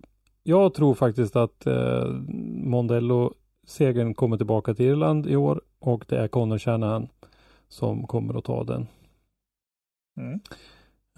Jag 0.43 0.75
tror 0.75 0.95
faktiskt 0.95 1.37
att 1.37 1.67
eh, 1.67 2.05
Mondello 2.65 3.33
segern 3.67 4.15
kommer 4.15 4.37
tillbaka 4.37 4.75
till 4.75 4.87
Irland 4.87 5.27
i 5.27 5.37
år 5.37 5.61
och 5.81 6.05
det 6.09 6.17
är 6.19 6.29
Conor 6.29 6.59
Shanahan 6.59 7.09
som 7.73 8.07
kommer 8.07 8.39
att 8.39 8.45
ta 8.45 8.65
den. 8.65 8.87
Mm. 10.17 10.41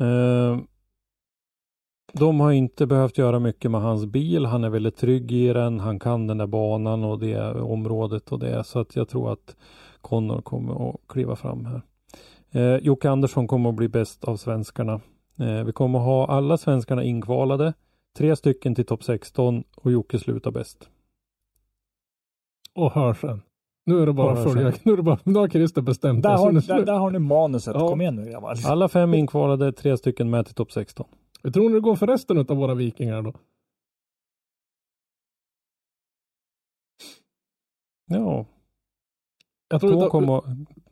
Eh, 0.01 0.65
de 2.13 2.41
har 2.41 2.53
inte 2.53 2.87
behövt 2.87 3.19
göra 3.19 3.39
mycket 3.39 3.71
med 3.71 3.81
hans 3.81 4.07
bil. 4.07 4.47
Han 4.47 4.65
är 4.65 4.71
väldigt 4.71 4.97
trygg 4.97 5.33
i 5.33 5.53
den. 5.53 5.81
Han 5.81 5.99
kan 5.99 6.27
den 6.27 6.39
där 6.39 6.47
banan 6.47 7.05
och 7.05 7.19
det 7.19 7.53
området 7.53 8.33
och 8.33 8.39
det. 8.39 8.65
Så 8.65 8.79
att 8.79 8.97
jag 8.97 9.09
tror 9.09 9.33
att 9.33 9.57
Connor 10.01 10.41
kommer 10.41 10.91
att 10.91 11.01
kliva 11.09 11.37
fram 11.37 11.65
här. 11.65 11.83
Eh, 12.51 12.77
Jocke 12.77 13.11
Andersson 13.11 13.49
kommer 13.49 13.71
att 13.71 13.77
bli 13.77 13.89
bäst 13.89 14.25
av 14.25 14.37
svenskarna. 14.37 15.01
Eh, 15.39 15.65
vi 15.65 15.73
kommer 15.73 15.99
att 15.99 16.05
ha 16.05 16.27
alla 16.27 16.57
svenskarna 16.57 17.03
inkvalade. 17.03 17.75
Tre 18.17 18.37
stycken 18.37 18.75
till 18.75 18.87
topp 18.87 19.05
16 19.05 19.65
och 19.77 19.93
Jocke 19.93 20.19
slutar 20.19 20.51
bäst. 20.51 20.89
och 22.75 22.93
hörseln. 22.93 23.43
Nu 23.87 24.03
är 24.03 24.07
det 24.07 24.13
bara 24.13 24.33
att 24.33 24.53
följa. 24.53 24.73
Nu, 24.83 24.93
är 24.93 24.97
det 24.97 25.03
bara, 25.03 25.19
nu 25.25 25.35
har 25.39 25.49
Christer 25.49 25.83
bestämt 25.83 26.23
Där, 26.23 26.37
har, 26.37 26.53
där, 26.53 26.87
där 26.87 26.99
har 26.99 27.11
ni 27.11 27.19
manuset. 27.19 27.75
Ja. 27.75 27.89
Kom 27.89 28.01
igen 28.01 28.17
nu 28.17 28.31
grabbar. 28.31 28.57
Alla 28.67 28.89
fem 28.89 29.15
inkvalade, 29.15 29.73
tre 29.73 29.97
stycken 29.97 30.31
med 30.31 30.47
till 30.47 30.55
topp 30.55 30.73
16. 30.73 31.07
Hur 31.43 31.51
tror 31.51 31.69
ni 31.69 31.75
det 31.75 31.81
går 31.81 31.97
för 31.97 32.07
resten 32.07 32.39
av 32.39 32.57
våra 32.57 32.75
vikingar 32.75 33.23
då? 33.23 33.33
Ja, 38.07 38.47
Jag 39.69 39.81
tror 39.81 39.93
två 39.93 40.11
kommer, 40.11 40.43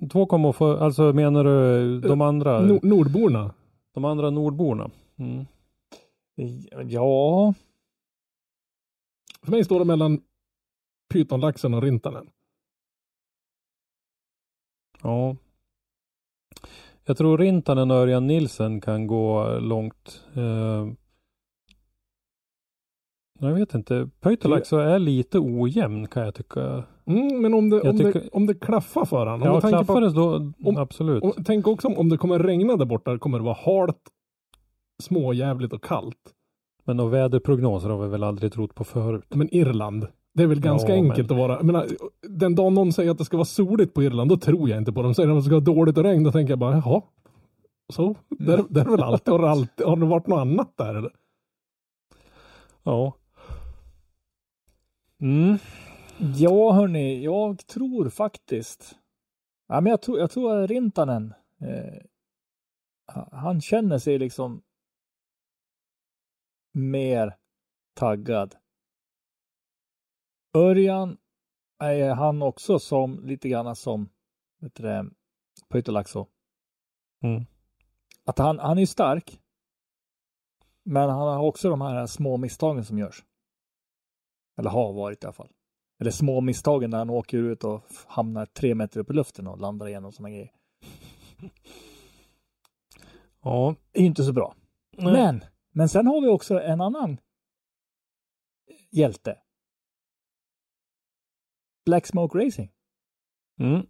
två 0.09 0.27
kommer 0.27 0.49
att 0.51 0.57
få, 0.57 0.77
alltså 0.77 1.13
menar 1.13 1.45
du 1.45 2.01
de 2.01 2.21
andra, 2.21 2.61
no, 2.61 2.81
nordborna. 2.83 3.55
de 3.95 4.05
andra 4.05 4.31
nordborna? 4.31 4.91
Mm. 5.17 5.47
Ja, 6.89 7.55
För 9.43 9.51
mig 9.51 9.65
står 9.65 9.79
det 9.79 9.85
mellan 9.85 10.21
pytonlaxen 11.13 11.75
och 11.75 11.83
rintanen. 11.83 12.31
Ja. 15.03 15.37
Jag 17.05 17.17
tror 17.17 17.39
Rintanen 17.39 17.91
och 17.91 17.97
Örjan 17.97 18.27
Nilsen 18.27 18.81
kan 18.81 19.07
gå 19.07 19.59
långt. 19.59 20.25
Eh, 20.35 20.89
jag 23.41 23.55
vet 23.55 23.75
inte. 23.75 24.09
Pöytalaxo 24.21 24.77
är 24.77 24.99
lite 24.99 25.39
ojämn 25.39 26.07
kan 26.07 26.23
jag 26.25 26.35
tycka. 26.35 26.85
Mm, 27.05 27.43
men 27.43 27.55
om 27.55 27.71
det, 27.71 27.77
Jag 27.77 27.87
om, 27.91 27.97
det, 27.97 28.13
tycker- 28.13 28.37
om 28.37 28.47
det 28.47 28.55
klaffar 28.55 29.05
för 29.05 29.27
honom. 29.27 29.43
Om 29.43 29.49
Ja, 29.55 29.61
klaffar 29.61 30.01
det 30.01 30.11
då, 30.13 30.53
om- 30.69 30.77
absolut. 30.77 31.23
Och 31.23 31.35
tänk 31.45 31.67
också 31.67 31.89
om, 31.89 31.97
om 31.97 32.09
det 32.09 32.19
kommer 32.19 32.39
regna 32.39 32.77
där 32.77 32.85
borta, 32.87 33.19
kommer 33.19 33.39
det 33.39 33.45
vara 33.45 33.57
halt, 33.65 33.99
småjävligt 35.03 35.73
och 35.73 35.85
kallt. 35.85 36.35
Men 36.85 37.01
och 37.01 37.13
väderprognoser 37.13 37.89
har 37.89 38.03
vi 38.03 38.09
väl 38.09 38.23
aldrig 38.25 38.53
trott 38.53 38.75
på 38.75 38.85
förut. 38.85 39.35
Men 39.35 39.55
Irland, 39.55 40.07
det 40.35 40.43
är 40.43 40.47
väl 40.47 40.61
ganska 40.61 40.89
Ja, 40.89 40.95
enkelt 40.95 41.31
att 41.31 41.37
vara. 41.37 41.53
Jag 41.53 41.65
menar, 41.65 41.89
den 42.29 42.55
dagen 42.55 42.75
någon 42.75 42.93
säger 42.93 43.11
att 43.11 43.19
det 43.19 43.25
ska 43.25 43.37
vara 43.37 43.45
soligt 43.45 43.95
på 43.95 44.03
Irland, 44.03 44.31
då 44.31 44.37
tror 44.37 44.69
jag 44.69 44.79
inte 44.79 44.93
på 44.93 45.03
dem. 45.03 45.15
Säger 45.15 45.29
de 45.29 45.39
att 45.39 45.45
det 45.45 45.47
ska 45.47 45.55
vara 45.55 45.65
dåligt 45.65 45.99
och 45.99 46.05
regn, 46.05 46.25
då 46.25 46.33
tänker 46.33 46.53
jag 46.53 46.59
bara, 46.59 46.77
jaha. 46.77 47.03
Så, 47.89 48.17
där, 48.29 48.65
där 48.69 48.85
är 48.85 48.91
väl 48.91 49.03
alltid, 49.03 49.33
har 49.33 49.39
det, 49.39 49.51
alltid, 49.51 49.87
har 49.87 49.97
det 49.97 50.07
varit 50.07 50.27
något 50.27 50.41
annat 50.41 50.77
där 50.77 50.95
eller? 50.95 51.13
Ja. 52.83 53.17
Mm. 55.21 55.59
ja 56.37 56.73
hörni, 56.73 57.25
jag 57.25 57.67
tror 57.67 58.09
faktiskt. 58.09 58.95
Ja, 59.69 59.81
men 59.81 59.91
jag 59.91 60.03
tror, 60.03 60.19
jag 60.19 60.31
tror 60.31 60.57
att 60.57 60.71
Rintanen. 60.71 61.35
Eh, 61.61 62.03
han 63.33 63.61
känner 63.61 63.99
sig 63.99 64.19
liksom 64.19 64.63
mer 66.73 67.37
taggad. 67.95 68.55
Örjan 70.55 71.17
är 71.79 72.15
han 72.15 72.43
också 72.43 72.79
som 72.79 73.25
lite 73.25 73.49
grann 73.49 73.77
som 73.77 74.09
vet 74.61 74.75
du 74.75 74.83
det, 74.83 75.11
Pöytalaxo. 75.69 76.27
Mm. 77.23 77.45
Att 78.25 78.39
han, 78.39 78.59
han 78.59 78.79
är 78.79 78.87
stark. 78.87 79.41
Men 80.85 81.11
han 81.11 81.29
har 81.29 81.45
också 81.45 81.71
de 81.71 81.81
här 81.81 82.07
små 82.07 82.37
misstagen 82.37 82.85
som 82.85 82.99
görs. 82.99 83.25
Eller 84.59 84.71
har 84.71 84.93
varit 84.93 85.25
i 85.25 85.27
alla 85.27 85.33
fall. 85.33 85.53
Eller 86.01 86.11
små 86.11 86.41
misstagen 86.41 86.91
när 86.91 86.99
han 86.99 87.11
åker 87.11 87.39
ut 87.39 87.65
och 87.65 87.85
hamnar 88.07 88.47
tre 88.47 88.75
meter 88.75 89.01
upp 89.01 89.11
i 89.11 89.13
luften 89.13 89.47
och 89.47 89.59
landar 89.59 89.89
igen 89.89 90.05
och 90.05 90.15
sådana 90.15 90.31
grejer. 90.31 90.53
Ja. 93.45 93.75
Det 93.93 94.01
är 94.01 94.05
inte 94.05 94.25
så 94.25 94.33
bra. 94.33 94.55
Nej. 94.91 95.13
Men, 95.13 95.45
men 95.71 95.89
sen 95.89 96.07
har 96.07 96.21
vi 96.21 96.29
också 96.29 96.61
en 96.61 96.81
annan 96.81 97.19
hjälte. 98.91 99.39
Black 101.85 102.07
Smoke 102.07 102.39
Racing. 102.39 102.71
Mm. 103.61 103.87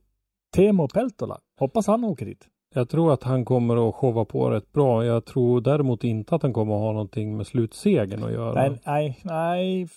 Teemu 0.55 0.89
Peltola. 0.89 1.39
Hoppas 1.59 1.87
han 1.87 2.05
åker 2.05 2.27
dit. 2.27 2.49
Jag 2.75 2.89
tror 2.89 3.13
att 3.13 3.23
han 3.23 3.45
kommer 3.45 3.89
att 3.89 3.95
showa 3.95 4.25
på 4.25 4.51
rätt 4.51 4.73
bra. 4.73 5.05
Jag 5.05 5.25
tror 5.25 5.61
däremot 5.61 6.05
inte 6.05 6.35
att 6.35 6.43
han 6.43 6.53
kommer 6.53 6.75
att 6.75 6.81
ha 6.81 6.93
någonting 6.93 7.37
med 7.37 7.47
slutsegern 7.47 8.25
att 8.25 8.33
göra. 8.33 8.55
Nej, 8.55 8.81
nej, 8.87 9.21
nej. 9.25 9.89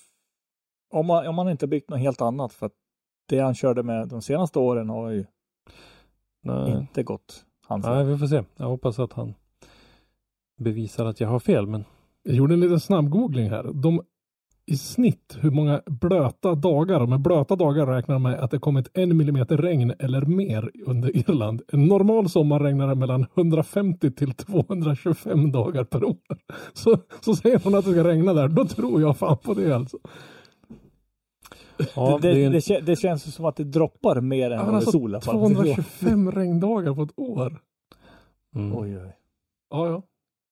Om 0.94 1.06
man, 1.06 1.28
om 1.28 1.36
man 1.36 1.50
inte 1.50 1.68
byggt 1.68 1.90
något 1.90 2.00
helt 2.00 2.22
annat 2.22 2.54
för 2.54 2.66
att 2.66 2.74
det 3.30 3.40
han 3.40 3.56
körde 3.56 3.84
med 3.84 4.08
de 4.08 4.22
senaste 4.22 4.60
åren 4.60 4.90
har 4.90 5.10
ju 5.10 5.26
Nej. 6.44 6.72
inte 6.72 7.04
gått 7.04 7.46
hans 7.68 7.86
Nej, 7.86 8.06
vi 8.06 8.18
får 8.18 8.28
se. 8.28 8.44
Jag 8.58 8.66
hoppas 8.68 9.00
att 9.00 9.14
han 9.14 9.34
bevisar 10.58 11.06
att 11.06 11.20
jag 11.20 11.28
har 11.28 11.40
fel. 11.40 11.68
Men 11.68 11.86
Jag 12.24 12.36
gjorde 12.36 12.54
en 12.54 12.60
liten 12.60 12.80
snabb 12.80 13.10
googling 13.10 13.50
här. 13.50 13.64
De, 13.74 14.02
I 14.68 14.78
snitt 14.78 15.38
hur 15.42 15.52
många 15.52 15.82
blöta 15.86 16.56
dagar, 16.56 17.00
och 17.02 17.10
med 17.10 17.20
blöta 17.22 17.56
dagar 17.56 17.86
räknar 17.88 18.16
de 18.16 18.24
med 18.24 18.40
att 18.40 18.52
det 18.52 18.60
kommit 18.60 18.90
en 18.94 19.18
millimeter 19.18 19.58
regn 19.58 19.94
eller 20.00 20.22
mer 20.22 20.72
under 20.86 21.18
Irland. 21.18 21.62
En 21.74 21.86
normal 21.86 22.30
sommar 22.30 22.60
regnar 22.60 22.88
det 22.88 22.96
mellan 22.96 23.26
150 23.36 24.12
till 24.12 24.34
225 24.34 25.52
dagar 25.52 25.84
per 25.84 26.04
år. 26.04 26.18
Så, 26.74 26.98
så 27.22 27.36
säger 27.36 27.62
hon 27.64 27.76
att 27.76 27.86
det 27.86 27.92
ska 27.92 28.04
regna 28.04 28.34
där, 28.34 28.48
då 28.48 28.66
tror 28.66 29.02
jag 29.02 29.18
fan 29.18 29.38
på 29.38 29.54
det 29.54 29.76
alltså. 29.76 29.98
ja, 31.96 32.20
det, 32.22 32.28
det, 32.34 32.34
det, 32.34 32.50
det, 32.50 32.56
en, 32.56 32.60
kä- 32.62 32.82
det 32.82 32.96
känns 32.96 33.36
som 33.36 33.46
att 33.46 33.56
det 33.56 33.64
droppar 33.64 34.22
mer 34.22 34.52
än 34.52 34.60
Ja, 34.60 34.66
det 34.66 34.72
alltså, 34.76 34.92
sol 34.92 35.12
i 35.12 35.14
alla 35.14 35.22
fall. 35.22 35.36
225 35.36 36.32
regndagar 36.32 36.94
på 36.94 37.02
ett 37.04 37.14
år. 37.20 37.60
mm. 38.56 38.78
Oj, 38.78 38.98
oj. 38.98 39.16
Ja, 39.70 39.88
ja. 39.88 40.04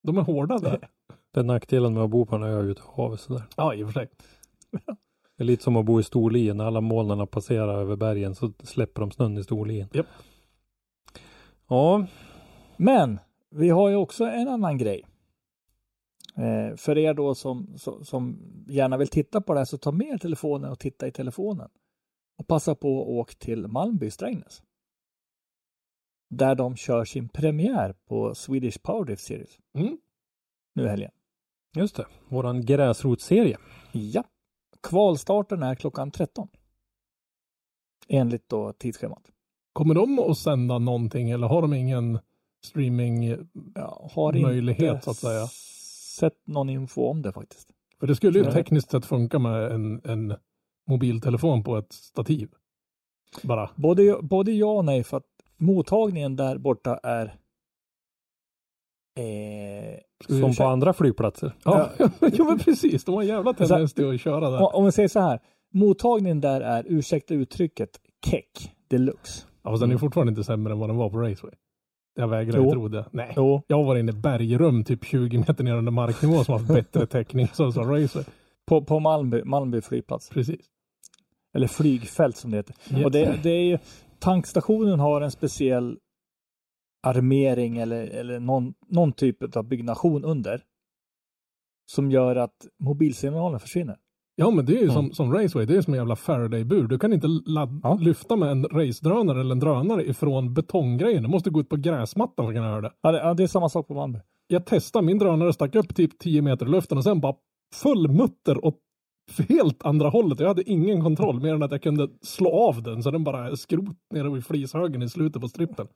De 0.02 0.18
är 0.18 0.22
hårda 0.22 0.58
där. 0.58 0.78
det 1.34 1.40
är 1.40 1.44
nackdelen 1.44 1.94
med 1.94 2.02
att 2.02 2.10
bo 2.10 2.26
på 2.26 2.36
en 2.36 2.42
ö 2.42 2.62
ute 2.62 2.80
i 2.80 2.84
havet 2.96 3.20
sådär. 3.20 3.42
Ja, 3.56 3.74
i 3.74 3.82
och 3.84 3.92
för 3.92 4.00
sig. 4.00 4.08
Det 5.36 5.42
är 5.42 5.44
lite 5.44 5.62
som 5.62 5.76
att 5.76 5.84
bo 5.84 6.00
i 6.00 6.02
Storlien. 6.02 6.56
När 6.56 6.64
alla 6.64 6.80
molnen 6.80 7.26
passerar 7.26 7.78
över 7.80 7.96
bergen 7.96 8.34
så 8.34 8.52
släpper 8.62 9.00
de 9.00 9.10
snön 9.10 9.38
i 9.38 9.44
Storlien. 9.44 9.88
Japp. 9.92 10.06
Ja, 11.68 12.06
Men 12.76 13.18
vi 13.50 13.68
har 13.70 13.88
ju 13.88 13.96
också 13.96 14.24
en 14.24 14.48
annan 14.48 14.78
grej. 14.78 15.06
Eh, 16.36 16.76
för 16.76 16.98
er 16.98 17.14
då 17.14 17.34
som, 17.34 17.78
som, 17.78 18.04
som 18.04 18.38
gärna 18.68 18.96
vill 18.96 19.08
titta 19.08 19.40
på 19.40 19.52
det 19.54 19.60
här 19.60 19.64
så 19.64 19.78
ta 19.78 19.92
med 19.92 20.20
telefonen 20.20 20.70
och 20.70 20.78
titta 20.78 21.06
i 21.06 21.12
telefonen. 21.12 21.68
Och 22.38 22.46
passa 22.46 22.74
på 22.74 23.02
att 23.02 23.08
åka 23.08 23.34
till 23.38 23.66
Malmby 23.68 24.10
Strängnäs. 24.10 24.62
Där 26.30 26.54
de 26.54 26.76
kör 26.76 27.04
sin 27.04 27.28
premiär 27.28 27.94
på 28.08 28.34
Swedish 28.34 28.82
Powerdrift 28.82 29.22
Series 29.24 29.58
Mm. 29.74 29.98
nu 30.74 30.88
helgen. 30.88 31.10
Just 31.74 31.96
det. 31.96 32.06
Våran 32.28 32.64
gräsrotserie. 32.64 33.56
Ja. 33.92 34.24
Kvalstarten 34.82 35.62
är 35.62 35.74
klockan 35.74 36.10
13. 36.10 36.48
Enligt 38.08 38.48
då 38.48 38.72
tidsschemat. 38.72 39.22
Kommer 39.72 39.94
de 39.94 40.18
att 40.18 40.38
sända 40.38 40.78
någonting 40.78 41.30
eller 41.30 41.46
har 41.46 41.62
de 41.62 41.74
ingen 41.74 42.18
streaming? 42.64 43.28
Jag 43.74 44.10
har 44.14 44.32
Möjlighet, 44.32 44.94
inte 44.94 45.04
så 45.04 45.10
att 45.10 45.16
säga. 45.16 45.46
sett 46.20 46.46
någon 46.46 46.70
info 46.70 47.06
om 47.06 47.22
det 47.22 47.32
faktiskt. 47.32 47.68
För 48.00 48.06
det 48.06 48.16
skulle 48.16 48.38
ju 48.38 48.44
tekniskt 48.44 48.90
sett 48.90 49.06
funka 49.06 49.38
med 49.38 49.72
en, 49.72 50.00
en 50.04 50.34
mobiltelefon 50.86 51.64
på 51.64 51.76
ett 51.76 51.92
stativ. 51.92 52.50
Bara. 53.42 53.70
Både, 53.76 54.18
både 54.22 54.52
ja 54.52 54.72
och 54.72 54.84
nej 54.84 55.04
för 55.04 55.16
att 55.16 55.26
mottagningen 55.56 56.36
där 56.36 56.58
borta 56.58 57.00
är 57.02 57.36
eh, 59.18 60.38
Som 60.40 60.54
på 60.54 60.64
andra 60.64 60.92
flygplatser. 60.92 61.52
Ja, 61.64 61.90
ja 61.98 62.08
men 62.44 62.58
precis. 62.58 63.04
De 63.04 63.14
har 63.14 63.22
en 63.22 63.28
jävla 63.28 63.52
tendens 63.52 63.94
till 63.94 64.14
att 64.14 64.20
köra 64.20 64.50
där. 64.50 64.76
om, 64.76 64.84
vi 64.84 64.92
säger 64.92 65.08
så 65.08 65.20
här. 65.20 65.38
Mottagningen 65.72 66.40
där 66.40 66.60
är, 66.60 66.84
ursäkta 66.88 67.34
uttrycket, 67.34 67.90
keck 68.26 68.72
deluxe. 68.88 69.46
Ja, 69.62 69.70
fast 69.70 69.80
den 69.80 69.92
är 69.92 69.96
fortfarande 69.98 70.30
inte 70.30 70.44
sämre 70.44 70.72
än 70.72 70.78
vad 70.78 70.88
den 70.88 70.96
var 70.96 71.10
på 71.10 71.18
Raceway. 71.18 71.52
Jag 72.16 72.28
vägrar 72.28 72.58
Jo. 72.58 72.70
tro 72.70 72.88
det. 72.88 73.04
Nej. 73.10 73.32
Jo, 73.36 73.62
Jag 73.66 73.84
varit 73.84 74.00
inne 74.00 74.12
i 74.12 74.14
bergrum 74.14 74.84
typ 74.84 75.04
20 75.04 75.38
meter 75.38 75.64
ner 75.64 75.76
under 75.76 75.92
marknivå 75.92 76.44
som 76.44 76.52
har 76.52 76.58
haft 76.58 76.72
bättre 76.74 77.06
täckning 77.06 77.48
så 77.52 77.72
som 77.72 77.90
Raceway. 77.92 78.24
på, 78.66 78.84
på 78.84 79.00
Malmby, 79.00 79.44
Malmby 79.44 79.80
flygplats. 79.80 80.28
Precis. 80.30 80.60
Eller 81.54 81.66
flygfält 81.66 82.36
som 82.36 82.50
det 82.50 82.56
heter. 82.56 82.74
Yes. 82.94 83.04
Och 83.04 83.10
det, 83.10 83.38
det 83.42 83.50
är 83.50 83.62
ju, 83.64 83.78
tankstationen 84.18 85.00
har 85.00 85.20
en 85.20 85.30
speciell 85.30 85.96
armering 87.06 87.78
eller, 87.78 88.06
eller 88.06 88.40
någon, 88.40 88.74
någon 88.88 89.12
typ 89.12 89.56
av 89.56 89.64
byggnation 89.64 90.24
under. 90.24 90.62
Som 91.90 92.10
gör 92.10 92.36
att 92.36 92.66
mobilsignalen 92.82 93.60
försvinner. 93.60 93.96
Ja, 94.36 94.50
men 94.50 94.66
det 94.66 94.72
är 94.72 94.76
ju 94.76 94.82
Mm. 94.82 94.94
som, 94.94 95.12
som 95.12 95.32
Raceway. 95.34 95.66
Det 95.66 95.76
är 95.76 95.82
som 95.82 95.94
en 95.94 95.98
jävla 96.00 96.16
Faraday-bur. 96.16 96.86
Du 96.88 96.98
kan 96.98 97.12
inte 97.12 97.26
Ja. 97.82 97.98
lyfta 98.00 98.36
med 98.36 98.50
en 98.50 98.64
racedrönare 98.64 99.40
eller 99.40 99.52
en 99.54 99.60
drönare 99.60 100.04
ifrån 100.08 100.54
betonggrejen. 100.54 101.22
Du 101.22 101.28
måste 101.28 101.50
gå 101.50 101.60
ut 101.60 101.68
på 101.68 101.76
gräsmattan 101.76 102.44
för 102.44 102.50
att 102.52 102.56
kunna 102.56 102.68
göra 102.68 102.80
det. 102.80 102.92
Ja, 103.00 103.12
det, 103.12 103.18
ja, 103.18 103.34
det 103.34 103.42
är 103.42 103.46
samma 103.46 103.68
sak 103.68 103.88
på 103.88 103.94
Malmby. 103.94 104.18
Jag 104.46 104.66
testade, 104.66 105.06
min 105.06 105.18
drönare 105.18 105.52
stack 105.52 105.74
upp 105.74 105.94
typ 105.94 106.18
10 106.18 106.42
meter 106.42 106.66
i 106.66 106.68
luften 106.68 106.98
och 106.98 107.04
sen 107.04 107.20
bara 107.20 107.34
full 107.74 108.08
mutter 108.10 108.64
åt 108.64 108.78
helt 109.48 109.84
andra 109.86 110.08
hållet. 110.08 110.40
Jag 110.40 110.48
hade 110.48 110.70
ingen 110.70 111.02
kontroll 111.02 111.40
mer 111.40 111.54
än 111.54 111.62
att 111.62 111.70
jag 111.72 111.82
kunde 111.82 112.08
slå 112.22 112.50
av 112.68 112.82
den 112.82 113.02
så 113.02 113.10
den 113.10 113.24
bara 113.24 113.56
skrot 113.56 113.96
nere 114.14 114.30
vid 114.30 114.46
flishögen 114.46 115.02
i 115.02 115.08
slutet 115.08 115.42
på 115.42 115.48
strippen. 115.48 115.86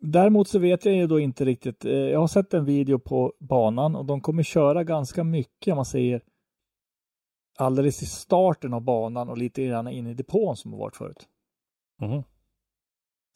Däremot 0.00 0.48
så 0.48 0.58
vet 0.58 0.84
jag 0.84 0.94
ju 0.94 1.06
då 1.06 1.20
inte 1.20 1.44
riktigt. 1.44 1.84
eh, 1.84 1.92
Jag 1.92 2.20
har 2.20 2.26
sett 2.28 2.54
en 2.54 2.64
video 2.64 2.98
på 2.98 3.32
banan 3.40 3.96
och 3.96 4.04
de 4.04 4.20
kommer 4.20 4.42
köra 4.42 4.84
ganska 4.84 5.24
mycket, 5.24 5.72
om 5.72 5.76
man 5.76 5.84
säger 5.84 6.22
alldeles 7.58 8.02
i 8.02 8.06
starten 8.06 8.74
av 8.74 8.80
banan 8.80 9.28
och 9.28 9.38
lite 9.38 9.64
grann 9.66 9.88
in 9.88 10.06
i 10.06 10.14
depån 10.14 10.56
som 10.56 10.72
har 10.72 10.78
varit 10.78 10.96
förut. 10.96 11.28
Mhm. 12.00 12.22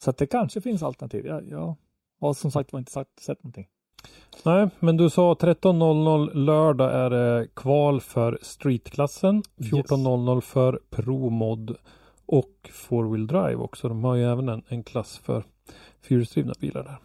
Så 0.03 0.09
att 0.09 0.17
det 0.17 0.27
kanske 0.27 0.61
finns 0.61 0.83
alternativ. 0.83 1.25
Jag, 1.25 1.49
jag 1.49 1.75
har 2.19 2.33
som 2.33 2.51
sagt 2.51 2.73
var 2.73 2.79
inte 2.79 2.91
sagt, 2.91 3.19
sett 3.19 3.43
någonting. 3.43 3.67
Nej, 4.45 4.69
men 4.79 4.97
du 4.97 5.09
sa 5.09 5.33
13.00 5.33 6.33
lördag 6.33 6.93
är 6.93 7.09
det 7.09 7.47
kval 7.55 8.01
för 8.01 8.39
streetklassen. 8.41 9.43
14.00 9.57 10.41
för 10.41 10.79
ProMod 10.89 11.75
och 12.25 12.69
Four 12.71 13.11
Wheel 13.11 13.27
Drive 13.27 13.55
också. 13.55 13.89
De 13.89 14.03
har 14.03 14.15
ju 14.15 14.23
även 14.23 14.49
en, 14.49 14.63
en 14.67 14.83
klass 14.83 15.17
för 15.17 15.43
fyrhjulsdrivna 16.01 16.53
bilar 16.59 16.83
där. 16.83 16.97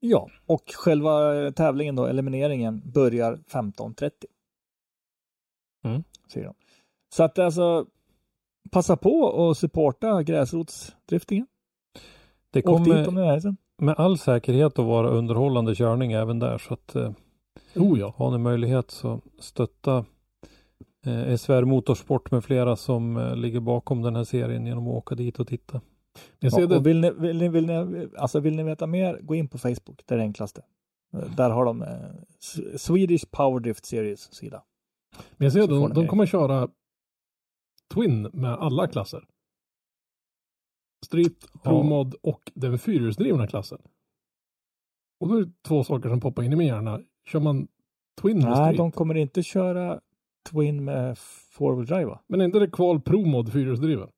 Ja, 0.00 0.30
och 0.46 0.62
själva 0.74 1.44
eh, 1.44 1.50
tävlingen 1.50 1.96
då, 1.96 2.06
elimineringen, 2.06 2.82
börjar 2.84 3.36
15.30. 3.36 4.10
Mm. 5.84 6.04
Säger 6.32 6.46
de. 6.46 6.54
Så 7.14 7.22
att 7.22 7.38
alltså, 7.38 7.86
passa 8.70 8.96
på 8.96 9.20
och 9.20 9.56
supporta 9.56 10.22
gräsrotsdriftingen. 10.22 11.46
Det 12.50 12.62
kommer 12.62 13.52
med 13.78 13.94
all 13.98 14.18
säkerhet 14.18 14.78
att 14.78 14.86
vara 14.86 15.08
underhållande 15.08 15.74
körning 15.74 16.12
även 16.12 16.38
där. 16.38 16.58
Så 16.58 16.74
att 16.74 16.94
eh, 16.94 17.12
Oh 17.76 17.98
ja. 17.98 18.14
har 18.16 18.30
ni 18.30 18.38
möjlighet 18.38 18.90
så 18.90 19.20
stötta 19.38 20.04
eh, 21.06 21.36
SVR 21.36 21.64
Motorsport 21.64 22.30
med 22.30 22.44
flera 22.44 22.76
som 22.76 23.16
eh, 23.16 23.36
ligger 23.36 23.60
bakom 23.60 24.02
den 24.02 24.16
här 24.16 24.24
serien 24.24 24.66
genom 24.66 24.88
att 24.88 24.94
åka 24.94 25.14
dit 25.14 25.40
och 25.40 25.48
titta. 25.48 25.80
Jag 26.38 26.52
ser 26.52 26.60
Ja, 26.60 26.66
det. 26.66 26.76
och 26.76 26.86
vill, 26.86 27.00
ni, 27.00 27.10
vill, 27.10 27.36
ni, 27.38 27.48
vill, 27.48 27.66
ni, 27.66 28.08
alltså 28.18 28.40
vill 28.40 28.56
ni 28.56 28.62
veta 28.62 28.86
mer, 28.86 29.18
gå 29.22 29.34
in 29.34 29.48
på 29.48 29.58
Facebook. 29.58 30.02
Det 30.06 30.14
är 30.14 30.18
det 30.18 30.24
enklaste. 30.24 30.62
Eh, 31.12 31.34
Där 31.36 31.50
har 31.50 31.64
de 31.64 31.82
eh, 31.82 32.76
Swedish 32.76 33.30
Power 33.30 33.60
Drift 33.60 33.84
Series 33.84 34.34
sida. 34.34 34.62
Men 35.36 35.44
jag 35.46 35.52
ser 35.52 35.62
att 35.62 35.68
de, 35.68 35.92
de 35.92 36.06
kommer 36.06 36.26
köra 36.26 36.68
Twin 37.94 38.22
med 38.32 38.50
alla 38.52 38.86
klasser. 38.86 39.24
Street, 41.06 41.46
ProMod 41.62 42.14
och 42.22 42.52
den 42.54 42.78
fyrhjulsdrivna 42.78 43.46
klassen. 43.46 43.78
Och 45.20 45.28
då 45.28 45.34
är 45.36 45.44
det 45.44 45.52
två 45.62 45.84
saker 45.84 46.08
som 46.08 46.20
poppar 46.20 46.42
in 46.42 46.52
i 46.52 46.56
min 46.56 46.66
hjärna. 46.66 47.00
Kör 47.26 47.40
man 47.40 47.68
Twin 48.20 48.36
med 48.38 48.44
Nej, 48.46 48.56
Street? 48.56 48.76
de 48.76 48.92
kommer 48.92 49.14
inte 49.14 49.42
köra 49.42 50.00
Twin 50.50 50.84
med 50.84 51.18
four 51.18 51.74
wheel 51.74 51.86
drive 51.86 52.04
va? 52.04 52.20
Men 52.26 52.40
är 52.40 52.44
inte 52.44 52.58
det 52.58 52.70
kval 52.70 53.00
ProMod 53.00 53.52
fyrhjulsdriven? 53.52 54.08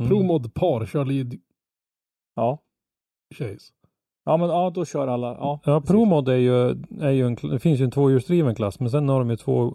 Mm. 0.00 0.08
ProMod 0.10 0.54
par 0.54 0.86
kör 0.86 1.04
lead 1.04 1.34
Ja. 2.36 2.58
chase. 3.34 3.72
Ja, 4.24 4.36
men 4.36 4.48
ja, 4.48 4.70
då 4.74 4.84
kör 4.84 5.08
alla. 5.08 5.26
Ja, 5.26 5.60
Ja, 5.64 5.80
precis. 5.80 5.90
ProMod 5.90 6.28
är 6.28 6.36
ju, 6.36 6.68
är 7.00 7.10
ju 7.10 7.26
en, 7.26 7.34
det 7.34 7.58
finns 7.58 7.80
ju 7.80 7.84
en 7.84 7.90
tvåhjulsdriven 7.90 8.54
klass, 8.54 8.80
men 8.80 8.90
sen 8.90 9.08
har 9.08 9.18
de 9.18 9.30
ju 9.30 9.36
två 9.36 9.74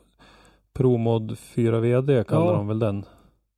ProMod 0.74 1.38
4 1.38 1.80
VD 1.80 2.24
kallar 2.24 2.46
Ja. 2.46 2.52
de 2.54 2.68
väl 2.68 2.80
den. 2.80 3.06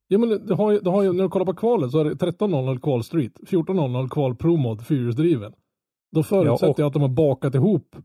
Ja 0.07 0.17
men 0.17 0.45
det 0.47 0.55
har 0.55 0.71
ju, 0.71 0.79
det 0.79 0.89
har 0.89 1.03
ju, 1.03 1.13
när 1.13 1.23
du 1.23 1.29
kollar 1.29 1.45
på 1.45 1.53
kvalet 1.53 1.91
så 1.91 1.99
är 1.99 2.05
det 2.05 2.13
13.00 2.15 2.79
kval 2.79 3.03
Street, 3.03 3.33
14.00 3.47 4.09
kval 4.09 4.35
ProMod 4.35 4.85
fyrhjulsdriven. 4.87 5.53
Då 6.11 6.23
förutsätter 6.23 6.65
Ja, 6.67 6.71
och- 6.71 6.79
jag 6.79 6.87
att 6.87 6.93
de 6.93 7.01
har 7.01 7.09
bakat 7.09 7.55
ihop 7.55 7.95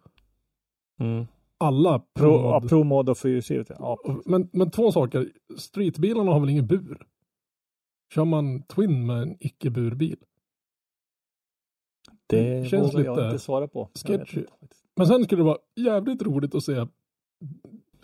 Mm. 1.01 1.27
alla 1.59 1.99
Pro, 1.99 2.31
ja, 2.33 2.61
ProMod. 2.61 2.69
Pro 2.69 2.85
Mod 2.85 3.09
och 3.09 3.19
fyrhjulsdrivet. 3.19 3.71
Ja. 3.79 3.99
Men, 4.25 4.49
men 4.53 4.71
två 4.71 4.93
saker. 4.93 5.29
Streetbilarna 5.57 6.33
har 6.33 6.41
väl 6.41 6.49
ingen 6.51 6.67
bur? 6.67 7.07
Kör 8.15 8.25
man 8.25 8.63
Twin 8.63 9.07
med 9.07 9.23
en 9.23 9.37
icke-burbil? 9.41 10.17
Det 12.27 12.69
Känns 12.69 12.95
vågar 12.95 13.05
jag 13.05 13.27
inte 13.27 13.39
svara 13.39 13.69
på. 13.69 13.91
Sketchy. 13.95 14.45
Men 14.97 15.07
sen 15.07 15.25
skulle 15.25 15.41
det 15.41 15.47
vara 15.47 15.59
jävligt 15.77 16.23
roligt 16.23 16.55
att 16.55 16.65
se 16.65 16.87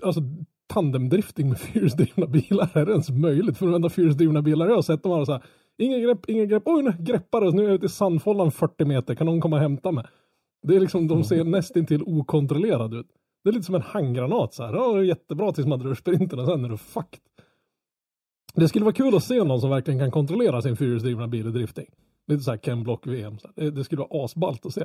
alltså 0.02 0.20
tandemdrifting 0.66 1.48
med 1.48 1.58
fyrhjulsdrivna 1.60 2.26
bilar. 2.26 2.70
Är 2.74 2.86
det 2.86 2.92
ens 2.92 3.10
möjligt? 3.10 3.58
För 3.58 3.66
de 3.66 3.74
enda 3.74 3.88
fyrhjulsdrivna 3.88 4.42
bilar 4.42 4.66
jag 4.66 4.74
har 4.74 4.82
sett, 4.82 5.02
de 5.02 5.12
har 5.12 5.24
så 5.24 5.32
här, 5.32 5.42
inga 5.78 5.98
grepp, 5.98 6.28
inga 6.28 6.44
grepp, 6.44 6.62
oj 6.66 6.82
nu 6.82 6.94
greppar 6.98 7.40
det, 7.40 7.50
nu 7.50 7.62
är 7.62 7.66
jag 7.66 7.74
ute 7.74 7.86
i 7.86 7.88
sandfållan 7.88 8.50
40 8.50 8.84
meter, 8.84 9.14
kan 9.14 9.26
någon 9.26 9.40
komma 9.40 9.56
och 9.56 9.62
hämta 9.62 9.92
mig? 9.92 10.04
Det 10.62 10.76
är 10.76 10.80
liksom, 10.80 11.08
de 11.08 11.24
ser 11.24 11.44
nästintill 11.44 12.02
okontrollerade 12.02 12.96
ut. 12.96 13.08
Det 13.44 13.50
är 13.50 13.52
lite 13.52 13.66
som 13.66 13.74
en 13.74 13.82
handgranat 13.82 14.54
så 14.54 14.62
här, 14.62 14.74
ja, 14.74 15.02
jättebra 15.02 15.52
tills 15.52 15.66
man 15.66 15.78
drar 15.78 15.94
sprinten 15.94 16.38
och 16.38 16.46
sen 16.46 16.64
är 16.64 16.68
du 16.68 16.76
fucked. 16.76 17.20
Det 18.58 18.68
skulle 18.68 18.84
vara 18.84 18.94
kul 18.94 19.16
att 19.16 19.24
se 19.24 19.44
någon 19.44 19.60
som 19.60 19.70
verkligen 19.70 20.00
kan 20.00 20.10
kontrollera 20.10 20.62
sin 20.62 20.76
fyrhjulsdrivna 20.76 21.28
bil 21.28 21.46
i 21.46 21.50
drifting. 21.50 21.86
Lite 22.26 22.42
så 22.42 22.50
här 22.50 22.58
Ken 22.58 22.82
Block 22.82 23.06
VM. 23.06 23.38
Så 23.38 23.48
här. 23.56 23.70
Det, 23.70 23.84
skulle 23.84 24.00
vara 24.00 24.24
asballt 24.24 24.66
att 24.66 24.74
se. 24.74 24.84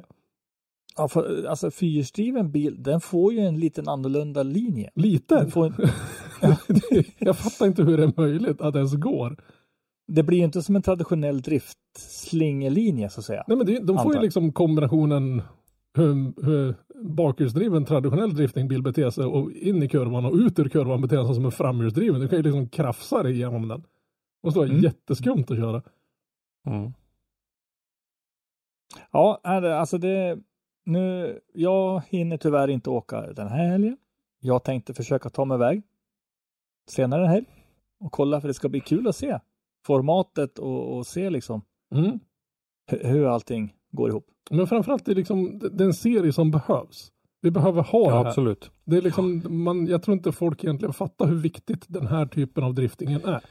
Ja, 0.98 1.08
för, 1.08 1.46
alltså 1.46 1.72
fyrhjulsdriven 1.72 2.52
bil, 2.52 2.84
den 2.84 3.02
får 3.02 3.34
ju 3.34 3.40
en 3.40 3.60
liten 3.60 3.88
annorlunda 3.88 4.44
linje. 4.44 4.90
Lite. 4.96 5.36
Den 5.36 5.52
får 5.52 5.66
en, 5.66 5.74
jag 7.20 7.38
fattar 7.38 7.66
inte 7.66 7.84
hur 7.84 7.98
det 7.98 8.04
är 8.04 8.14
möjligt 8.18 8.62
att 8.62 8.74
det 8.74 8.80
ens 8.80 8.96
går. 8.96 9.38
det 10.08 10.24
blir 10.24 10.38
ju 10.38 10.44
inte 10.44 10.64
som 10.64 10.76
en 10.76 10.82
traditionell 10.82 11.42
driftslingelinje 11.42 13.10
så 13.10 13.20
att 13.20 13.26
säga. 13.26 13.44
Nej 13.48 13.58
men 13.58 13.66
det, 13.66 13.80
de 13.80 13.98
får 13.98 14.06
ju 14.06 14.10
Antar. 14.10 14.22
liksom 14.22 14.52
kombinationen 14.52 15.42
hur, 15.94 16.44
hur 16.46 16.76
bakhjulsdriven 17.04 17.86
traditionell 17.86 18.36
driftingbil 18.36 18.82
beter 18.84 19.10
sig 19.10 19.26
och 19.26 19.52
in 19.52 19.84
i 19.84 19.88
kurvan 19.90 20.26
och 20.26 20.34
ut 20.34 20.60
ur 20.60 20.70
kurvan 20.70 21.02
beter 21.02 21.24
sig 21.26 21.36
som 21.36 21.46
en 21.46 21.52
framhjulsdriven. 21.52 22.20
Du 22.22 22.28
kan 22.28 22.38
ju 22.38 22.44
liksom 22.44 22.70
krafsa 22.70 23.24
dig 23.24 23.34
igenom 23.34 23.68
den. 23.68 23.82
Det 23.82 23.88
måste 24.48 24.60
vara 24.60 24.70
Mm. 24.70 24.82
jätteskumt 24.82 25.46
att 25.50 25.58
köra. 25.58 25.82
Mm. 26.68 26.94
Ja, 29.12 29.40
är 29.44 29.62
det, 29.62 29.80
alltså 29.80 29.98
det, 29.98 30.40
nu, 30.86 31.40
jag 31.54 32.02
hinner 32.10 32.38
tyvärr 32.38 32.68
inte 32.68 32.90
åka 32.90 33.22
den 33.34 33.48
här 33.48 33.68
helgen. 33.68 33.98
Jag 34.40 34.64
tänkte 34.64 34.94
försöka 34.94 35.30
ta 35.30 35.46
mig 35.46 35.56
iväg 35.56 35.82
senare 36.90 37.22
en 37.24 37.30
helg 37.30 37.46
och 38.00 38.12
kolla 38.12 38.42
för 38.42 38.48
det 38.48 38.54
ska 38.54 38.70
bli 38.70 38.80
kul 38.80 39.08
att 39.08 39.16
se 39.16 39.40
formatet 39.86 40.60
och, 40.60 40.98
och 40.98 41.08
se 41.08 41.30
liksom 41.30 41.62
Mm. 41.96 42.20
hu- 42.92 43.08
hur 43.08 43.26
allting 43.26 43.74
går 43.94 44.10
ihop. 44.10 44.26
Men 44.52 44.68
framförallt 44.68 45.06
det 45.06 45.12
är 45.12 45.16
liksom 45.16 45.60
det 45.72 45.84
är 45.84 45.88
en 45.88 45.94
serie 45.94 46.34
som 46.34 46.52
behövs. 46.52 47.10
Vi 47.42 47.52
behöver 47.52 47.82
ha 47.84 48.00
det 48.00 48.10
Ja, 48.10 48.18
här. 48.18 48.26
absolut. 48.26 48.72
Det 48.86 48.98
är 48.98 49.02
liksom, 49.02 49.42
man, 49.50 49.88
jag 49.88 50.04
tror 50.04 50.18
inte 50.18 50.32
folk 50.32 50.64
egentligen 50.64 50.94
fattar 50.94 51.26
hur 51.28 51.36
viktigt 51.36 51.86
den 51.88 52.08
här 52.08 52.26
typen 52.26 52.64
av 52.64 52.74
driftingen 52.74 53.22
är. 53.26 53.42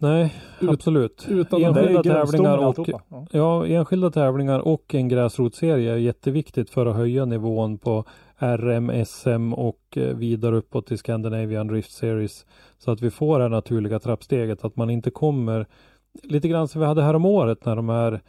Nej, 0.00 0.34
Ut- 0.60 0.70
absolut. 0.70 1.26
utan 1.28 1.60
Det 1.60 1.66
enskilda 1.66 2.02
tävlingar 2.02 2.58
och. 2.58 2.88
Ja. 2.88 3.26
Ja, 3.30 3.66
enskilda 3.66 4.10
tävlingar 4.10 4.58
och 4.60 4.94
en 4.94 5.08
gräsrotsserie 5.08 5.92
är 5.92 5.96
jätteviktigt 5.96 6.70
för 6.70 6.86
att 6.86 6.96
höja 6.96 7.24
nivån 7.24 7.78
på 7.78 8.04
RM, 8.38 9.04
SM 9.06 9.52
och 9.54 9.80
eh, 9.96 10.16
vidare 10.16 10.56
uppåt 10.56 10.86
till 10.86 10.98
Scandinavian 10.98 11.66
Drift 11.66 11.92
Series. 11.92 12.46
Så 12.78 12.90
att 12.90 13.02
vi 13.02 13.10
får 13.10 13.38
det 13.38 13.44
här 13.44 13.48
naturliga 13.50 13.98
trappsteget, 13.98 14.64
att 14.64 14.76
man 14.76 14.90
inte 14.90 15.10
kommer 15.10 15.66
lite 16.22 16.48
grann 16.48 16.68
som 16.68 16.80
vi 16.80 16.86
hade 16.86 17.02
här 17.02 17.14
om 17.14 17.24
året 17.24 17.64
när 17.64 17.76
de 17.76 17.90
är 17.90 18.20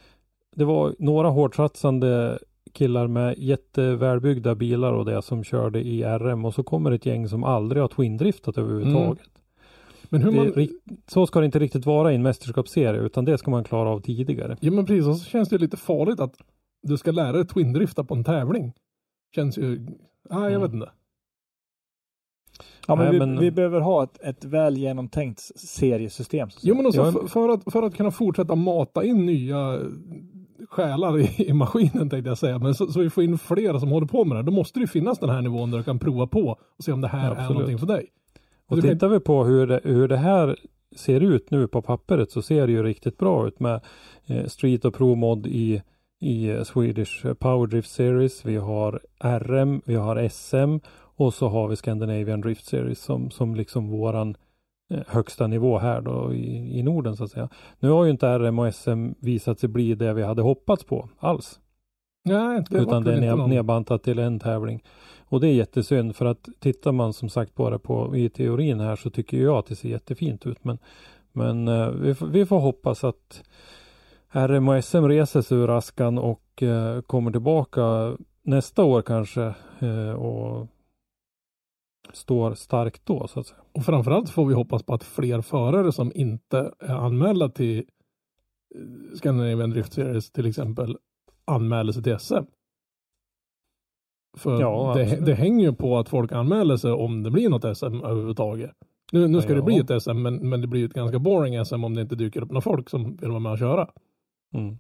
det 0.58 0.66
var 0.66 0.96
några 1.00 1.30
hårdsatsande 1.30 2.40
killar 2.74 3.08
med 3.08 3.38
jättevälbyggda 3.38 4.56
bilar 4.56 4.94
och 4.94 5.06
det 5.06 5.22
som 5.22 5.44
körde 5.44 5.82
i 5.82 6.04
RM 6.04 6.46
och 6.46 6.54
så 6.54 6.64
kommer 6.64 6.92
ett 6.92 7.06
gäng 7.06 7.28
som 7.30 7.44
aldrig 7.44 7.84
har 7.84 7.88
twindriftat 7.88 8.58
överhuvudtaget. 8.58 9.30
Men 10.10 10.22
hur 10.22 10.32
Det, 10.32 10.56
man, 10.56 10.68
så 11.08 11.28
ska 11.28 11.40
det 11.40 11.46
inte 11.46 11.60
riktigt 11.60 11.86
vara 11.86 12.12
i 12.12 12.16
en 12.16 12.22
mästerskapsserie 12.24 13.02
utan 13.02 13.26
det 13.26 13.38
ska 13.38 13.52
man 13.52 13.64
klara 13.64 13.90
av 13.90 14.00
tidigare. 14.00 14.58
ja 14.60 14.72
men 14.72 14.86
precis, 14.86 15.08
och 15.08 15.18
så 15.18 15.26
känns 15.26 15.50
det 15.50 15.58
lite 15.58 15.78
farligt 15.78 16.20
att 16.20 16.36
du 16.84 16.98
ska 16.98 17.12
lära 17.12 17.32
dig 17.32 17.48
twindrifta 17.48 18.04
på 18.04 18.14
en 18.16 18.24
tävling. 18.24 18.74
Känns 19.36 19.58
ju, 19.58 19.80
nej 19.80 19.96
jag 20.30 20.48
Mm. 20.50 20.62
vet 20.62 20.74
inte. 20.74 20.90
Ja, 22.88 22.96
men 22.96 23.06
Nej, 23.06 23.14
vi, 23.14 23.20
men- 23.20 23.40
vi 23.40 23.52
behöver 23.52 23.80
ha 23.82 24.04
ett, 24.04 24.22
ett 24.24 24.46
väl 24.46 24.78
genomtänkt 24.78 25.40
seriesystem. 25.60 26.50
Jo 26.62 26.76
men 26.76 26.86
också 26.86 27.02
Ja, 27.02 27.12
för, 27.12 27.28
för, 27.28 27.50
att, 27.50 27.72
för 27.74 27.84
att 27.84 27.96
kunna 27.96 28.12
fortsätta 28.12 28.56
mata 28.56 29.04
in 29.04 29.26
nya 29.26 29.80
själar 30.70 31.20
i, 31.20 31.46
i 31.50 31.54
maskinen 31.54 32.10
tänkte 32.10 32.30
jag 32.30 32.38
säga. 32.38 32.60
Men 32.60 32.76
så, 32.76 32.92
så 32.92 33.00
vi 33.00 33.10
får 33.10 33.24
in 33.24 33.38
flera 33.38 33.80
som 33.80 33.90
håller 33.90 34.08
på 34.08 34.26
med 34.26 34.38
det. 34.38 34.44
Då 34.44 34.52
måste 34.52 34.80
det 34.80 34.82
ju 34.82 34.88
finnas 34.88 35.20
den 35.20 35.30
här 35.30 35.42
nivån 35.42 35.72
där 35.72 35.78
du 35.78 35.84
kan 35.84 36.00
prova 36.00 36.28
på 36.28 36.58
och 36.78 36.84
se 36.84 36.92
om 36.92 37.02
det 37.02 37.08
här 37.08 37.36
Ja, 37.36 37.42
är 37.42 37.50
någonting 37.50 37.78
för 37.78 37.88
dig. 37.88 38.06
Och 38.70 38.78
blir- 38.78 38.94
tittar 38.94 39.08
vi 39.08 39.20
på 39.20 39.44
hur 39.44 39.68
det, 39.68 39.82
hur 39.84 40.08
det 40.08 40.18
här 40.18 40.56
ser 40.96 41.22
ut 41.22 41.52
nu 41.52 41.68
på 41.68 41.82
pappret 41.82 42.32
så 42.32 42.42
ser 42.42 42.68
det 42.68 42.74
ju 42.74 42.84
riktigt 42.84 43.18
bra 43.18 43.48
ut 43.48 43.60
med 43.60 43.82
eh, 44.28 44.46
Street 44.46 44.86
och 44.86 44.94
Pro 44.94 45.16
Mod 45.16 45.48
i, 45.48 45.82
i 46.22 46.66
Swedish 46.66 47.26
Power 47.40 47.68
Drift 47.68 47.90
Series. 47.92 48.46
Vi 48.46 48.56
har 48.58 49.00
RM, 49.40 49.82
vi 49.86 49.96
har 49.96 50.28
SM 50.30 50.86
och 51.20 51.34
så 51.34 51.48
har 51.48 51.68
vi 51.68 51.76
Scandinavian 51.76 52.42
Drift 52.42 52.66
Series 52.66 53.00
som, 53.00 53.32
som 53.32 53.56
liksom 53.56 53.90
våran 53.90 54.36
högsta 55.08 55.48
nivå 55.48 55.78
här 55.78 56.02
då 56.02 56.34
i, 56.34 56.80
i 56.80 56.84
Norden 56.84 57.16
så 57.16 57.24
att 57.24 57.32
säga. 57.32 57.50
Nu 57.80 57.90
har 57.90 58.06
ju 58.06 58.12
inte 58.12 58.40
RM 58.40 58.60
och 58.60 58.74
SM 58.76 59.10
visat 59.20 59.60
sig 59.60 59.70
bli 59.70 59.96
det 59.96 60.14
vi 60.14 60.24
hade 60.24 60.42
hoppats 60.42 60.84
på 60.84 61.10
alls. 61.20 61.60
Nej, 62.26 62.64
det 62.70 62.78
utan 62.78 63.04
det 63.04 63.14
är 63.14 63.22
ned, 63.22 63.50
nedbantat 63.50 64.04
till 64.04 64.20
en 64.20 64.40
tävling. 64.40 64.84
Och 65.30 65.40
det 65.42 65.48
är 65.48 65.54
jättesynd 65.54 66.16
för 66.16 66.26
att 66.26 66.50
tittar 66.60 66.92
man 66.92 67.14
som 67.14 67.30
sagt 67.30 67.56
det 67.58 67.80
på, 67.80 68.16
i 68.18 68.30
teorin 68.30 68.80
här 68.80 68.96
så 68.96 69.10
tycker 69.10 69.38
jag 69.38 69.58
att 69.58 69.66
det 69.66 69.76
ser 69.76 69.90
jättefint 69.90 70.46
ut. 70.48 70.64
Men, 70.64 70.78
men 71.32 71.68
eh, 71.68 71.90
vi, 71.90 72.16
får- 72.16 72.28
vi 72.28 72.46
får 72.46 72.60
hoppas 72.60 73.04
att 73.04 73.44
RM 74.32 74.70
och 74.70 74.84
SM 74.84 75.06
reser 75.06 75.42
sig 75.42 75.58
ur 75.58 75.78
askan 75.78 76.18
och 76.18 76.64
eh, 76.64 77.02
kommer 77.02 77.32
tillbaka 77.32 78.18
nästa 78.44 78.84
år 78.84 79.02
kanske 79.02 79.54
eh, 79.80 80.12
och 80.12 80.68
står 82.14 82.54
starkt 82.54 83.06
då 83.06 83.28
så 83.28 83.40
att 83.40 83.48
säga. 83.48 83.60
Och 83.72 83.84
framförallt 83.86 84.30
får 84.30 84.46
vi 84.46 84.54
hoppas 84.54 84.84
på 84.84 84.94
att 84.94 85.04
fler 85.04 85.42
förare 85.42 85.92
som 85.92 86.12
inte 86.16 86.72
är 86.80 86.96
anmälda 86.96 87.50
till 87.50 87.78
eh, 88.76 89.16
Scandinavian 89.18 89.70
Drift 89.70 89.94
Series 89.94 90.32
till 90.32 90.46
exempel 90.46 90.98
anmäler 91.46 91.92
sig 91.92 92.04
till 92.04 92.20
SM. 92.20 92.36
För 94.38 94.62
Ja, 94.62 94.94
det, 94.96 95.26
det 95.26 95.34
hänger 95.34 95.66
ju 95.66 95.74
på 95.76 95.98
att 95.98 96.10
folk 96.10 96.32
anmäler 96.32 96.78
sig 96.78 96.92
om 96.92 97.24
det 97.24 97.32
blir 97.32 97.50
något 97.50 97.78
SM 97.78 97.86
överhuvudtaget. 97.86 98.72
Nu, 99.12 99.28
nu 99.28 99.42
ska 99.42 99.54
det 99.54 99.60
Ja. 99.60 99.66
bli 99.66 99.78
ett 99.78 100.04
SM 100.04 100.22
men, 100.22 100.50
men 100.50 100.62
det 100.62 100.68
blir 100.68 100.86
ett 100.86 100.94
ganska 100.94 101.20
boring 101.20 101.66
SM 101.66 101.84
om 101.84 101.96
det 101.96 102.02
inte 102.02 102.16
dyker 102.16 102.42
upp 102.44 102.50
några 102.52 102.62
folk 102.62 102.90
som 102.90 103.16
vill 103.16 103.30
vara 103.30 103.40
med 103.40 103.52
och 103.52 103.60
köra. 103.60 103.90
Mm. 104.54 104.78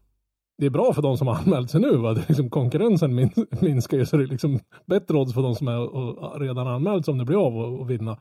Det 0.57 0.65
är 0.65 0.69
bra 0.69 0.93
för 0.93 1.01
de 1.01 1.17
som 1.17 1.27
har 1.27 1.35
anmält 1.35 1.69
sig 1.71 1.81
nu. 1.81 1.97
Va? 1.97 2.13
Det 2.13 2.29
liksom 2.29 2.49
konkurrensen 2.49 3.15
min, 3.15 3.29
minskar 3.61 3.97
ju 3.97 4.05
så 4.05 4.17
det 4.17 4.23
är 4.23 4.27
liksom 4.27 4.59
bättre 4.85 5.17
odds 5.17 5.33
för 5.33 5.41
de 5.41 5.55
som 5.55 5.67
är 5.67 5.79
och, 5.79 6.39
redan 6.41 6.67
anmält 6.67 7.05
sig 7.05 7.11
om 7.11 7.17
det 7.17 7.25
blir 7.25 7.45
av 7.47 7.57
och, 7.57 7.79
och 7.79 7.89
vinna. 7.89 8.17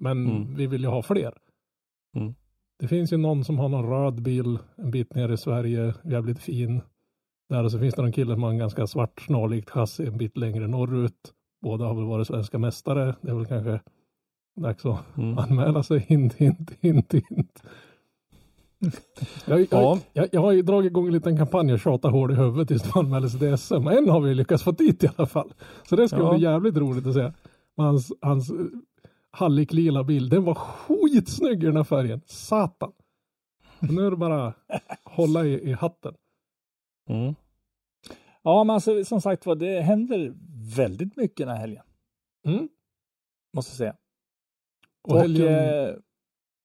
Men 0.00 0.26
Mm. 0.26 0.54
vi 0.54 0.66
vill 0.66 0.80
ju 0.82 0.88
ha 0.88 1.02
fler. 1.02 1.32
Mm. 2.16 2.34
Det 2.78 2.88
finns 2.88 3.12
ju 3.12 3.16
någon 3.16 3.44
som 3.44 3.58
har 3.58 3.68
någon 3.68 3.90
röd 3.90 4.22
bil 4.22 4.58
en 4.76 4.90
bit 4.90 5.14
ner 5.14 5.28
i 5.28 5.36
Sverige, 5.36 5.94
jävligt 6.04 6.38
fin. 6.38 6.80
Där 7.48 7.64
och 7.64 7.70
så 7.72 7.78
finns 7.78 7.94
det 7.94 8.02
någon 8.02 8.12
kille 8.12 8.34
som 8.34 8.42
har 8.42 8.50
en 8.50 8.58
ganska 8.58 8.86
svart 8.86 9.20
snarlikt 9.20 9.70
chassi 9.70 10.06
en 10.06 10.18
bit 10.18 10.36
längre 10.36 10.66
norrut. 10.68 11.32
Båda 11.62 11.84
har 11.84 11.94
väl 11.94 12.04
varit 12.04 12.26
svenska 12.26 12.58
mästare. 12.58 13.14
Det 13.20 13.30
är 13.30 13.34
väl 13.34 13.46
kanske 13.46 13.80
dags 14.60 14.86
att 14.86 15.18
Mm. 15.18 15.38
anmäla 15.38 15.82
sig. 15.82 15.98
Hint, 15.98 16.34
hint, 16.34 16.70
hint, 16.80 17.14
hint. 17.14 17.62
Jag, 19.46 19.60
jag, 19.60 19.66
Ja. 19.70 19.98
jag, 20.12 20.28
jag 20.32 20.40
har 20.40 20.52
ju 20.52 20.62
dragit 20.62 20.90
igång 20.90 21.06
en 21.06 21.12
liten 21.12 21.36
kampanj 21.36 21.72
och 21.72 21.80
tjatat 21.80 22.12
hål 22.12 22.30
i 22.32 22.34
huvudet 22.34 22.68
tills 22.68 22.82
de 22.82 22.98
anmäler 22.98 23.28
sig 23.28 23.40
till 23.40 23.58
SM. 23.58 23.74
En 23.88 24.08
har 24.08 24.20
vi 24.20 24.34
lyckats 24.34 24.62
få 24.62 24.72
dit 24.72 25.04
i 25.04 25.08
alla 25.16 25.26
fall. 25.26 25.54
Så 25.88 25.96
det 25.96 26.08
ska 26.08 26.18
Ja. 26.18 26.32
bli 26.34 26.42
jävligt 26.42 26.76
roligt 26.76 27.06
att 27.06 27.14
se. 27.14 27.32
Hans, 27.76 28.12
hans 28.20 28.50
eh, 28.50 28.56
hallick-lila 29.30 30.04
bil, 30.04 30.28
den 30.28 30.44
var 30.44 30.54
skitsnygg 30.54 31.62
i 31.62 31.66
den 31.66 31.76
här 31.76 31.84
färgen. 31.84 32.20
Satan. 32.26 32.92
Så 33.80 33.92
nu 33.92 34.06
är 34.06 34.10
det 34.10 34.16
bara 34.16 34.54
hålla 35.04 35.44
i, 35.44 35.70
i 35.70 35.72
hatten. 35.72 36.14
Mm. 37.10 37.34
ja, 38.42 38.64
men 38.64 38.74
alltså, 38.74 39.04
som 39.04 39.20
sagt 39.20 39.46
var, 39.46 39.54
det 39.56 39.80
händer 39.80 40.32
väldigt 40.76 41.16
mycket 41.16 41.46
den 41.46 41.48
här 41.48 41.56
helgen. 41.56 41.84
Mm. 42.46 42.68
Måste 43.56 43.70
jag 43.70 43.76
säga. 43.76 43.96
Och, 45.02 45.14
Och, 45.14 45.20
helgen, 45.20 45.54
eh, 45.54 45.94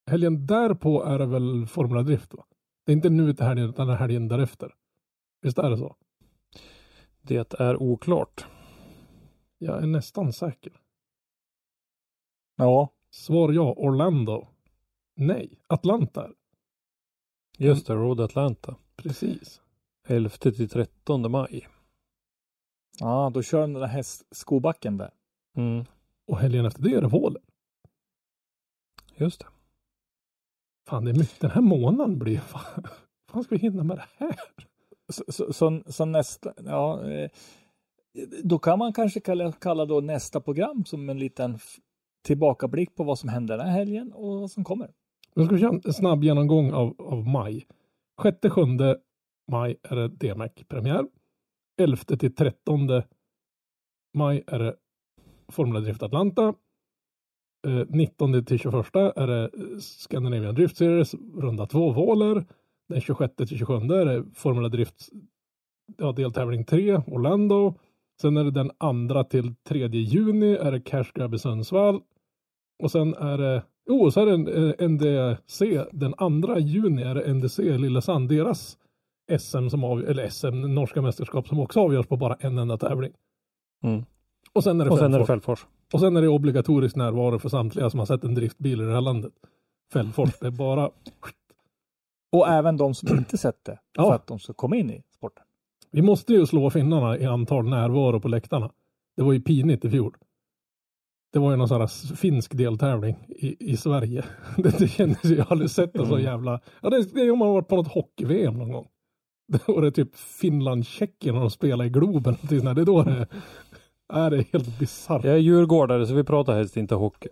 helgen 0.06 0.46
därpå 0.46 1.04
är 1.04 1.20
det 1.20 1.26
väl 1.26 1.68
Formula 1.68 2.04
Drift 2.04 2.34
va? 2.34 2.46
Det 2.86 2.92
är 2.92 2.96
inte 2.96 3.10
nu 3.10 3.34
till 3.34 3.46
helgen 3.46 3.70
utan 3.70 3.90
helgen 3.90 4.28
därefter. 4.28 4.76
Visst 5.42 5.58
är 5.58 5.70
det 5.70 5.78
så? 5.78 5.96
Det 7.22 7.54
är 7.54 7.82
oklart. 7.82 8.46
Jag 9.58 9.84
är 9.84 9.88
nästan 9.88 10.34
säker. 10.34 10.82
ja, 12.56 12.94
Svar 13.10 13.52
ja, 13.52 13.74
Orlando. 13.78 14.48
Nej, 15.16 15.60
Atlanta. 15.68 16.30
Just 17.58 17.88
det, 17.88 17.94
Road 17.94 18.20
Atlanta. 18.20 18.76
Precis. 18.96 19.62
11 20.08 20.30
till 20.30 20.70
13 20.70 21.32
maj. 21.32 21.68
ja, 23.00 23.32
då 23.34 23.42
kör 23.44 23.62
de 23.62 23.74
den 23.74 23.90
här 23.90 24.04
skobacken 24.36 24.98
där. 24.98 25.14
Mm. 25.58 25.86
Och 26.28 26.40
helgen 26.40 26.66
efter 26.66 26.82
det 26.84 26.96
är 26.96 27.02
det 27.02 27.08
Vålen. 27.08 27.44
Just 29.16 29.40
det. 29.40 29.48
Fan, 30.88 31.06
det 31.06 31.12
är 31.12 31.20
mycket. 31.20 31.40
Den 31.40 31.52
här 31.52 31.62
månaden 31.62 32.20
blir 32.20 32.38
fan, 32.38 32.84
fan 33.32 33.44
ska 33.44 33.56
vi 33.56 33.62
hinna 33.62 33.84
med 33.84 33.98
det 33.98 34.06
här? 34.18 34.36
Så, 35.14 35.24
så, 35.28 35.54
så, 35.54 35.84
så 35.88 36.06
nästa, 36.06 36.54
ja, 36.66 37.12
eh, 37.12 37.30
då 38.44 38.60
kan 38.60 38.80
man 38.80 38.94
kanske 38.94 39.20
kalla, 39.20 39.52
kalla 39.52 39.86
då 39.86 40.00
nästa 40.00 40.42
program 40.42 40.86
som 40.86 41.10
en 41.10 41.20
liten 41.20 41.60
tillbakablick 42.26 42.96
på 42.96 43.04
vad 43.04 43.20
som 43.20 43.30
händer 43.30 43.58
den 43.58 43.68
här 43.68 43.74
helgen 43.74 44.14
och 44.14 44.40
vad 44.40 44.52
som 44.52 44.64
kommer. 44.64 44.92
Nu 45.36 45.46
ska 45.46 45.56
vi 45.56 45.62
köra 45.62 45.80
en 45.86 45.94
snabb 45.94 46.24
genomgång 46.24 46.72
av, 46.72 46.96
av 47.02 47.28
maj. 47.28 47.68
6-7 48.22 48.98
maj 49.52 49.80
är 49.84 49.96
det 49.96 50.08
DMAC-premiär. 50.08 51.08
11 51.82 51.98
till 51.98 52.36
13 52.36 52.88
maj 54.14 54.44
är 54.48 54.60
det 54.60 54.76
Formula 55.48 55.80
Drift 55.80 56.04
Atlanta. 56.04 56.54
Eh, 57.68 57.86
19 57.90 58.46
till 58.46 58.60
21 58.60 58.96
är 58.96 59.28
det 59.28 59.50
Scandinavian 59.82 60.56
Drift 60.56 60.78
Series, 60.78 61.16
runda 61.36 61.66
2 61.66 61.92
Våler. 61.92 62.46
Den 62.90 63.02
26 63.02 63.36
till 63.36 63.48
27 63.48 63.74
är 63.74 64.06
det 64.06 64.26
Formula 64.34 64.70
Drift 64.70 65.10
ja, 65.98 66.12
deltävling 66.12 66.66
3, 66.66 66.96
Orlando. 67.08 67.76
Sen 68.22 68.38
är 68.38 68.44
det 68.44 68.52
den 68.52 68.72
2 69.10 69.24
till 69.24 69.56
3 69.68 69.88
juni 69.88 70.54
är 70.54 70.72
det 70.72 70.82
Cash 70.82 71.12
Grab 71.14 71.34
i 71.34 71.40
Sundsvall. 71.40 72.02
Och 72.84 72.92
sen 72.92 73.14
är 73.14 73.38
det, 73.38 73.64
jo, 73.90 74.12
så 74.12 74.22
är 74.22 74.26
det 74.26 74.34
en, 74.34 74.48
eh, 74.48 74.90
NDC, 74.90 75.86
den 75.92 76.14
2 76.14 76.60
juni 76.60 77.02
är 77.02 77.16
det 77.16 77.34
NDC 77.34 77.78
Lillesand, 77.78 78.30
deras 78.30 78.78
SM 79.40 79.70
som 79.70 79.84
av, 79.84 80.04
eller 80.04 80.30
SM, 80.30 80.76
norska 80.76 81.02
mästerskap 81.02 81.48
som 81.48 81.60
också 81.60 81.80
avgörs 81.80 82.08
på 82.08 82.18
bara 82.18 82.36
en 82.40 82.58
enda 82.58 82.78
tävling. 82.78 83.12
Mm. 83.84 84.06
Och 84.54 84.64
sen 84.64 84.82
är 84.82 84.86
det 84.86 84.92
Och 84.92 84.98
sen 84.98 85.14
är 85.14 85.20
det 85.20 85.26
Fällfors. 85.26 85.66
Och 85.94 86.00
sen 86.00 86.18
är 86.18 86.22
det 86.22 86.28
obligatorisk 86.28 86.96
närvaro 86.96 87.40
för 87.40 87.50
samtliga 87.50 87.90
som 87.90 88.00
har 88.00 88.06
sett 88.06 88.24
en 88.24 88.36
driftbil 88.36 88.82
i 88.82 88.86
det 88.86 88.94
här 88.94 89.02
landet. 89.02 89.34
Fällfors, 89.94 90.40
det 90.40 90.48
är 90.48 90.52
bara 90.52 90.90
Och 92.32 92.48
även 92.48 92.78
de 92.78 92.94
som 92.96 93.18
inte 93.18 93.38
sett 93.38 93.66
det, 93.66 93.80
Ja. 93.98 94.04
för 94.04 94.16
att 94.16 94.28
de 94.28 94.40
ska 94.40 94.54
komma 94.54 94.76
in 94.76 94.90
i 94.92 95.04
sporten. 95.16 95.44
Vi 95.92 96.02
måste 96.02 96.34
ju 96.34 96.46
slå 96.46 96.70
finnarna 96.70 97.18
i 97.18 97.26
antal 97.26 97.70
närvaro 97.70 98.20
på 98.20 98.28
läktarna. 98.28 98.72
Det 99.18 99.24
var 99.24 99.34
ju 99.34 99.42
pinigt 99.42 99.86
i 99.86 99.90
fjol. 99.90 100.16
Det 101.34 101.40
var 101.40 101.52
ju 101.52 101.58
någon 101.58 101.68
sån 101.68 101.80
här 101.82 102.16
finsk 102.16 102.54
deltävling 102.58 103.16
i, 103.30 103.72
i 103.72 103.78
Sverige. 103.78 104.26
Det, 104.58 104.80
det 104.80 104.88
kändes 104.88 105.26
ju, 105.26 105.36
jag 105.36 105.44
har 105.46 105.52
aldrig 105.52 105.70
sett 105.72 105.94
det 105.94 106.00
så 106.06 106.14
Mm. 106.14 106.24
jävla... 106.26 106.60
Ja, 106.82 106.90
det, 106.90 107.14
det 107.14 107.22
är 107.22 107.32
om 107.32 107.40
man 107.40 107.48
har 107.48 107.54
varit 107.56 107.68
på 107.68 107.76
något 107.76 107.88
hockey-VM 107.94 108.58
någon 108.58 108.72
gång. 108.72 108.88
och 109.68 109.82
det 109.82 109.88
är 109.88 109.92
typ 109.92 110.16
Finland-Tjeckien 110.16 111.36
när 111.36 111.42
de 111.42 111.50
spelar 111.52 111.86
i 111.86 111.90
Globen. 111.90 112.36
Det 112.50 112.56
är 112.56 112.86
då 112.86 113.04
det 113.04 113.28
är, 114.14 114.30
det 114.30 114.38
är 114.38 114.46
helt 114.54 114.80
bisarrt. 114.80 115.24
Jag 115.24 115.34
är 115.34 115.38
djurgårdare 115.38 116.08
så 116.08 116.14
vi 116.14 116.24
pratar 116.24 116.54
helst 116.54 116.78
inte 116.78 116.96
hockey. 116.96 117.30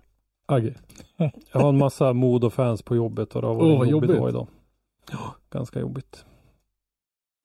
Agge. 0.47 0.73
Jag 1.51 1.61
har 1.61 1.69
en 1.69 1.77
massa 1.77 2.13
Modo-fans 2.13 2.82
på 2.82 2.95
jobbet 2.95 3.36
och 3.36 3.41
det 3.41 3.47
har 3.47 3.55
varit 3.55 3.63
Åh, 3.63 3.82
en 3.84 3.89
jobbig 3.89 4.07
jobbigt. 4.07 4.21
dag 4.21 4.29
idag. 4.29 4.47
Ja, 5.11 5.36
ganska 5.49 5.79
jobbigt. 5.79 6.25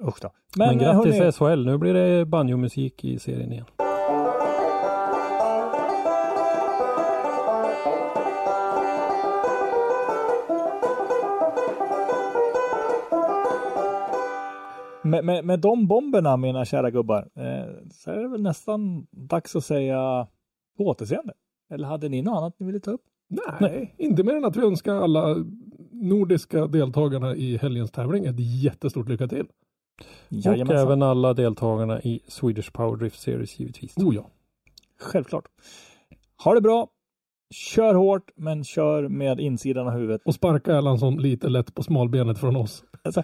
Usch 0.05 0.19
då. 0.23 0.31
Men, 0.57 0.69
Men, 0.69 0.79
grattis 0.79 1.19
hörni, 1.19 1.33
SHL, 1.57 1.67
nu 1.67 1.79
blir 1.79 1.95
det 1.95 2.25
banjomusik 2.25 3.05
i 3.05 3.19
serien 3.19 3.53
igen. 3.53 3.65
Med, 15.07 15.25
med, 15.25 15.45
med 15.45 15.61
de 15.61 15.87
bomberna 15.87 16.37
mina 16.37 16.65
kära 16.65 16.91
gubbar, 16.91 17.29
eh, 17.35 17.89
så 17.91 18.11
är 18.11 18.23
det 18.23 18.29
väl 18.29 18.43
nästan 18.43 19.07
dags 19.11 19.57
att 19.57 19.65
säga 19.65 20.27
på 20.77 20.85
återseende. 20.85 21.33
Eller 21.71 21.89
hade 21.89 22.09
ni 22.09 22.23
något 22.23 22.39
annat 22.39 22.55
ni 22.59 22.67
ville 22.67 22.81
ta 22.81 22.91
upp? 22.91 23.03
Nej, 23.61 23.95
inte 23.99 24.23
mer 24.23 24.37
än 24.37 24.45
att 24.45 24.57
vi 24.57 24.63
önskar 24.63 24.95
alla 24.95 25.45
nordiska 25.91 26.67
deltagarna 26.67 27.35
i 27.35 27.57
helgens 27.57 27.91
tävling 27.91 28.25
ett 28.25 28.63
jättestort 28.63 29.09
lycka 29.09 29.29
till. 29.29 29.47
Och 30.47 30.75
även 30.75 31.03
alla 31.03 31.35
deltagarna 31.35 32.01
i 32.03 32.21
Swedish 32.29 32.73
Power 32.73 32.97
Drift 32.97 33.21
Series 33.21 33.59
givetvis. 33.59 33.97
Oh 33.97 34.15
ja. 34.15 34.31
Självklart. 35.01 35.45
Ha 36.45 36.55
det 36.55 36.61
bra. 36.61 36.89
Kör 37.51 37.95
hårt, 37.95 38.31
men 38.37 38.65
kör 38.65 39.09
med 39.09 39.41
insidan 39.41 39.87
av 39.87 39.93
huvudet. 39.93 40.23
Och 40.25 40.35
sparka 40.35 40.77
Erlandsson 40.77 41.17
lite 41.17 41.49
lätt 41.49 41.75
på 41.75 41.83
smalbenet 41.83 42.39
från 42.39 42.57
oss. 42.57 42.85
Alltså, 43.03 43.23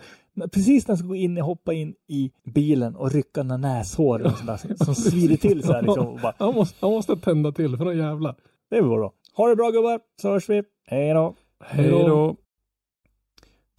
precis 0.53 0.89
när 0.89 0.93
jag 0.93 0.99
ska 0.99 1.09
gå 1.09 1.15
in 1.17 1.39
och 1.39 1.45
hoppa 1.45 1.73
in 1.73 1.95
i 2.09 2.31
bilen 2.55 2.97
och 2.97 3.13
rycka 3.13 3.43
några 3.43 3.57
näshår 3.57 4.23
och 4.23 4.33
sådär, 4.33 4.85
som 4.85 4.95
svider 5.11 5.37
till 5.37 5.63
så 5.63 5.73
här 5.73 5.83
liksom. 5.83 6.19
Bara, 6.23 6.35
Han 6.39 6.55
måste, 6.55 6.77
han 6.81 6.91
måste 6.91 7.17
tända 7.17 7.53
till 7.53 7.77
för 7.77 7.85
någon 7.85 7.99
jävlar. 7.99 8.35
det 8.71 8.77
är 8.77 8.83
bra. 8.83 9.13
Ha 9.37 9.49
det 9.49 9.57
bra 9.57 9.71
gubbar, 9.71 10.01
så 10.23 10.29
hörs 10.31 10.49
vi. 10.49 10.63
Hej 10.87 11.15
då. 11.15 11.35
Hej 11.65 11.91
då! 11.91 12.37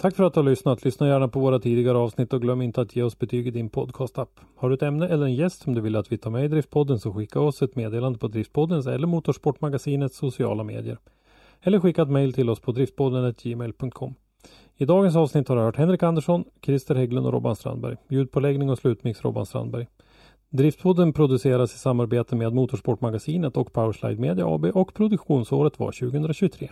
Tack 0.04 0.16
för 0.16 0.24
att 0.24 0.34
du 0.34 0.40
har 0.40 0.50
lyssnat. 0.50 0.86
Lyssna 0.86 1.08
gärna 1.08 1.28
på 1.28 1.40
våra 1.40 1.60
tidigare 1.60 1.98
avsnitt 1.98 2.34
och 2.34 2.42
glöm 2.42 2.62
inte 2.62 2.82
att 2.82 2.96
ge 2.96 3.04
oss 3.04 3.20
betyg 3.20 3.48
i 3.48 3.52
din 3.52 3.70
podcastapp. 3.70 4.40
Har 4.56 4.70
du 4.70 4.76
ett 4.76 4.82
ämne 4.82 5.08
eller 5.08 5.26
en 5.26 5.36
gäst 5.36 5.62
som 5.62 5.74
du 5.74 5.82
vill 5.82 5.96
att 5.96 6.12
vi 6.12 6.18
tar 6.18 6.32
med 6.32 6.46
i 6.46 6.48
Driftpodden 6.48 7.00
så 7.00 7.14
skicka 7.14 7.40
oss 7.40 7.62
ett 7.62 7.76
meddelande 7.76 8.20
på 8.20 8.28
Driftpoddens 8.28 8.88
eller 8.88 9.08
Motorsportmagasinets 9.08 10.18
sociala 10.18 10.64
medier. 10.64 10.98
Eller 11.62 11.80
skicka 11.80 12.02
ett 12.02 12.10
mejl 12.10 12.34
till 12.34 12.50
oss 12.50 12.60
på 12.60 12.72
driftpodden.gmail.com. 12.72 14.16
I 14.78 14.86
dagens 14.86 15.16
avsnitt 15.16 15.48
har 15.48 15.56
du 15.56 15.62
hört 15.62 15.78
Henrik 15.78 16.04
Andersson, 16.04 16.44
Christer 16.66 16.96
Hägglund 16.96 17.28
och 17.28 17.34
Robban 17.34 17.56
Strandberg. 17.56 17.96
Ljudpåläggning 18.10 18.70
och 18.70 18.78
slutmix 18.78 19.22
Robban 19.22 19.46
Strandberg. 19.46 19.88
Driftpodden 20.50 21.14
produceras 21.14 21.76
i 21.76 21.78
samarbete 21.78 22.36
med 22.36 22.54
Motorsportmagasinet 22.54 23.58
och 23.58 23.74
Powerslide 23.74 24.22
Media 24.22 24.46
AB 24.48 24.66
och 24.66 24.94
produktionsåret 24.94 25.80
var 25.80 25.92
2023. 25.92 26.70